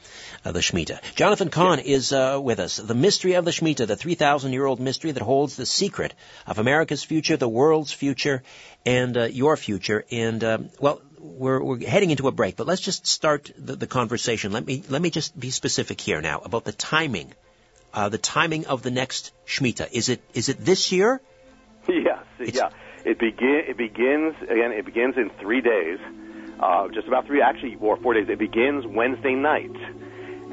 the 0.44 0.60
Shemitah. 0.60 1.00
Jonathan 1.16 1.50
Cahn 1.50 1.80
is 1.80 2.12
uh, 2.12 2.38
with 2.42 2.60
us. 2.60 2.76
The 2.78 2.94
mystery 2.94 3.34
of 3.34 3.46
the 3.46 3.52
Shemitah, 3.52 3.88
the 3.88 3.96
3,000 3.96 4.52
year 4.54 4.66
old 4.66 4.80
mystery 4.82 5.12
that 5.12 5.24
holds 5.24 5.56
the 5.56 5.66
secret 5.66 6.14
of 6.46 6.60
America's 6.66 7.04
future, 7.04 7.38
the 7.38 7.48
world's 7.48 7.94
future, 7.94 8.42
and 8.88 9.16
uh, 9.16 9.24
your 9.26 9.56
future. 9.56 10.04
And 10.12 10.44
um, 10.44 10.70
well, 10.80 11.00
we're, 11.20 11.62
we're 11.64 11.88
heading 11.88 12.10
into 12.10 12.28
a 12.28 12.32
break, 12.32 12.56
but 12.56 12.66
let's 12.66 12.82
just 12.82 13.06
start 13.06 13.52
the, 13.56 13.76
the 13.76 13.86
conversation. 13.88 14.52
Let 14.52 14.66
me 14.66 14.84
let 14.90 15.02
me 15.02 15.12
just 15.12 15.40
be 15.40 15.52
specific 15.52 16.02
here 16.02 16.22
now 16.22 16.40
about 16.40 16.64
the 16.66 16.72
timing. 16.72 17.34
Uh, 17.94 18.10
the 18.10 18.18
timing 18.18 18.66
of 18.66 18.82
the 18.82 18.92
next 18.92 19.32
Shemitah. 19.46 19.90
Is 19.92 20.10
it 20.10 20.22
is 20.34 20.50
it 20.50 20.58
this 20.72 20.92
year? 20.92 21.22
Yes, 21.88 22.24
yeah. 22.40 22.70
It 23.06 23.20
begin 23.20 23.62
it 23.72 23.78
begins 23.78 24.34
again. 24.42 24.72
It 24.72 24.86
begins 24.86 25.18
in 25.18 25.30
three 25.40 25.62
days, 25.62 26.00
uh, 26.60 26.88
just 26.88 27.08
about 27.08 27.28
three 27.28 27.44
actually, 27.44 27.76
or 27.80 27.96
four 27.98 28.16
days. 28.16 28.28
It 28.28 28.40
begins 28.40 28.88
Wednesday 28.88 29.36
night, 29.36 29.78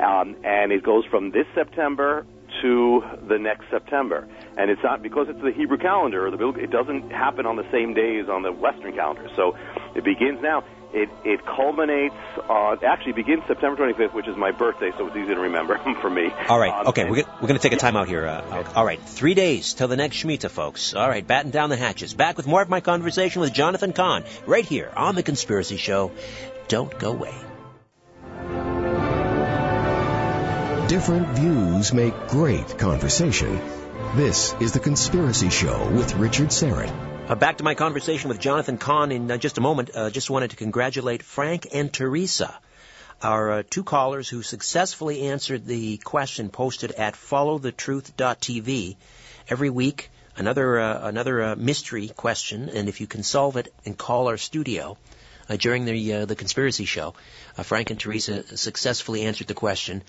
um, 0.08 0.36
and 0.44 0.72
it 0.72 0.82
goes 0.82 1.06
from 1.06 1.30
this 1.30 1.46
September 1.54 2.26
to 2.60 3.02
the 3.28 3.38
next 3.38 3.70
September. 3.70 4.28
And 4.56 4.70
it's 4.70 4.82
not 4.82 5.02
because 5.02 5.28
it's 5.28 5.40
the 5.40 5.52
Hebrew 5.52 5.78
calendar 5.78 6.26
or 6.26 6.30
the. 6.30 6.48
It 6.60 6.70
doesn't 6.70 7.10
happen 7.10 7.46
on 7.46 7.56
the 7.56 7.70
same 7.70 7.94
days 7.94 8.28
on 8.28 8.42
the 8.42 8.52
Western 8.52 8.92
calendar. 8.94 9.28
So 9.34 9.56
it 9.94 10.04
begins 10.04 10.40
now. 10.42 10.64
It 10.92 11.08
it 11.24 11.40
culminates. 11.46 12.14
Uh, 12.36 12.76
actually, 12.86 13.12
begins 13.12 13.42
September 13.46 13.82
25th, 13.82 14.12
which 14.12 14.28
is 14.28 14.36
my 14.36 14.50
birthday, 14.50 14.90
so 14.98 15.06
it's 15.06 15.16
easy 15.16 15.34
to 15.34 15.40
remember 15.40 15.78
for 16.02 16.10
me. 16.10 16.30
All 16.48 16.58
right. 16.58 16.72
Um, 16.72 16.88
okay. 16.88 17.04
We're, 17.04 17.24
we're 17.40 17.48
going 17.48 17.54
to 17.54 17.62
take 17.62 17.72
a 17.72 17.76
time 17.76 17.96
out 17.96 18.08
here. 18.08 18.26
Uh, 18.26 18.72
all 18.74 18.84
right. 18.84 19.00
Three 19.00 19.32
days 19.32 19.72
till 19.72 19.88
the 19.88 19.96
next 19.96 20.16
Shemitah, 20.16 20.50
folks. 20.50 20.94
All 20.94 21.08
right. 21.08 21.26
Batten 21.26 21.50
down 21.50 21.70
the 21.70 21.76
hatches. 21.76 22.12
Back 22.12 22.36
with 22.36 22.46
more 22.46 22.60
of 22.60 22.68
my 22.68 22.80
conversation 22.80 23.40
with 23.40 23.54
Jonathan 23.54 23.94
Cahn 23.94 24.24
right 24.44 24.66
here 24.66 24.92
on 24.94 25.14
The 25.14 25.22
Conspiracy 25.22 25.78
Show. 25.78 26.12
Don't 26.68 26.96
go 26.98 27.12
away. 27.12 27.34
Different 30.88 31.28
views 31.28 31.92
make 31.92 32.28
great 32.28 32.76
conversation. 32.76 33.60
This 34.16 34.52
is 34.60 34.72
The 34.72 34.80
Conspiracy 34.80 35.48
Show 35.48 35.88
with 35.88 36.14
Richard 36.16 36.48
Syrett. 36.48 37.30
Uh, 37.30 37.36
back 37.36 37.58
to 37.58 37.64
my 37.64 37.74
conversation 37.74 38.28
with 38.28 38.40
Jonathan 38.40 38.78
Cahn 38.78 39.12
in 39.12 39.30
uh, 39.30 39.36
just 39.36 39.58
a 39.58 39.60
moment. 39.60 39.92
Uh, 39.94 40.10
just 40.10 40.28
wanted 40.28 40.50
to 40.50 40.56
congratulate 40.56 41.22
Frank 41.22 41.68
and 41.72 41.92
Teresa, 41.92 42.58
our 43.22 43.52
uh, 43.52 43.62
two 43.70 43.84
callers 43.84 44.28
who 44.28 44.42
successfully 44.42 45.22
answered 45.22 45.66
the 45.66 45.98
question 45.98 46.50
posted 46.50 46.90
at 46.90 47.14
followthetruth.tv 47.14 48.96
every 49.48 49.70
week. 49.70 50.10
Another 50.36 50.80
uh, 50.80 51.08
another 51.08 51.42
uh, 51.42 51.56
mystery 51.56 52.08
question, 52.08 52.68
and 52.68 52.88
if 52.88 53.00
you 53.00 53.06
can 53.06 53.22
solve 53.22 53.56
it 53.56 53.72
and 53.86 53.96
call 53.96 54.26
our 54.26 54.36
studio 54.36 54.98
uh, 55.52 55.56
during 55.56 55.84
the 55.84 56.14
uh, 56.14 56.24
the 56.24 56.36
conspiracy 56.36 56.86
show, 56.86 57.14
uh, 57.58 57.62
Frank 57.62 57.90
and 57.90 58.00
Teresa 58.00 58.56
successfully 58.56 59.22
answered 59.22 59.48
the 59.48 59.54
question 59.54 60.02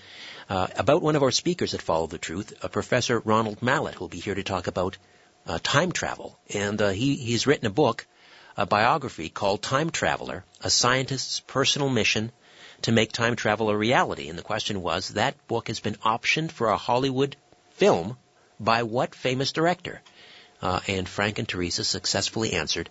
uh, 0.48 0.68
about 0.76 1.02
one 1.02 1.16
of 1.16 1.22
our 1.22 1.30
speakers 1.30 1.74
at 1.74 1.82
Follow 1.82 2.06
the 2.06 2.18
Truth, 2.18 2.54
uh, 2.62 2.68
Professor 2.68 3.20
Ronald 3.20 3.62
Mallett, 3.62 3.94
who'll 3.94 4.08
be 4.08 4.20
here 4.20 4.34
to 4.34 4.42
talk 4.42 4.66
about 4.66 4.96
uh, 5.46 5.58
time 5.62 5.92
travel, 5.92 6.38
and 6.54 6.80
he 6.80 7.16
he's 7.16 7.46
written 7.46 7.66
a 7.66 7.70
book, 7.70 8.06
a 8.56 8.64
biography 8.64 9.28
called 9.28 9.62
Time 9.62 9.90
Traveler: 9.90 10.44
A 10.62 10.70
Scientist's 10.70 11.40
Personal 11.40 11.90
Mission 11.90 12.32
to 12.82 12.92
Make 12.92 13.12
Time 13.12 13.36
Travel 13.36 13.68
a 13.68 13.76
Reality. 13.76 14.28
And 14.28 14.38
the 14.38 14.42
question 14.42 14.80
was, 14.80 15.10
that 15.10 15.46
book 15.46 15.68
has 15.68 15.80
been 15.80 15.96
optioned 15.96 16.52
for 16.52 16.68
a 16.68 16.76
Hollywood 16.78 17.36
film 17.72 18.16
by 18.58 18.82
what 18.82 19.14
famous 19.14 19.52
director? 19.52 20.00
Uh, 20.64 20.80
and 20.88 21.06
Frank 21.06 21.38
and 21.38 21.46
Teresa 21.46 21.84
successfully 21.84 22.54
answered, 22.54 22.88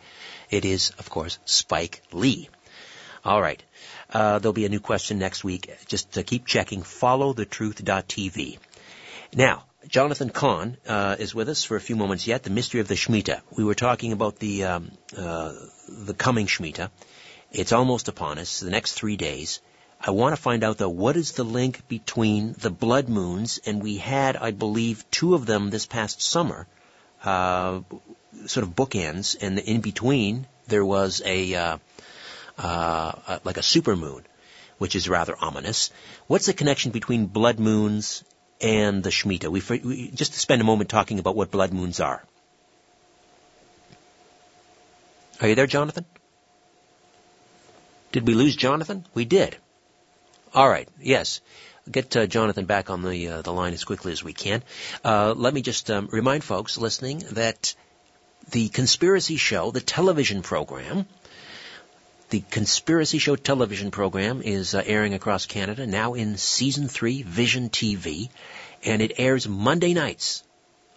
it 0.51 0.63
is, 0.63 0.91
of 0.99 1.09
course, 1.09 1.39
Spike 1.45 2.03
Lee. 2.11 2.47
All 3.25 3.41
right. 3.41 3.63
Uh, 4.11 4.37
there'll 4.37 4.53
be 4.53 4.67
a 4.67 4.69
new 4.69 4.79
question 4.79 5.17
next 5.17 5.43
week. 5.43 5.75
Just 5.87 6.11
to 6.11 6.21
keep 6.21 6.45
checking, 6.45 6.83
Follow 6.83 7.33
the 7.33 7.47
followthetruth.tv. 7.47 8.59
Now, 9.35 9.63
Jonathan 9.87 10.29
Cahn 10.29 10.77
uh, 10.87 11.15
is 11.17 11.33
with 11.33 11.49
us 11.49 11.63
for 11.63 11.75
a 11.75 11.81
few 11.81 11.95
moments 11.95 12.27
yet. 12.27 12.43
The 12.43 12.51
mystery 12.51 12.79
of 12.79 12.87
the 12.87 12.93
Shemitah. 12.93 13.41
We 13.57 13.63
were 13.63 13.73
talking 13.73 14.11
about 14.11 14.37
the 14.37 14.65
um, 14.65 14.91
uh, 15.17 15.53
the 15.89 16.13
coming 16.13 16.45
Shemitah. 16.45 16.91
It's 17.51 17.71
almost 17.71 18.07
upon 18.07 18.37
us. 18.37 18.59
The 18.59 18.69
next 18.69 18.93
three 18.93 19.17
days. 19.17 19.61
I 19.99 20.11
want 20.11 20.35
to 20.35 20.41
find 20.41 20.63
out 20.63 20.77
though 20.77 20.89
what 20.89 21.17
is 21.17 21.31
the 21.31 21.43
link 21.43 21.87
between 21.87 22.53
the 22.53 22.69
blood 22.69 23.09
moons, 23.09 23.59
and 23.65 23.81
we 23.81 23.97
had, 23.97 24.37
I 24.37 24.51
believe, 24.51 25.09
two 25.09 25.33
of 25.33 25.47
them 25.47 25.71
this 25.71 25.87
past 25.87 26.21
summer, 26.21 26.67
uh, 27.23 27.81
sort 28.45 28.65
of 28.65 28.75
bookends, 28.75 29.35
and 29.41 29.59
in 29.59 29.81
between 29.81 30.47
there 30.67 30.85
was 30.85 31.21
a 31.25 31.55
uh, 31.55 31.77
uh, 32.57 33.39
like 33.43 33.57
a 33.57 33.63
super 33.63 33.95
moon, 33.95 34.23
which 34.77 34.95
is 34.95 35.09
rather 35.09 35.35
ominous. 35.39 35.91
What's 36.27 36.45
the 36.45 36.53
connection 36.53 36.91
between 36.91 37.25
blood 37.25 37.59
moons 37.59 38.23
and 38.61 39.03
the 39.03 39.09
Shemitah? 39.09 39.49
We, 39.49 39.61
we 39.79 40.09
just 40.09 40.33
to 40.33 40.39
spend 40.39 40.61
a 40.61 40.65
moment 40.65 40.89
talking 40.89 41.19
about 41.19 41.35
what 41.35 41.51
blood 41.51 41.73
moons 41.73 41.99
are. 41.99 42.23
Are 45.41 45.47
you 45.47 45.55
there, 45.55 45.67
Jonathan? 45.67 46.05
Did 48.11 48.27
we 48.27 48.35
lose 48.35 48.55
Jonathan? 48.55 49.05
We 49.13 49.25
did. 49.25 49.57
All 50.53 50.69
right. 50.69 50.87
Yes. 51.01 51.41
Get 51.91 52.15
uh, 52.15 52.27
Jonathan 52.27 52.65
back 52.65 52.89
on 52.89 53.01
the 53.01 53.27
uh, 53.27 53.41
the 53.41 53.51
line 53.51 53.73
as 53.73 53.83
quickly 53.83 54.13
as 54.13 54.23
we 54.23 54.33
can. 54.33 54.63
Uh, 55.03 55.33
let 55.35 55.53
me 55.53 55.61
just 55.61 55.91
um, 55.91 56.07
remind 56.11 56.43
folks 56.43 56.77
listening 56.77 57.19
that 57.31 57.75
the 58.51 58.69
Conspiracy 58.69 59.37
Show, 59.37 59.71
the 59.71 59.81
television 59.81 60.41
program, 60.41 61.05
the 62.29 62.41
Conspiracy 62.49 63.17
Show 63.19 63.35
television 63.35 63.91
program 63.91 64.41
is 64.41 64.73
uh, 64.73 64.81
airing 64.85 65.13
across 65.13 65.45
Canada 65.45 65.85
now 65.85 66.13
in 66.13 66.37
season 66.37 66.87
three, 66.87 67.21
Vision 67.21 67.69
TV, 67.69 68.29
and 68.83 69.01
it 69.01 69.13
airs 69.17 69.47
Monday 69.47 69.93
nights. 69.93 70.43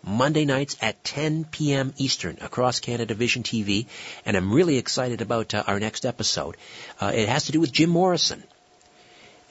Monday 0.03 0.45
nights 0.45 0.77
at 0.81 1.03
10 1.03 1.47
p.m. 1.47 1.93
Eastern 1.99 2.39
across 2.41 2.79
Canada 2.79 3.15
Vision 3.15 3.43
TV, 3.43 3.87
and 4.25 4.37
I'm 4.37 4.53
really 4.53 4.79
excited 4.79 5.21
about 5.21 5.53
uh, 5.53 5.65
our 5.67 5.81
next 5.81 6.07
episode. 6.07 6.57
Uh, 7.01 7.11
it 7.13 7.29
has 7.29 7.47
to 7.47 7.53
do 7.53 7.61
with 7.61 7.73
Jim 7.73 7.91
Morrison. 7.91 8.45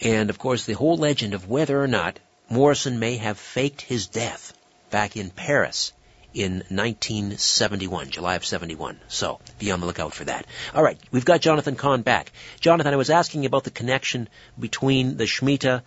And 0.01 0.29
of 0.29 0.37
course, 0.39 0.65
the 0.65 0.73
whole 0.73 0.97
legend 0.97 1.33
of 1.33 1.47
whether 1.49 1.81
or 1.81 1.87
not 1.87 2.19
Morrison 2.49 2.99
may 2.99 3.17
have 3.17 3.37
faked 3.37 3.81
his 3.81 4.07
death 4.07 4.53
back 4.91 5.15
in 5.17 5.29
Paris 5.29 5.93
in 6.33 6.63
1971, 6.69 8.09
July 8.09 8.35
of 8.35 8.45
71. 8.45 8.99
So 9.07 9.39
be 9.57 9.71
on 9.71 9.79
the 9.79 9.85
lookout 9.85 10.13
for 10.13 10.25
that. 10.25 10.45
All 10.73 10.83
right, 10.83 10.99
we've 11.11 11.25
got 11.25 11.39
Jonathan 11.41 11.75
Cahn 11.75 12.01
back. 12.01 12.31
Jonathan, 12.59 12.93
I 12.93 12.97
was 12.97 13.09
asking 13.09 13.45
about 13.45 13.63
the 13.63 13.71
connection 13.71 14.27
between 14.59 15.15
the 15.17 15.23
Shemitah 15.23 15.81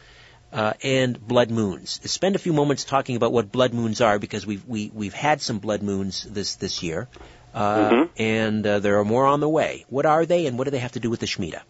uh, 0.53 0.73
and 0.83 1.21
blood 1.29 1.51
moons. 1.51 2.01
Spend 2.11 2.35
a 2.35 2.39
few 2.39 2.55
moments 2.55 2.85
talking 2.85 3.17
about 3.17 3.33
what 3.33 3.53
blood 3.53 3.75
moons 3.75 4.01
are 4.01 4.19
because 4.19 4.47
we've 4.47 4.65
we, 4.67 4.91
we've 4.95 5.13
had 5.15 5.43
some 5.43 5.59
blood 5.59 5.83
moons 5.83 6.25
this 6.25 6.55
this 6.57 6.83
year, 6.83 7.09
uh, 7.55 7.91
Mhm. 7.91 8.09
and 8.19 8.67
uh, 8.67 8.79
there 8.79 8.99
are 8.99 9.05
more 9.05 9.27
on 9.27 9.41
the 9.41 9.49
way. 9.49 9.85
What 9.91 10.07
are 10.07 10.25
they, 10.25 10.47
and 10.47 10.57
what 10.57 10.65
do 10.65 10.71
they 10.71 10.79
have 10.79 10.93
to 10.93 11.01
do 11.01 11.11
with 11.11 11.21
the 11.21 11.27
Shemitah? 11.27 11.61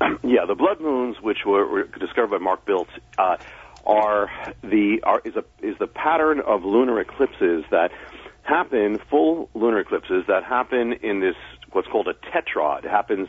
yeah, 0.22 0.44
the 0.46 0.54
blood 0.54 0.80
moons, 0.80 1.16
which 1.20 1.38
were, 1.44 1.66
were 1.66 1.84
discovered 1.84 2.28
by 2.28 2.38
Mark 2.38 2.64
Biltz, 2.64 2.90
uh, 3.18 3.36
are 3.86 4.30
the 4.62 5.00
are 5.02 5.20
is 5.24 5.34
a 5.36 5.44
is 5.66 5.76
the 5.78 5.86
pattern 5.86 6.40
of 6.40 6.64
lunar 6.64 7.00
eclipses 7.00 7.64
that 7.70 7.90
happen, 8.42 8.98
full 9.10 9.48
lunar 9.54 9.80
eclipses 9.80 10.24
that 10.28 10.44
happen 10.44 10.92
in 11.02 11.20
this 11.20 11.36
what's 11.72 11.88
called 11.88 12.08
a 12.08 12.14
tetrad. 12.14 12.84
It 12.84 12.90
happens 12.90 13.28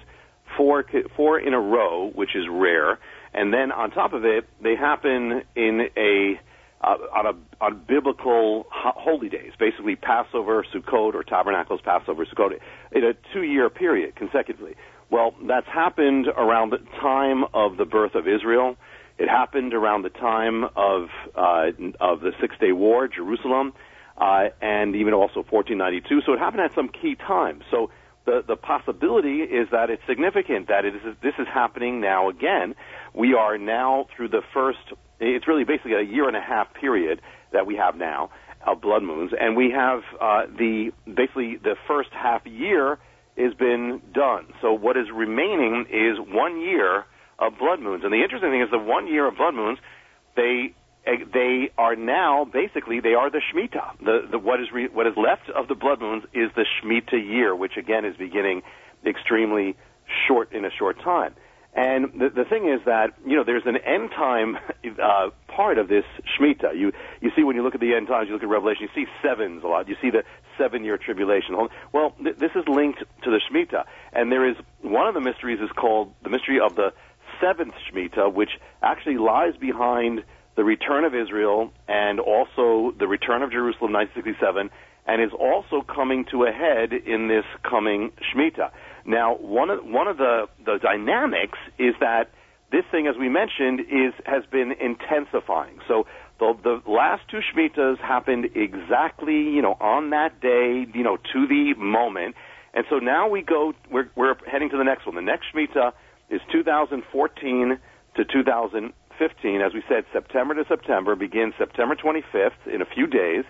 four 0.57 0.86
four 1.15 1.39
in 1.39 1.53
a 1.53 1.59
row, 1.59 2.11
which 2.13 2.36
is 2.36 2.45
rare, 2.49 2.99
and 3.34 3.53
then 3.53 3.72
on 3.72 3.91
top 3.91 4.13
of 4.13 4.26
it, 4.26 4.47
they 4.61 4.76
happen 4.76 5.43
in 5.55 5.89
a 5.95 6.39
uh, 6.82 6.97
on 7.15 7.26
a 7.26 7.63
on 7.63 7.82
biblical 7.88 8.65
ho- 8.72 8.93
holy 8.95 9.30
days, 9.30 9.51
basically 9.59 9.95
Passover, 9.95 10.65
Sukkot, 10.74 11.13
or 11.13 11.24
Tabernacles, 11.24 11.82
Passover, 11.82 12.26
Sukkot, 12.26 12.59
in 12.91 13.03
a 13.03 13.13
two-year 13.34 13.70
period 13.70 14.15
consecutively. 14.15 14.76
Well, 15.10 15.34
that's 15.47 15.68
happened 15.68 16.28
around 16.28 16.72
the 16.72 16.78
time 17.01 17.43
of 17.53 17.78
the 17.78 17.86
birth 17.86 18.16
of 18.16 18.28
Israel. 18.28 18.76
It 19.18 19.28
happened 19.28 19.74
around 19.74 20.03
the 20.03 20.10
time 20.10 20.64
of 20.76 21.10
uh, 21.36 21.72
of 21.99 22.22
the 22.22 22.32
Six 22.39 22.55
Day 22.60 22.72
War, 22.72 23.07
Jerusalem, 23.07 23.74
uh, 24.18 24.49
and 24.62 24.95
even 24.95 25.14
also 25.14 25.43
1492. 25.49 26.22
So 26.26 26.34
it 26.34 26.39
happened 26.39 26.62
at 26.62 26.76
some 26.76 26.89
key 26.89 27.16
times. 27.16 27.64
So 27.72 27.89
the 28.26 28.43
the 28.47 28.55
possibility 28.55 29.41
is 29.41 29.68
that 29.72 29.89
it's 29.89 30.03
significant 30.07 30.68
that 30.68 30.86
it 30.86 30.95
is 30.95 31.01
this 31.22 31.34
is 31.39 31.47
happening 31.47 31.99
now 31.99 32.30
again. 32.30 32.76
We 33.14 33.34
are 33.34 33.57
now 33.57 34.07
through 34.16 34.30
the 34.30 34.43
first. 34.53 34.93
It's 35.20 35.47
really 35.47 35.64
basically 35.64 35.95
a 35.95 36.01
year 36.01 36.28
and 36.28 36.38
a 36.38 36.41
half 36.41 36.74
period 36.76 37.22
that 37.51 37.66
we 37.66 37.76
have 37.76 37.97
now 37.97 38.30
of 38.66 38.80
blood 38.80 39.03
moons, 39.03 39.32
and 39.38 39.57
we 39.57 39.72
have 39.72 40.01
uh, 40.22 40.45
the 40.45 40.91
basically 41.05 41.57
the 41.57 41.76
first 41.88 42.10
half 42.12 42.45
year 42.45 42.99
has 43.40 43.54
been 43.54 44.02
done. 44.14 44.48
So 44.62 44.74
what 44.74 44.98
is 44.98 45.08
remaining 45.14 45.86
is 45.90 46.20
one 46.20 46.62
year 46.62 47.06
of 47.40 47.58
blood 47.58 47.80
moons. 47.80 48.04
And 48.04 48.12
the 48.12 48.22
interesting 48.22 48.52
thing 48.52 48.62
is 48.62 48.70
the 48.70 48.78
one 48.78 49.08
year 49.08 49.28
of 49.28 49.38
blood 49.38 49.56
moons, 49.56 49.80
they 50.36 50.74
eh, 51.06 51.24
they 51.34 51.72
are 51.78 51.96
now 51.96 52.46
basically 52.46 53.00
they 53.00 53.14
are 53.14 53.30
the 53.30 53.42
Shemitah. 53.42 54.00
The, 54.04 54.28
the 54.32 54.40
what 54.40 54.60
is 54.60 54.68
re, 54.74 54.88
what 54.88 55.08
is 55.08 55.14
left 55.16 55.50
of 55.50 55.68
the 55.68 55.76
blood 55.76 56.02
moons 56.02 56.24
is 56.34 56.52
the 56.56 56.66
Shemitah 56.66 57.14
year, 57.14 57.56
which 57.56 57.78
again 57.78 58.06
is 58.06 58.16
beginning 58.18 58.62
extremely 59.06 59.76
short 60.28 60.52
in 60.52 60.66
a 60.66 60.70
short 60.78 61.00
time. 61.02 61.34
And 61.80 62.11
the, 62.19 62.30
the 62.30 62.43
thing 62.43 62.67
is 62.67 62.82
that 62.86 63.13
you 63.25 63.38
know 63.38 63.45
there's 63.45 63.65
an 63.65 63.77
end 63.77 64.09
time 64.11 64.57
uh, 65.01 65.30
part 65.47 65.77
of 65.77 65.88
this 65.88 66.03
Shemitah. 66.27 66.77
You 66.77 66.91
you 67.21 67.32
see 67.38 67.43
when 67.43 67.55
you 67.55 67.63
look 67.63 67.73
at 67.73 67.80
the 67.80 67.93
end 67.95 68.07
times, 68.07 68.27
you 68.27 68.34
look 68.34 68.43
at 68.43 68.49
Revelation, 68.49 68.89
you 68.93 69.05
see 69.05 69.09
sevens 69.23 69.63
a 69.63 69.67
lot. 69.67 69.88
You 69.88 69.95
see 70.01 70.09
the 70.09 70.23
seven 70.57 70.84
year 70.84 70.97
tribulation. 70.97 71.55
Well, 71.93 72.15
th- 72.21 72.36
this 72.36 72.51
is 72.53 72.67
linked 72.67 72.99
to 73.23 73.32
the 73.32 73.39
Shemitah, 73.39 73.86
and 74.11 74.30
there 74.30 74.45
is 74.45 74.57
one 74.82 75.07
of 75.07 75.13
the 75.13 75.21
mysteries 75.21 75.61
is 75.61 75.69
called 75.71 76.13
the 76.21 76.30
mystery 76.30 76.59
of 76.59 76.75
the 76.75 76.91
seventh 77.39 77.75
Shemitah, 77.89 78.34
which 78.34 78.51
actually 78.84 79.17
lies 79.17 79.55
behind 79.55 80.25
the 80.57 80.65
return 80.65 81.05
of 81.05 81.15
Israel 81.15 81.71
and 81.88 82.19
also 82.19 82.93
the 82.99 83.07
return 83.07 83.41
of 83.41 83.51
Jerusalem 83.51 83.93
1967 83.93 84.69
and 85.07 85.21
is 85.21 85.32
also 85.32 85.82
coming 85.82 86.25
to 86.25 86.43
a 86.43 86.51
head 86.51 86.91
in 86.91 87.30
this 87.30 87.45
coming 87.63 88.11
Shemitah. 88.19 88.69
Now, 89.06 89.36
one 89.36 89.70
of, 89.70 89.84
one 89.86 90.08
of 90.08 90.18
the, 90.18 90.47
the 90.66 90.80
dynamics 90.82 91.58
is 91.78 91.95
that 92.00 92.32
this 92.72 92.84
thing, 92.91 93.08
as 93.08 93.16
we 93.18 93.30
mentioned, 93.30 93.82
is, 93.82 94.14
has 94.26 94.43
been 94.52 94.74
intensifying. 94.80 95.80
So 95.88 96.06
the, 96.39 96.54
the 96.64 96.82
last 96.89 97.24
two 97.30 97.39
shmitas 97.39 97.97
happened 98.00 98.50
exactly, 98.56 99.34
you 99.34 99.62
know, 99.62 99.76
on 99.80 100.12
that 100.12 100.39
day, 100.39 100.86
you 100.93 101.04
know, 101.04 101.18
to 101.34 101.47
the 101.47 101.74
moment. 101.78 102.36
And 102.74 102.86
so 102.89 103.00
now 103.00 103.28
we 103.28 103.41
go, 103.41 103.74
we're, 103.91 104.10
we're 104.16 104.36
heading 104.45 104.70
to 104.70 104.78
the 104.78 104.84
next 104.84 105.06
one. 105.06 105.16
The 105.16 105.22
next 105.22 105.47
Shemitah 105.54 105.93
is 106.30 106.41
2014 106.52 107.80
to 108.16 108.26
2015. 108.26 109.62
As 109.62 109.74
we 109.74 109.84
said, 109.89 110.06
September 110.14 110.54
to 110.54 110.66
September 110.68 111.16
begins 111.16 111.56
September 111.58 111.95
25th 111.95 112.72
in 112.72 112.82
a 112.82 112.86
few 112.86 113.08
days. 113.08 113.43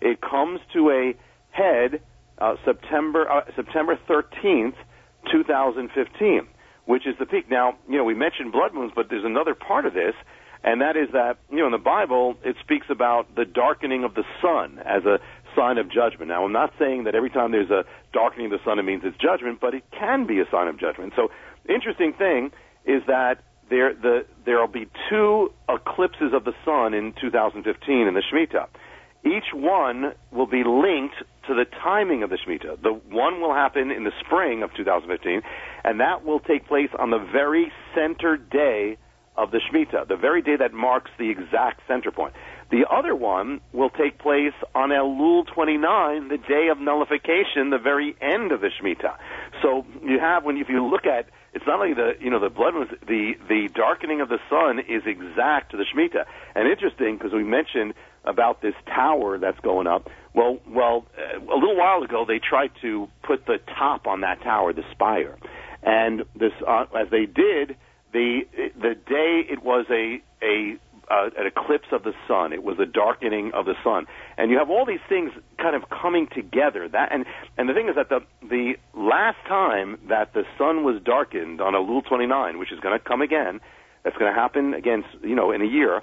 It 0.00 0.20
comes 0.20 0.60
to 0.72 0.90
a 0.90 1.14
head 1.50 2.00
uh, 2.38 2.56
September 2.64 3.30
uh, 3.30 3.42
September 3.54 3.98
13th, 4.08 4.74
2015, 5.30 6.46
which 6.86 7.06
is 7.06 7.14
the 7.18 7.26
peak. 7.26 7.50
Now, 7.50 7.76
you 7.88 7.98
know, 7.98 8.04
we 8.04 8.14
mentioned 8.14 8.52
blood 8.52 8.74
moons, 8.74 8.92
but 8.94 9.06
there's 9.10 9.24
another 9.24 9.54
part 9.54 9.86
of 9.86 9.94
this, 9.94 10.14
and 10.64 10.80
that 10.80 10.96
is 10.96 11.08
that 11.12 11.38
you 11.50 11.58
know 11.58 11.66
in 11.66 11.72
the 11.72 11.78
Bible 11.78 12.36
it 12.44 12.56
speaks 12.60 12.86
about 12.90 13.34
the 13.34 13.44
darkening 13.44 14.04
of 14.04 14.14
the 14.14 14.24
sun 14.40 14.78
as 14.84 15.04
a 15.04 15.18
sign 15.56 15.78
of 15.78 15.90
judgment. 15.90 16.28
Now, 16.28 16.44
I'm 16.44 16.52
not 16.52 16.72
saying 16.78 17.04
that 17.04 17.14
every 17.14 17.30
time 17.30 17.52
there's 17.52 17.70
a 17.70 17.84
darkening 18.12 18.46
of 18.46 18.52
the 18.52 18.64
sun 18.64 18.78
it 18.78 18.82
means 18.82 19.02
it's 19.04 19.16
judgment, 19.18 19.60
but 19.60 19.74
it 19.74 19.84
can 19.90 20.26
be 20.26 20.40
a 20.40 20.44
sign 20.50 20.68
of 20.68 20.78
judgment. 20.78 21.12
So 21.16 21.30
interesting 21.68 22.12
thing 22.12 22.52
is 22.84 23.02
that 23.06 23.42
there 23.70 23.94
the 23.94 24.26
there'll 24.44 24.68
be 24.68 24.88
two 25.08 25.52
eclipses 25.68 26.32
of 26.34 26.44
the 26.44 26.54
sun 26.64 26.94
in 26.94 27.12
2015 27.20 28.06
in 28.06 28.14
the 28.14 28.22
Shemitah. 28.22 28.66
Each 29.24 29.54
one 29.54 30.12
will 30.30 30.46
be 30.46 30.64
linked 30.64 31.14
to 31.46 31.54
the 31.54 31.64
timing 31.64 32.22
of 32.22 32.30
the 32.30 32.36
Shemitah. 32.36 32.82
The 32.82 32.92
one 32.92 33.40
will 33.40 33.54
happen 33.54 33.90
in 33.90 34.04
the 34.04 34.12
spring 34.20 34.62
of 34.62 34.72
2015, 34.74 35.42
and 35.84 36.00
that 36.00 36.24
will 36.24 36.40
take 36.40 36.66
place 36.66 36.90
on 36.98 37.10
the 37.10 37.18
very 37.18 37.72
center 37.94 38.36
day 38.36 38.96
of 39.36 39.50
the 39.50 39.60
Shemitah, 39.60 40.08
the 40.08 40.16
very 40.16 40.42
day 40.42 40.56
that 40.56 40.72
marks 40.74 41.10
the 41.18 41.30
exact 41.30 41.80
center 41.88 42.10
point. 42.10 42.34
The 42.70 42.84
other 42.90 43.14
one 43.14 43.60
will 43.72 43.90
take 43.90 44.18
place 44.18 44.54
on 44.74 44.90
Elul 44.90 45.46
29, 45.46 46.28
the 46.28 46.38
day 46.38 46.68
of 46.68 46.78
nullification, 46.78 47.70
the 47.70 47.78
very 47.78 48.14
end 48.20 48.52
of 48.52 48.60
the 48.60 48.68
Shemitah. 48.68 49.16
So 49.62 49.86
you 50.02 50.18
have, 50.18 50.44
when 50.44 50.56
if 50.56 50.68
you 50.68 50.86
look 50.86 51.06
at 51.06 51.28
it's 51.54 51.66
not 51.66 51.80
only 51.80 51.92
the 51.92 52.14
you 52.18 52.30
know 52.30 52.40
the 52.40 52.48
blood 52.48 52.74
moons, 52.74 52.90
the 53.06 53.34
the 53.48 53.68
darkening 53.74 54.20
of 54.20 54.28
the 54.28 54.38
sun 54.48 54.78
is 54.78 55.02
exact 55.04 55.72
to 55.72 55.76
the 55.76 55.84
Shemitah. 55.84 56.24
And 56.54 56.66
interesting 56.66 57.16
because 57.18 57.32
we 57.32 57.44
mentioned 57.44 57.94
about 58.24 58.62
this 58.62 58.74
tower 58.86 59.38
that's 59.38 59.58
going 59.60 59.86
up. 59.86 60.08
Well, 60.34 60.58
well, 60.68 61.04
uh, 61.18 61.38
a 61.38 61.58
little 61.58 61.76
while 61.76 62.02
ago 62.02 62.24
they 62.26 62.38
tried 62.38 62.70
to 62.82 63.08
put 63.22 63.46
the 63.46 63.58
top 63.78 64.06
on 64.06 64.20
that 64.20 64.42
tower, 64.42 64.72
the 64.72 64.84
spire, 64.92 65.36
and 65.82 66.24
this 66.34 66.52
uh, 66.66 66.84
as 66.98 67.10
they 67.10 67.26
did, 67.26 67.76
the 68.12 68.42
the 68.76 68.94
day 68.94 69.42
it 69.50 69.62
was 69.62 69.86
a 69.90 70.22
a 70.42 70.78
uh, 71.10 71.28
an 71.36 71.46
eclipse 71.46 71.88
of 71.92 72.04
the 72.04 72.14
sun. 72.26 72.52
It 72.52 72.62
was 72.62 72.78
a 72.78 72.86
darkening 72.86 73.52
of 73.52 73.66
the 73.66 73.74
sun, 73.84 74.06
and 74.38 74.50
you 74.50 74.58
have 74.58 74.70
all 74.70 74.86
these 74.86 75.04
things 75.08 75.32
kind 75.58 75.76
of 75.76 75.90
coming 75.90 76.28
together. 76.34 76.88
That 76.88 77.12
and 77.12 77.26
and 77.58 77.68
the 77.68 77.74
thing 77.74 77.88
is 77.88 77.96
that 77.96 78.08
the 78.08 78.20
the 78.40 78.74
last 78.94 79.38
time 79.46 79.98
that 80.08 80.32
the 80.32 80.44
sun 80.56 80.84
was 80.84 81.02
darkened 81.02 81.60
on 81.60 81.74
a 81.74 81.78
Elul 81.78 82.06
29, 82.06 82.58
which 82.58 82.72
is 82.72 82.80
going 82.80 82.98
to 82.98 83.04
come 83.04 83.20
again, 83.20 83.60
that's 84.04 84.16
going 84.16 84.32
to 84.32 84.40
happen 84.40 84.74
again, 84.74 85.04
you 85.22 85.34
know, 85.34 85.50
in 85.50 85.60
a 85.60 85.66
year. 85.66 86.02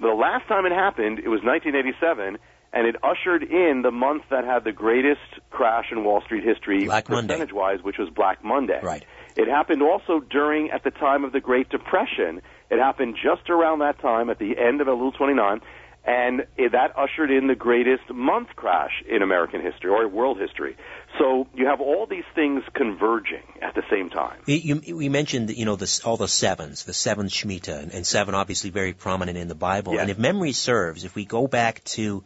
The 0.00 0.08
last 0.08 0.48
time 0.48 0.66
it 0.66 0.72
happened, 0.72 1.18
it 1.18 1.28
was 1.28 1.42
1987, 1.42 2.38
and 2.72 2.86
it 2.86 2.96
ushered 3.02 3.42
in 3.42 3.82
the 3.82 3.90
month 3.90 4.22
that 4.30 4.44
had 4.44 4.64
the 4.64 4.72
greatest 4.72 5.20
crash 5.50 5.86
in 5.92 6.04
Wall 6.04 6.22
Street 6.22 6.44
history, 6.44 6.86
percentage-wise, 6.86 7.82
which 7.82 7.98
was 7.98 8.08
Black 8.08 8.42
Monday. 8.42 8.80
Right. 8.82 9.04
It 9.36 9.48
happened 9.48 9.82
also 9.82 10.20
during 10.20 10.70
at 10.70 10.84
the 10.84 10.90
time 10.90 11.24
of 11.24 11.32
the 11.32 11.40
Great 11.40 11.68
Depression 11.68 12.40
it 12.70 12.78
happened 12.78 13.16
just 13.20 13.50
around 13.50 13.80
that 13.80 13.98
time 14.00 14.30
at 14.30 14.38
the 14.38 14.56
end 14.56 14.80
of 14.80 14.86
Elul 14.86 15.14
29, 15.14 15.60
and 16.04 16.46
that 16.56 16.96
ushered 16.96 17.30
in 17.30 17.46
the 17.46 17.54
greatest 17.54 18.10
month 18.10 18.48
crash 18.56 19.02
in 19.08 19.22
American 19.22 19.60
history 19.60 19.90
or 19.90 20.08
world 20.08 20.38
history. 20.38 20.76
So 21.18 21.46
you 21.54 21.66
have 21.66 21.80
all 21.80 22.06
these 22.06 22.24
things 22.34 22.62
converging 22.74 23.42
at 23.60 23.74
the 23.74 23.82
same 23.90 24.08
time. 24.08 24.38
You, 24.46 24.80
you, 24.82 24.96
we 24.96 25.08
mentioned, 25.08 25.50
you 25.50 25.66
know, 25.66 25.76
this, 25.76 26.00
all 26.00 26.16
the 26.16 26.28
sevens, 26.28 26.84
the 26.84 26.94
seventh 26.94 27.32
Shemitah, 27.32 27.82
and, 27.82 27.92
and, 27.92 28.06
seven 28.06 28.34
obviously 28.34 28.70
very 28.70 28.92
prominent 28.92 29.36
in 29.36 29.48
the 29.48 29.54
Bible. 29.54 29.94
Yes. 29.94 30.02
And 30.02 30.10
if 30.10 30.18
memory 30.18 30.52
serves, 30.52 31.04
if 31.04 31.14
we 31.14 31.24
go 31.26 31.46
back 31.46 31.84
to 31.84 32.24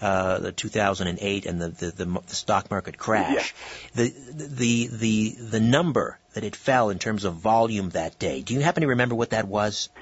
uh, 0.00 0.38
the 0.38 0.52
2008 0.52 1.46
and 1.46 1.60
the, 1.60 1.68
the, 1.68 1.90
the, 1.90 2.04
the 2.04 2.34
stock 2.34 2.70
market 2.70 2.98
crash, 2.98 3.54
the, 3.94 4.12
the, 4.32 4.88
the, 4.88 5.36
the 5.38 5.60
number 5.60 6.18
that 6.34 6.44
it 6.44 6.56
fell 6.56 6.90
in 6.90 6.98
terms 6.98 7.24
of 7.24 7.34
volume 7.34 7.90
that 7.90 8.18
day. 8.18 8.42
Do 8.42 8.54
you 8.54 8.60
happen 8.60 8.82
to 8.82 8.88
remember 8.88 9.14
what 9.14 9.30
that 9.30 9.46
was? 9.46 9.88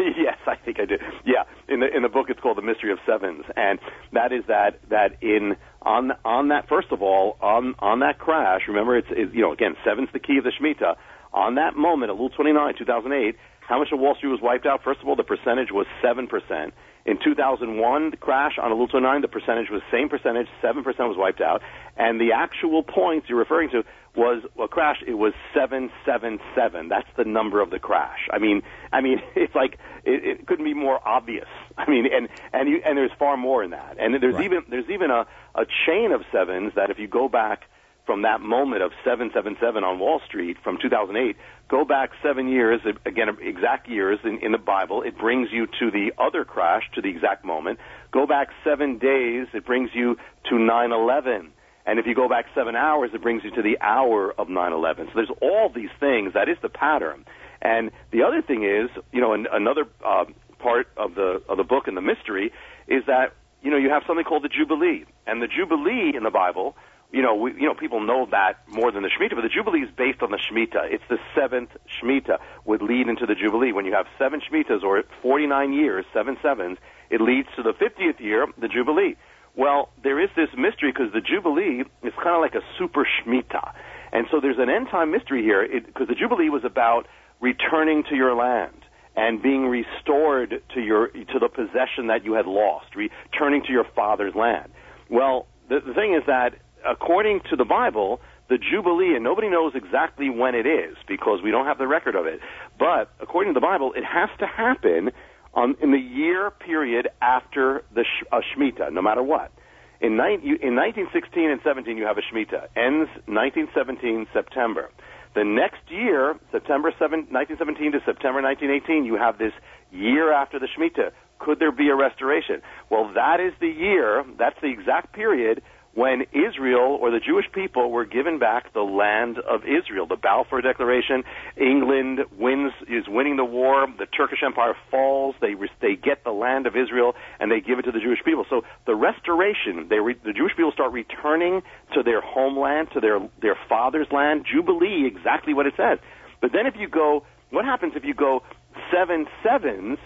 think 0.65 0.81
I 0.81 0.85
do. 0.85 0.97
Yeah, 1.25 1.45
in 1.69 1.81
the 1.81 1.95
in 1.95 2.03
the 2.03 2.09
book 2.09 2.27
it's 2.29 2.41
called 2.41 2.59
The 2.59 2.63
Mystery 2.63 2.93
of 2.93 2.99
Sevens, 3.07 3.45
and 3.57 3.79
that 4.13 4.33
is 4.33 4.45
that 4.49 4.81
that 4.91 5.23
in 5.23 5.57
on 5.83 6.13
on 6.25 6.49
that 6.49 6.69
first 6.69 6.89
of 6.91 7.03
all 7.03 7.37
on 7.41 7.75
on 7.79 8.01
that 8.01 8.19
crash. 8.19 8.63
Remember, 8.69 8.97
it's, 8.97 9.09
it's 9.11 9.35
you 9.35 9.43
know 9.43 9.53
again 9.53 9.77
seven's 9.85 10.09
the 10.13 10.21
key 10.21 10.39
of 10.39 10.45
the 10.45 10.53
Shemitah. 10.53 10.97
On 11.35 11.55
that 11.55 11.77
moment, 11.77 12.13
at 12.13 12.19
Elul 12.19 12.35
29, 12.35 12.75
2008, 12.77 13.37
how 13.61 13.79
much 13.79 13.89
of 13.91 13.99
Wall 13.99 14.15
Street 14.15 14.29
was 14.29 14.41
wiped 14.43 14.67
out? 14.67 14.85
First 14.85 15.01
of 15.01 15.09
all, 15.09 15.17
the 15.17 15.23
percentage 15.23 15.73
was 15.73 15.87
seven 16.03 16.27
percent. 16.27 16.75
In 17.05 17.19
2001, 17.19 18.11
the 18.11 18.17
crash 18.17 18.59
on 18.63 18.71
Elul 18.71 18.89
29, 18.89 19.23
the 19.23 19.29
percentage 19.29 19.71
was 19.71 19.83
same 19.91 20.09
percentage, 20.09 20.47
7% 20.63 20.85
was 20.85 21.17
wiped 21.19 21.41
out. 21.41 21.61
And 21.97 22.21
the 22.21 22.31
actual 22.31 22.85
points 22.85 23.29
you're 23.29 23.39
referring 23.39 23.71
to 23.71 23.83
was 24.15 24.43
a 24.63 24.69
crash. 24.69 25.03
It 25.07 25.15
was 25.15 25.33
777. 25.55 26.89
That's 26.89 27.09
the 27.17 27.25
number 27.25 27.61
of 27.61 27.71
the 27.71 27.79
crash. 27.79 28.29
I 28.31 28.39
mean, 28.39 28.63
I 28.93 29.01
mean, 29.01 29.23
it's 29.37 29.55
like, 29.55 29.79
it, 30.05 30.25
it 30.25 30.47
couldn't 30.47 30.65
be 30.65 30.75
more 30.75 31.01
obvious. 31.07 31.49
I 31.79 31.89
mean, 31.89 32.07
and, 32.13 32.29
and 32.53 32.69
you, 32.69 32.83
and 32.85 32.97
there's 32.97 33.13
far 33.19 33.37
more 33.37 33.63
in 33.65 33.71
that. 33.71 33.97
And 33.99 34.15
there's 34.23 34.35
right. 34.35 34.45
even, 34.45 34.65
there's 34.69 34.91
even 34.91 35.11
a, 35.11 35.27
a 35.55 35.65
chain 35.87 36.13
of 36.13 36.23
sevens 36.31 36.73
that 36.77 36.91
if 36.91 36.99
you 36.99 37.09
go 37.09 37.29
back 37.29 37.65
from 38.05 38.23
that 38.23 38.41
moment 38.41 38.83
of 38.83 38.91
777 39.05 39.85
on 39.85 39.99
Wall 39.99 40.21
Street 40.27 40.57
from 40.63 40.77
2008, 40.83 41.37
go 41.69 41.85
back 41.85 42.11
seven 42.23 42.49
years, 42.49 42.81
again, 43.07 43.29
exact 43.41 43.89
years 43.89 44.19
in, 44.25 44.39
in 44.39 44.53
the 44.53 44.59
Bible, 44.59 45.03
it 45.03 45.17
brings 45.17 45.49
you 45.53 45.67
to 45.79 45.91
the 45.91 46.13
other 46.19 46.45
crash, 46.45 46.83
to 46.95 47.01
the 47.01 47.09
exact 47.09 47.45
moment. 47.45 47.79
Go 48.11 48.27
back 48.27 48.49
seven 48.65 48.99
days, 48.99 49.47
it 49.55 49.65
brings 49.65 49.91
you 49.95 50.17
to 50.49 50.57
9-11. 50.57 51.51
And 51.85 51.99
if 51.99 52.07
you 52.07 52.15
go 52.15 52.29
back 52.29 52.47
seven 52.55 52.77
hours, 52.77 53.11
it 53.13 53.23
brings 53.23 53.43
you 53.45 53.51
to 53.53 53.63
the 53.63 53.79
hour 53.81 54.33
of 54.39 54.49
9/11. 54.49 55.07
So 55.07 55.13
there's 55.15 55.31
all 55.41 55.69
these 55.69 55.91
things. 55.99 56.35
That 56.35 56.49
is 56.49 56.57
the 56.63 56.69
pattern. 56.69 57.25
And 57.61 57.91
the 58.11 58.23
other 58.23 58.43
thing 58.43 58.65
is, 58.65 58.91
you 59.13 59.21
know, 59.21 59.33
an, 59.33 59.47
another 59.51 59.87
uh, 60.05 60.25
part 60.59 60.89
of 60.97 61.15
the 61.15 61.43
of 61.49 61.57
the 61.57 61.65
book 61.65 61.89
and 61.89 61.97
the 61.97 62.03
mystery 62.03 62.53
is 62.87 63.05
that 63.07 63.35
you 63.63 63.71
know 63.71 63.77
you 63.77 63.91
have 63.91 64.03
something 64.07 64.25
called 64.25 64.45
the 64.45 64.49
Jubilee, 64.49 65.05
and 65.27 65.43
the 65.43 65.49
Jubilee 65.49 66.13
in 66.17 66.23
the 66.23 66.31
Bible. 66.31 66.77
You 67.13 67.21
know, 67.21 67.35
we, 67.35 67.53
you 67.53 67.67
know, 67.67 67.75
people 67.75 68.01
know 68.01 68.27
that 68.31 68.67
more 68.69 68.91
than 68.91 69.03
the 69.03 69.11
Shemitah, 69.11 69.35
but 69.35 69.43
the 69.43 69.51
Jubilee 69.51 69.81
is 69.81 69.91
based 69.95 70.23
on 70.23 70.31
the 70.31 70.39
Shemitah. 70.39 70.91
It's 70.91 71.05
the 71.11 71.19
seventh 71.35 71.69
Shemitah 72.01 72.39
would 72.65 72.81
lead 72.81 73.07
into 73.07 73.27
the 73.27 73.35
Jubilee. 73.35 73.73
When 73.73 73.85
you 73.85 73.93
have 73.93 74.07
seven 74.19 74.41
Shemitahs 74.41 74.83
or 74.83 75.03
49 75.21 75.75
years, 75.75 76.07
seven 76.15 76.39
sevens, 76.41 76.79
it 77.11 77.21
leads 77.21 77.49
to 77.57 77.63
the 77.63 77.75
50th 77.75 78.19
year, 78.19 78.47
the 78.57 78.67
Jubilee. 78.67 79.17
Well, 79.57 79.91
there 80.03 80.21
is 80.21 80.31
this 80.35 80.49
mystery 80.57 80.93
because 80.93 81.13
the 81.13 81.21
Jubilee 81.21 81.83
is 82.03 82.13
kind 82.23 82.37
of 82.37 82.41
like 82.41 82.55
a 82.55 82.65
super 82.79 83.07
Shemitah. 83.07 83.73
And 84.13 84.27
so 84.31 84.41
there's 84.41 84.59
an 84.59 84.71
end 84.71 84.89
time 84.91 85.11
mystery 85.11 85.43
here 85.43 85.67
because 85.69 86.09
the 86.09 86.15
Jubilee 86.15 86.49
was 86.49 86.65
about 86.65 87.07
returning 87.41 88.05
to 88.11 88.15
your 88.17 88.35
land 88.35 88.77
and 89.15 89.43
being 89.43 89.67
restored 89.67 90.63
to 90.75 90.81
your 90.81 91.09
to 91.09 91.39
the 91.39 91.49
possession 91.49 92.07
that 92.07 92.25
you 92.25 92.33
had 92.33 92.47
lost, 92.47 92.87
returning 92.97 93.63
to 93.67 93.73
your 93.73 93.85
father's 93.95 94.35
land. 94.35 94.73
Well, 95.11 95.47
the, 95.69 95.81
the 95.87 95.93
thing 95.93 96.15
is 96.15 96.23
that 96.27 96.55
according 96.87 97.41
to 97.51 97.57
the 97.57 97.65
Bible, 97.65 98.21
the 98.49 98.59
Jubilee, 98.59 99.15
and 99.15 99.25
nobody 99.25 99.49
knows 99.49 99.73
exactly 99.75 100.31
when 100.31 100.55
it 100.55 100.67
is 100.67 100.97
because 101.07 101.41
we 101.43 101.51
don't 101.51 101.67
have 101.67 101.79
the 101.79 101.87
record 101.87 102.17
of 102.17 102.27
it, 102.27 102.41
but 102.79 103.11
according 103.21 103.53
to 103.53 103.59
the 103.59 103.65
Bible, 103.65 103.93
it 103.95 104.05
has 104.05 104.31
to 104.39 104.47
happen 104.47 105.11
um, 105.55 105.77
in 105.83 105.91
the 105.91 105.99
year 105.99 106.51
period 106.51 107.09
after 107.21 107.83
the 107.95 108.05
sh- 108.05 108.25
Shemitah, 108.33 108.93
no 108.93 109.03
matter 109.03 109.23
what. 109.23 109.53
In, 110.01 110.17
ni- 110.17 110.59
in 110.61 110.75
1916 110.75 111.51
and 111.51 111.61
17, 111.63 111.97
you 111.97 112.05
have 112.05 112.19
a 112.19 112.23
Shemitah. 112.23 112.69
Ends 112.77 113.11
1917 113.27 114.27
September. 114.33 114.91
The 115.35 115.45
next 115.45 115.81
year, 115.89 116.37
September 116.51 116.93
7, 116.99 117.31
1917 117.31 117.93
to 117.93 118.01
September 118.05 118.43
1918, 118.43 119.05
you 119.05 119.17
have 119.17 119.39
this 119.39 119.53
year 119.91 120.33
after 120.33 120.59
the 120.59 120.67
Shemitah. 120.67 121.13
Could 121.39 121.59
there 121.59 121.73
be 121.73 121.89
a 121.89 121.95
restoration? 121.95 122.63
Well, 122.91 123.13
that 123.15 123.41
is 123.41 123.53
the 123.61 123.69
year, 123.69 124.25
that's 124.39 124.61
the 124.61 124.69
exact 124.69 125.13
period 125.13 125.63
when 125.95 126.23
Israel 126.33 126.99
or 127.01 127.11
the 127.11 127.21
Jewish 127.21 127.45
people 127.53 127.91
were 127.91 128.07
given 128.07 128.39
back 128.39 128.73
the 128.73 128.81
land 128.81 129.39
of 129.39 129.63
Israel. 129.65 130.07
The 130.07 130.17
Balfour 130.17 130.63
Declaration, 130.63 131.23
England 131.57 132.21
wins 132.39 132.73
is 132.89 133.05
winning 133.09 133.37
the 133.37 133.45
war, 133.45 133.87
the 133.99 134.07
Turkish 134.07 134.43
Empire 134.45 134.75
falls, 134.91 135.35
they 135.41 135.55
they 135.81 135.95
get 135.97 136.25
the 136.25 136.31
land 136.31 136.67
of 136.67 136.77
Israel 136.77 137.15
and 137.39 137.51
they 137.51 137.61
give 137.61 137.79
it 137.79 137.83
to 137.83 137.93
the 137.93 138.01
Jewish 138.01 138.21
people. 138.25 138.47
So 138.49 138.63
the 138.87 138.95
restoration, 138.95 139.87
they 139.91 139.99
re, 139.99 140.17
the 140.25 140.33
Jewish 140.33 140.57
people 140.57 140.73
start 140.73 140.93
returning 140.93 141.63
to 141.95 142.03
their 142.03 142.23
homeland, 142.23 142.89
to 142.95 143.01
their 143.01 143.21
their 143.41 143.59
father's 143.69 144.11
land, 144.11 144.47
jubilee, 144.51 145.07
exactly 145.07 145.53
what 145.53 145.67
it 145.67 145.75
says. 145.77 145.99
But 146.41 146.53
then 146.53 146.67
if 146.67 146.75
you 146.77 146.89
go, 146.89 147.25
what 147.51 147.67
happens 147.67 147.93
if 147.97 148.05
you 148.05 148.15
go 148.15 148.43
seven 148.91 149.27
sevens 149.43 149.99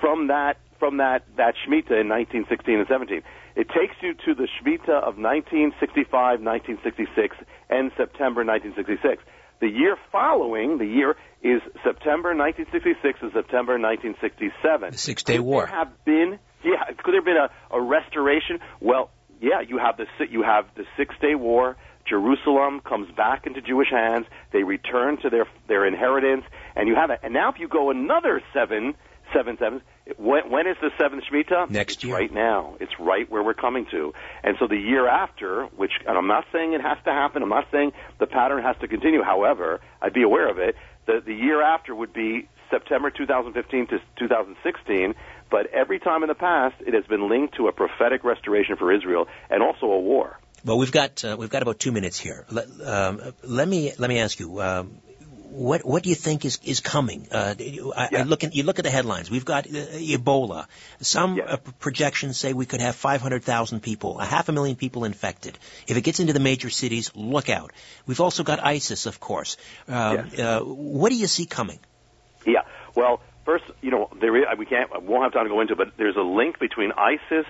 from 0.00 0.28
that 0.28 0.56
from 0.78 0.96
that 0.96 1.24
that 1.36 1.54
Shemitah 1.54 2.00
in 2.00 2.08
1916 2.08 2.78
and 2.78 2.88
17? 2.88 3.22
It 3.56 3.68
takes 3.68 3.94
you 4.02 4.14
to 4.14 4.34
the 4.34 4.48
Shemitah 4.58 4.98
of 4.98 5.16
1965, 5.16 6.10
1966, 6.40 7.36
and 7.70 7.92
September 7.96 8.44
1966. 8.44 9.22
The 9.60 9.68
year 9.68 9.96
following, 10.10 10.78
the 10.78 10.86
year 10.86 11.16
is 11.42 11.62
September 11.84 12.34
1966 12.34 13.22
and 13.22 13.32
September 13.32 13.78
1967. 13.78 14.90
The 14.90 14.98
Six 14.98 15.22
Day 15.22 15.38
War. 15.38 15.62
Could 15.62 15.70
there 15.70 15.78
have 15.78 16.04
been, 16.04 16.38
yeah, 16.64 16.84
could 16.98 17.14
there 17.14 17.22
have 17.22 17.24
been 17.24 17.38
a, 17.38 17.50
a 17.70 17.80
restoration? 17.80 18.58
Well, 18.80 19.10
yeah, 19.40 19.60
you 19.60 19.78
have 19.78 19.96
the 19.96 20.06
you 20.28 20.42
have 20.42 20.66
the 20.74 20.84
Six 20.96 21.14
Day 21.20 21.34
War. 21.34 21.76
Jerusalem 22.08 22.80
comes 22.80 23.10
back 23.16 23.46
into 23.46 23.62
Jewish 23.62 23.90
hands. 23.90 24.26
They 24.52 24.62
return 24.62 25.18
to 25.22 25.30
their 25.30 25.46
their 25.68 25.86
inheritance, 25.86 26.44
and 26.74 26.88
you 26.88 26.94
have 26.96 27.10
it. 27.10 27.20
And 27.22 27.32
now, 27.32 27.50
if 27.50 27.58
you 27.58 27.68
go 27.68 27.90
another 27.90 28.42
seven 28.52 28.94
seven 29.32 29.56
sevens, 29.58 29.82
when, 30.18 30.50
when 30.50 30.66
is 30.66 30.76
the 30.80 30.90
seventh 30.98 31.24
Shemitah? 31.24 31.70
Next 31.70 31.94
it's 31.94 32.04
year. 32.04 32.14
Right 32.14 32.32
now. 32.32 32.76
It's 32.80 32.92
right 32.98 33.30
where 33.30 33.42
we're 33.42 33.54
coming 33.54 33.86
to. 33.90 34.12
And 34.42 34.56
so 34.58 34.66
the 34.66 34.76
year 34.76 35.08
after, 35.08 35.64
which, 35.76 35.92
and 36.06 36.16
I'm 36.16 36.26
not 36.26 36.44
saying 36.52 36.74
it 36.74 36.82
has 36.82 36.98
to 37.04 37.10
happen, 37.10 37.42
I'm 37.42 37.48
not 37.48 37.66
saying 37.72 37.92
the 38.18 38.26
pattern 38.26 38.62
has 38.62 38.76
to 38.80 38.88
continue. 38.88 39.22
However, 39.22 39.80
I'd 40.02 40.12
be 40.12 40.22
aware 40.22 40.48
of 40.48 40.58
it. 40.58 40.76
The, 41.06 41.22
the 41.24 41.34
year 41.34 41.62
after 41.62 41.94
would 41.94 42.12
be 42.12 42.48
September 42.70 43.10
2015 43.10 43.86
to 43.88 43.98
2016. 44.18 45.14
But 45.50 45.66
every 45.72 46.00
time 46.00 46.22
in 46.22 46.28
the 46.28 46.34
past, 46.34 46.76
it 46.80 46.94
has 46.94 47.04
been 47.06 47.28
linked 47.28 47.56
to 47.56 47.68
a 47.68 47.72
prophetic 47.72 48.24
restoration 48.24 48.76
for 48.76 48.92
Israel 48.92 49.26
and 49.50 49.62
also 49.62 49.86
a 49.86 50.00
war. 50.00 50.38
Well, 50.64 50.78
we've 50.78 50.92
got 50.92 51.22
uh, 51.24 51.36
we've 51.38 51.50
got 51.50 51.60
about 51.60 51.78
two 51.78 51.92
minutes 51.92 52.18
here. 52.18 52.46
Let, 52.50 52.66
um, 52.80 53.20
let 53.42 53.68
me 53.68 53.92
let 53.98 54.08
me 54.08 54.18
ask 54.18 54.40
you. 54.40 54.62
Um, 54.62 54.98
what 55.54 55.84
what 55.84 56.02
do 56.02 56.08
you 56.08 56.14
think 56.16 56.44
is 56.44 56.58
is 56.64 56.80
coming? 56.80 57.28
Uh, 57.30 57.54
I, 57.96 58.08
Yeah. 58.10 58.18
I 58.20 58.22
look 58.24 58.42
at 58.44 58.54
you 58.54 58.64
look 58.64 58.78
at 58.80 58.84
the 58.84 58.90
headlines. 58.90 59.30
We've 59.30 59.44
got 59.44 59.66
uh, 59.66 59.70
Ebola. 60.16 60.66
Some 61.00 61.36
Yeah. 61.36 61.44
uh, 61.44 61.56
projections 61.78 62.36
say 62.38 62.52
we 62.52 62.66
could 62.66 62.80
have 62.80 62.96
500,000 62.96 63.80
people, 63.80 64.18
a 64.20 64.24
half 64.24 64.48
a 64.48 64.52
million 64.52 64.76
people 64.76 65.04
infected. 65.04 65.58
If 65.86 65.96
it 65.96 66.00
gets 66.02 66.18
into 66.20 66.32
the 66.32 66.40
major 66.40 66.70
cities, 66.70 67.12
look 67.14 67.48
out. 67.48 67.72
We've 68.06 68.20
also 68.20 68.42
got 68.42 68.58
ISIS, 68.64 69.06
of 69.06 69.20
course. 69.20 69.56
Um, 69.88 70.28
Yes. 70.32 70.38
uh, 70.38 70.60
what 70.64 71.10
do 71.10 71.16
you 71.16 71.26
see 71.28 71.46
coming? 71.46 71.78
Yeah. 72.46 72.62
Well, 72.96 73.20
first, 73.44 73.64
you 73.80 73.90
know, 73.90 74.08
there 74.20 74.36
is, 74.36 74.44
we 74.58 74.66
can't, 74.66 74.90
I 74.92 74.98
won't 74.98 75.22
have 75.22 75.32
time 75.32 75.44
to 75.44 75.50
go 75.50 75.60
into, 75.60 75.74
it, 75.74 75.78
but 75.78 75.96
there's 75.96 76.16
a 76.16 76.22
link 76.40 76.58
between 76.58 76.92
ISIS 76.92 77.46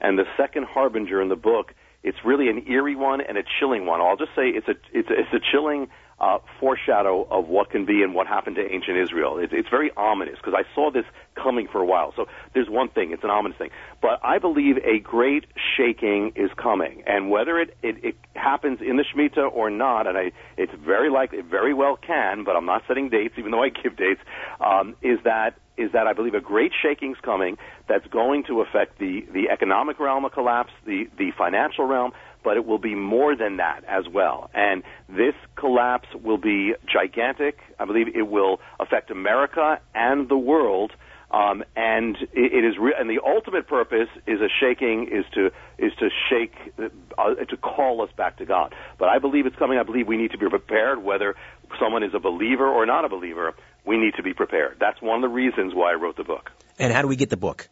and 0.00 0.18
the 0.18 0.26
second 0.36 0.64
harbinger 0.66 1.20
in 1.20 1.28
the 1.28 1.36
book. 1.36 1.74
It's 2.04 2.24
really 2.24 2.48
an 2.48 2.68
eerie 2.68 2.94
one 2.94 3.20
and 3.20 3.36
a 3.36 3.42
chilling 3.58 3.84
one. 3.84 4.00
I'll 4.00 4.16
just 4.16 4.34
say 4.36 4.48
it's 4.48 4.68
a 4.68 4.76
it's 4.92 5.10
a, 5.10 5.14
it's 5.20 5.32
a 5.32 5.40
chilling 5.50 5.88
uh, 6.20 6.38
foreshadow 6.58 7.26
of 7.30 7.48
what 7.48 7.70
can 7.70 7.84
be 7.84 8.02
and 8.02 8.14
what 8.14 8.26
happened 8.26 8.56
to 8.56 8.72
ancient 8.72 8.98
Israel. 8.98 9.38
It's, 9.38 9.52
it's 9.54 9.68
very 9.68 9.90
ominous 9.96 10.36
because 10.36 10.54
I 10.56 10.64
saw 10.74 10.90
this 10.90 11.04
coming 11.34 11.68
for 11.70 11.80
a 11.80 11.86
while. 11.86 12.12
So 12.16 12.26
there's 12.54 12.68
one 12.68 12.88
thing; 12.88 13.12
it's 13.12 13.24
an 13.24 13.30
ominous 13.30 13.56
thing. 13.58 13.70
But 14.02 14.20
I 14.22 14.38
believe 14.38 14.78
a 14.78 14.98
great 14.98 15.44
shaking 15.76 16.32
is 16.34 16.50
coming, 16.56 17.02
and 17.06 17.30
whether 17.30 17.58
it 17.58 17.76
it, 17.82 18.04
it 18.04 18.16
happens 18.34 18.80
in 18.80 18.96
the 18.96 19.04
Shemitah 19.04 19.52
or 19.52 19.70
not, 19.70 20.06
and 20.06 20.18
I 20.18 20.32
it's 20.56 20.72
very 20.74 21.10
likely, 21.10 21.38
it 21.38 21.44
very 21.46 21.74
well 21.74 21.96
can, 21.96 22.44
but 22.44 22.56
I'm 22.56 22.66
not 22.66 22.82
setting 22.88 23.08
dates, 23.08 23.34
even 23.38 23.52
though 23.52 23.62
I 23.62 23.68
give 23.68 23.96
dates. 23.96 24.20
Um, 24.60 24.96
is 25.02 25.18
that 25.24 25.54
is 25.78 25.92
that 25.92 26.06
I 26.06 26.12
believe 26.12 26.34
a 26.34 26.40
great 26.40 26.72
shaking's 26.82 27.18
coming 27.22 27.56
that's 27.88 28.06
going 28.08 28.44
to 28.44 28.60
affect 28.60 28.98
the, 28.98 29.24
the 29.32 29.48
economic 29.48 30.00
realm 30.00 30.24
of 30.24 30.32
collapse, 30.32 30.72
the, 30.84 31.08
the 31.16 31.30
financial 31.38 31.84
realm, 31.84 32.12
but 32.42 32.56
it 32.56 32.66
will 32.66 32.78
be 32.78 32.94
more 32.94 33.36
than 33.36 33.56
that 33.58 33.84
as 33.86 34.04
well. 34.08 34.50
And 34.54 34.82
this 35.08 35.34
collapse 35.56 36.08
will 36.14 36.38
be 36.38 36.74
gigantic. 36.86 37.58
I 37.78 37.84
believe 37.84 38.08
it 38.14 38.28
will 38.28 38.60
affect 38.80 39.10
America 39.10 39.80
and 39.94 40.28
the 40.28 40.36
world. 40.36 40.92
Um, 41.30 41.62
and 41.76 42.16
it, 42.32 42.52
it 42.54 42.64
is, 42.64 42.78
re- 42.80 42.94
and 42.98 43.10
the 43.10 43.20
ultimate 43.24 43.68
purpose 43.68 44.08
is 44.26 44.40
a 44.40 44.48
shaking 44.60 45.08
is 45.12 45.26
to 45.34 45.50
is 45.76 45.92
to 45.98 46.08
shake 46.30 46.54
uh, 46.78 47.34
to 47.34 47.56
call 47.58 48.00
us 48.00 48.08
back 48.16 48.38
to 48.38 48.46
God. 48.46 48.74
But 48.98 49.08
I 49.08 49.18
believe 49.18 49.44
it's 49.44 49.56
coming. 49.56 49.78
I 49.78 49.82
believe 49.82 50.08
we 50.08 50.16
need 50.16 50.30
to 50.30 50.38
be 50.38 50.48
prepared, 50.48 51.02
whether 51.02 51.34
someone 51.78 52.02
is 52.02 52.14
a 52.14 52.18
believer 52.18 52.66
or 52.66 52.86
not 52.86 53.04
a 53.04 53.10
believer. 53.10 53.52
We 53.84 53.98
need 53.98 54.14
to 54.16 54.22
be 54.22 54.32
prepared. 54.32 54.78
That's 54.80 55.02
one 55.02 55.16
of 55.16 55.22
the 55.22 55.34
reasons 55.34 55.74
why 55.74 55.92
I 55.92 55.94
wrote 55.96 56.16
the 56.16 56.24
book. 56.24 56.50
And 56.78 56.92
how 56.94 57.02
do 57.02 57.08
we 57.08 57.16
get 57.16 57.28
the 57.28 57.36
book? 57.36 57.68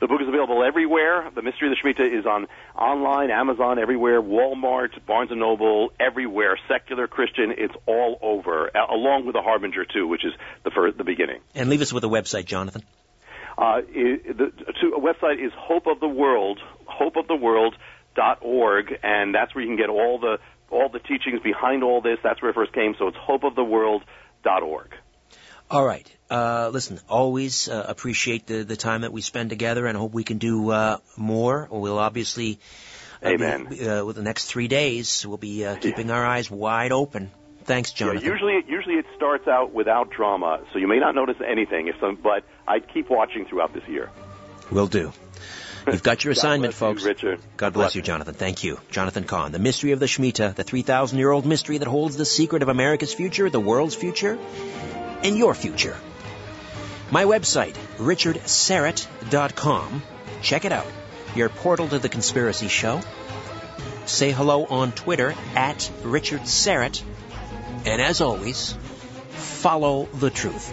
The 0.00 0.06
book 0.06 0.20
is 0.20 0.28
available 0.28 0.62
everywhere. 0.62 1.28
The 1.34 1.42
Mystery 1.42 1.68
of 1.68 1.76
the 1.76 1.80
Shemitah 1.82 2.20
is 2.20 2.24
on 2.24 2.46
online, 2.76 3.32
Amazon, 3.32 3.80
everywhere, 3.80 4.22
Walmart, 4.22 5.04
Barnes 5.06 5.32
and 5.32 5.40
Noble, 5.40 5.90
everywhere. 5.98 6.56
Secular 6.68 7.08
Christian, 7.08 7.52
it's 7.58 7.74
all 7.86 8.16
over, 8.22 8.68
along 8.68 9.26
with 9.26 9.34
the 9.34 9.42
Harbinger 9.42 9.84
too, 9.84 10.06
which 10.06 10.24
is 10.24 10.32
the 10.64 10.70
first, 10.70 10.96
the 10.98 11.04
beginning. 11.04 11.40
And 11.54 11.68
leave 11.68 11.80
us 11.80 11.92
with 11.92 12.04
a 12.04 12.08
website, 12.08 12.44
Jonathan. 12.44 12.84
Uh, 13.56 13.80
the 13.80 14.52
to, 14.80 14.94
a 14.94 15.00
website 15.00 15.44
is 15.44 15.52
Hope 15.56 15.88
of 15.88 15.98
the 15.98 16.06
World, 16.06 16.60
hopeoftheworld.org, 16.86 18.98
and 19.02 19.34
that's 19.34 19.52
where 19.52 19.64
you 19.64 19.68
can 19.68 19.76
get 19.76 19.88
all 19.88 20.20
the 20.20 20.38
all 20.70 20.88
the 20.88 21.00
teachings 21.00 21.40
behind 21.42 21.82
all 21.82 22.00
this. 22.00 22.20
That's 22.22 22.40
where 22.40 22.52
it 22.52 22.54
first 22.54 22.72
came. 22.72 22.94
So 22.98 23.08
it's 23.08 23.16
hopeoftheworld.org. 23.16 24.94
All 25.70 25.84
right. 25.84 26.10
Uh, 26.30 26.70
listen, 26.72 26.98
always 27.08 27.68
uh, 27.68 27.84
appreciate 27.88 28.46
the, 28.46 28.62
the 28.62 28.76
time 28.76 29.02
that 29.02 29.12
we 29.12 29.20
spend 29.20 29.50
together 29.50 29.86
and 29.86 29.96
hope 29.96 30.12
we 30.12 30.24
can 30.24 30.38
do 30.38 30.70
uh, 30.70 30.98
more. 31.16 31.68
We'll 31.70 31.98
obviously, 31.98 32.58
uh, 33.22 33.28
Amen. 33.28 33.66
be- 33.66 33.86
uh, 33.86 34.04
with 34.04 34.16
the 34.16 34.22
next 34.22 34.46
three 34.46 34.68
days, 34.68 35.26
we'll 35.26 35.36
be 35.36 35.66
uh, 35.66 35.76
keeping 35.76 36.10
our 36.10 36.24
eyes 36.24 36.50
wide 36.50 36.92
open. 36.92 37.30
Thanks, 37.64 37.92
Jonathan. 37.92 38.24
Yeah, 38.24 38.32
usually, 38.32 38.64
usually 38.66 38.94
it 38.94 39.04
starts 39.14 39.46
out 39.46 39.74
without 39.74 40.10
drama, 40.10 40.60
so 40.72 40.78
you 40.78 40.88
may 40.88 40.98
not 40.98 41.14
notice 41.14 41.36
anything. 41.46 41.88
If 41.88 41.96
some, 42.00 42.16
but 42.16 42.44
I'd 42.66 42.88
keep 42.92 43.10
watching 43.10 43.44
throughout 43.44 43.74
this 43.74 43.86
year. 43.86 44.10
Will 44.70 44.86
do. 44.86 45.12
You've 45.86 46.02
got 46.02 46.24
your 46.24 46.32
assignment, 46.38 46.72
bless 46.78 46.80
you, 46.80 46.86
folks. 46.86 47.04
Richard. 47.04 47.40
God 47.58 47.74
bless 47.74 47.94
you, 47.94 48.00
Jonathan. 48.00 48.34
Thank 48.34 48.64
you. 48.64 48.80
Jonathan 48.90 49.24
Cahn, 49.24 49.52
The 49.52 49.58
Mystery 49.58 49.92
of 49.92 50.00
the 50.00 50.06
Shemitah, 50.06 50.54
the 50.54 50.64
3,000 50.64 51.18
year 51.18 51.30
old 51.30 51.44
mystery 51.44 51.76
that 51.76 51.88
holds 51.88 52.16
the 52.16 52.24
secret 52.24 52.62
of 52.62 52.70
America's 52.70 53.12
future, 53.12 53.50
the 53.50 53.60
world's 53.60 53.94
future, 53.94 54.38
and 55.22 55.36
your 55.36 55.54
future. 55.54 55.96
My 57.10 57.24
website, 57.24 57.74
richardsyrett.com. 57.96 60.02
Check 60.42 60.64
it 60.64 60.72
out. 60.72 60.86
Your 61.34 61.48
portal 61.48 61.88
to 61.88 61.98
the 61.98 62.08
conspiracy 62.08 62.68
show. 62.68 63.00
Say 64.06 64.30
hello 64.32 64.64
on 64.66 64.92
Twitter 64.92 65.34
at 65.54 65.90
Richard 66.02 66.42
Syrett. 66.42 67.02
And 67.84 68.02
as 68.02 68.20
always, 68.20 68.74
follow 69.30 70.08
the 70.14 70.30
truth. 70.30 70.72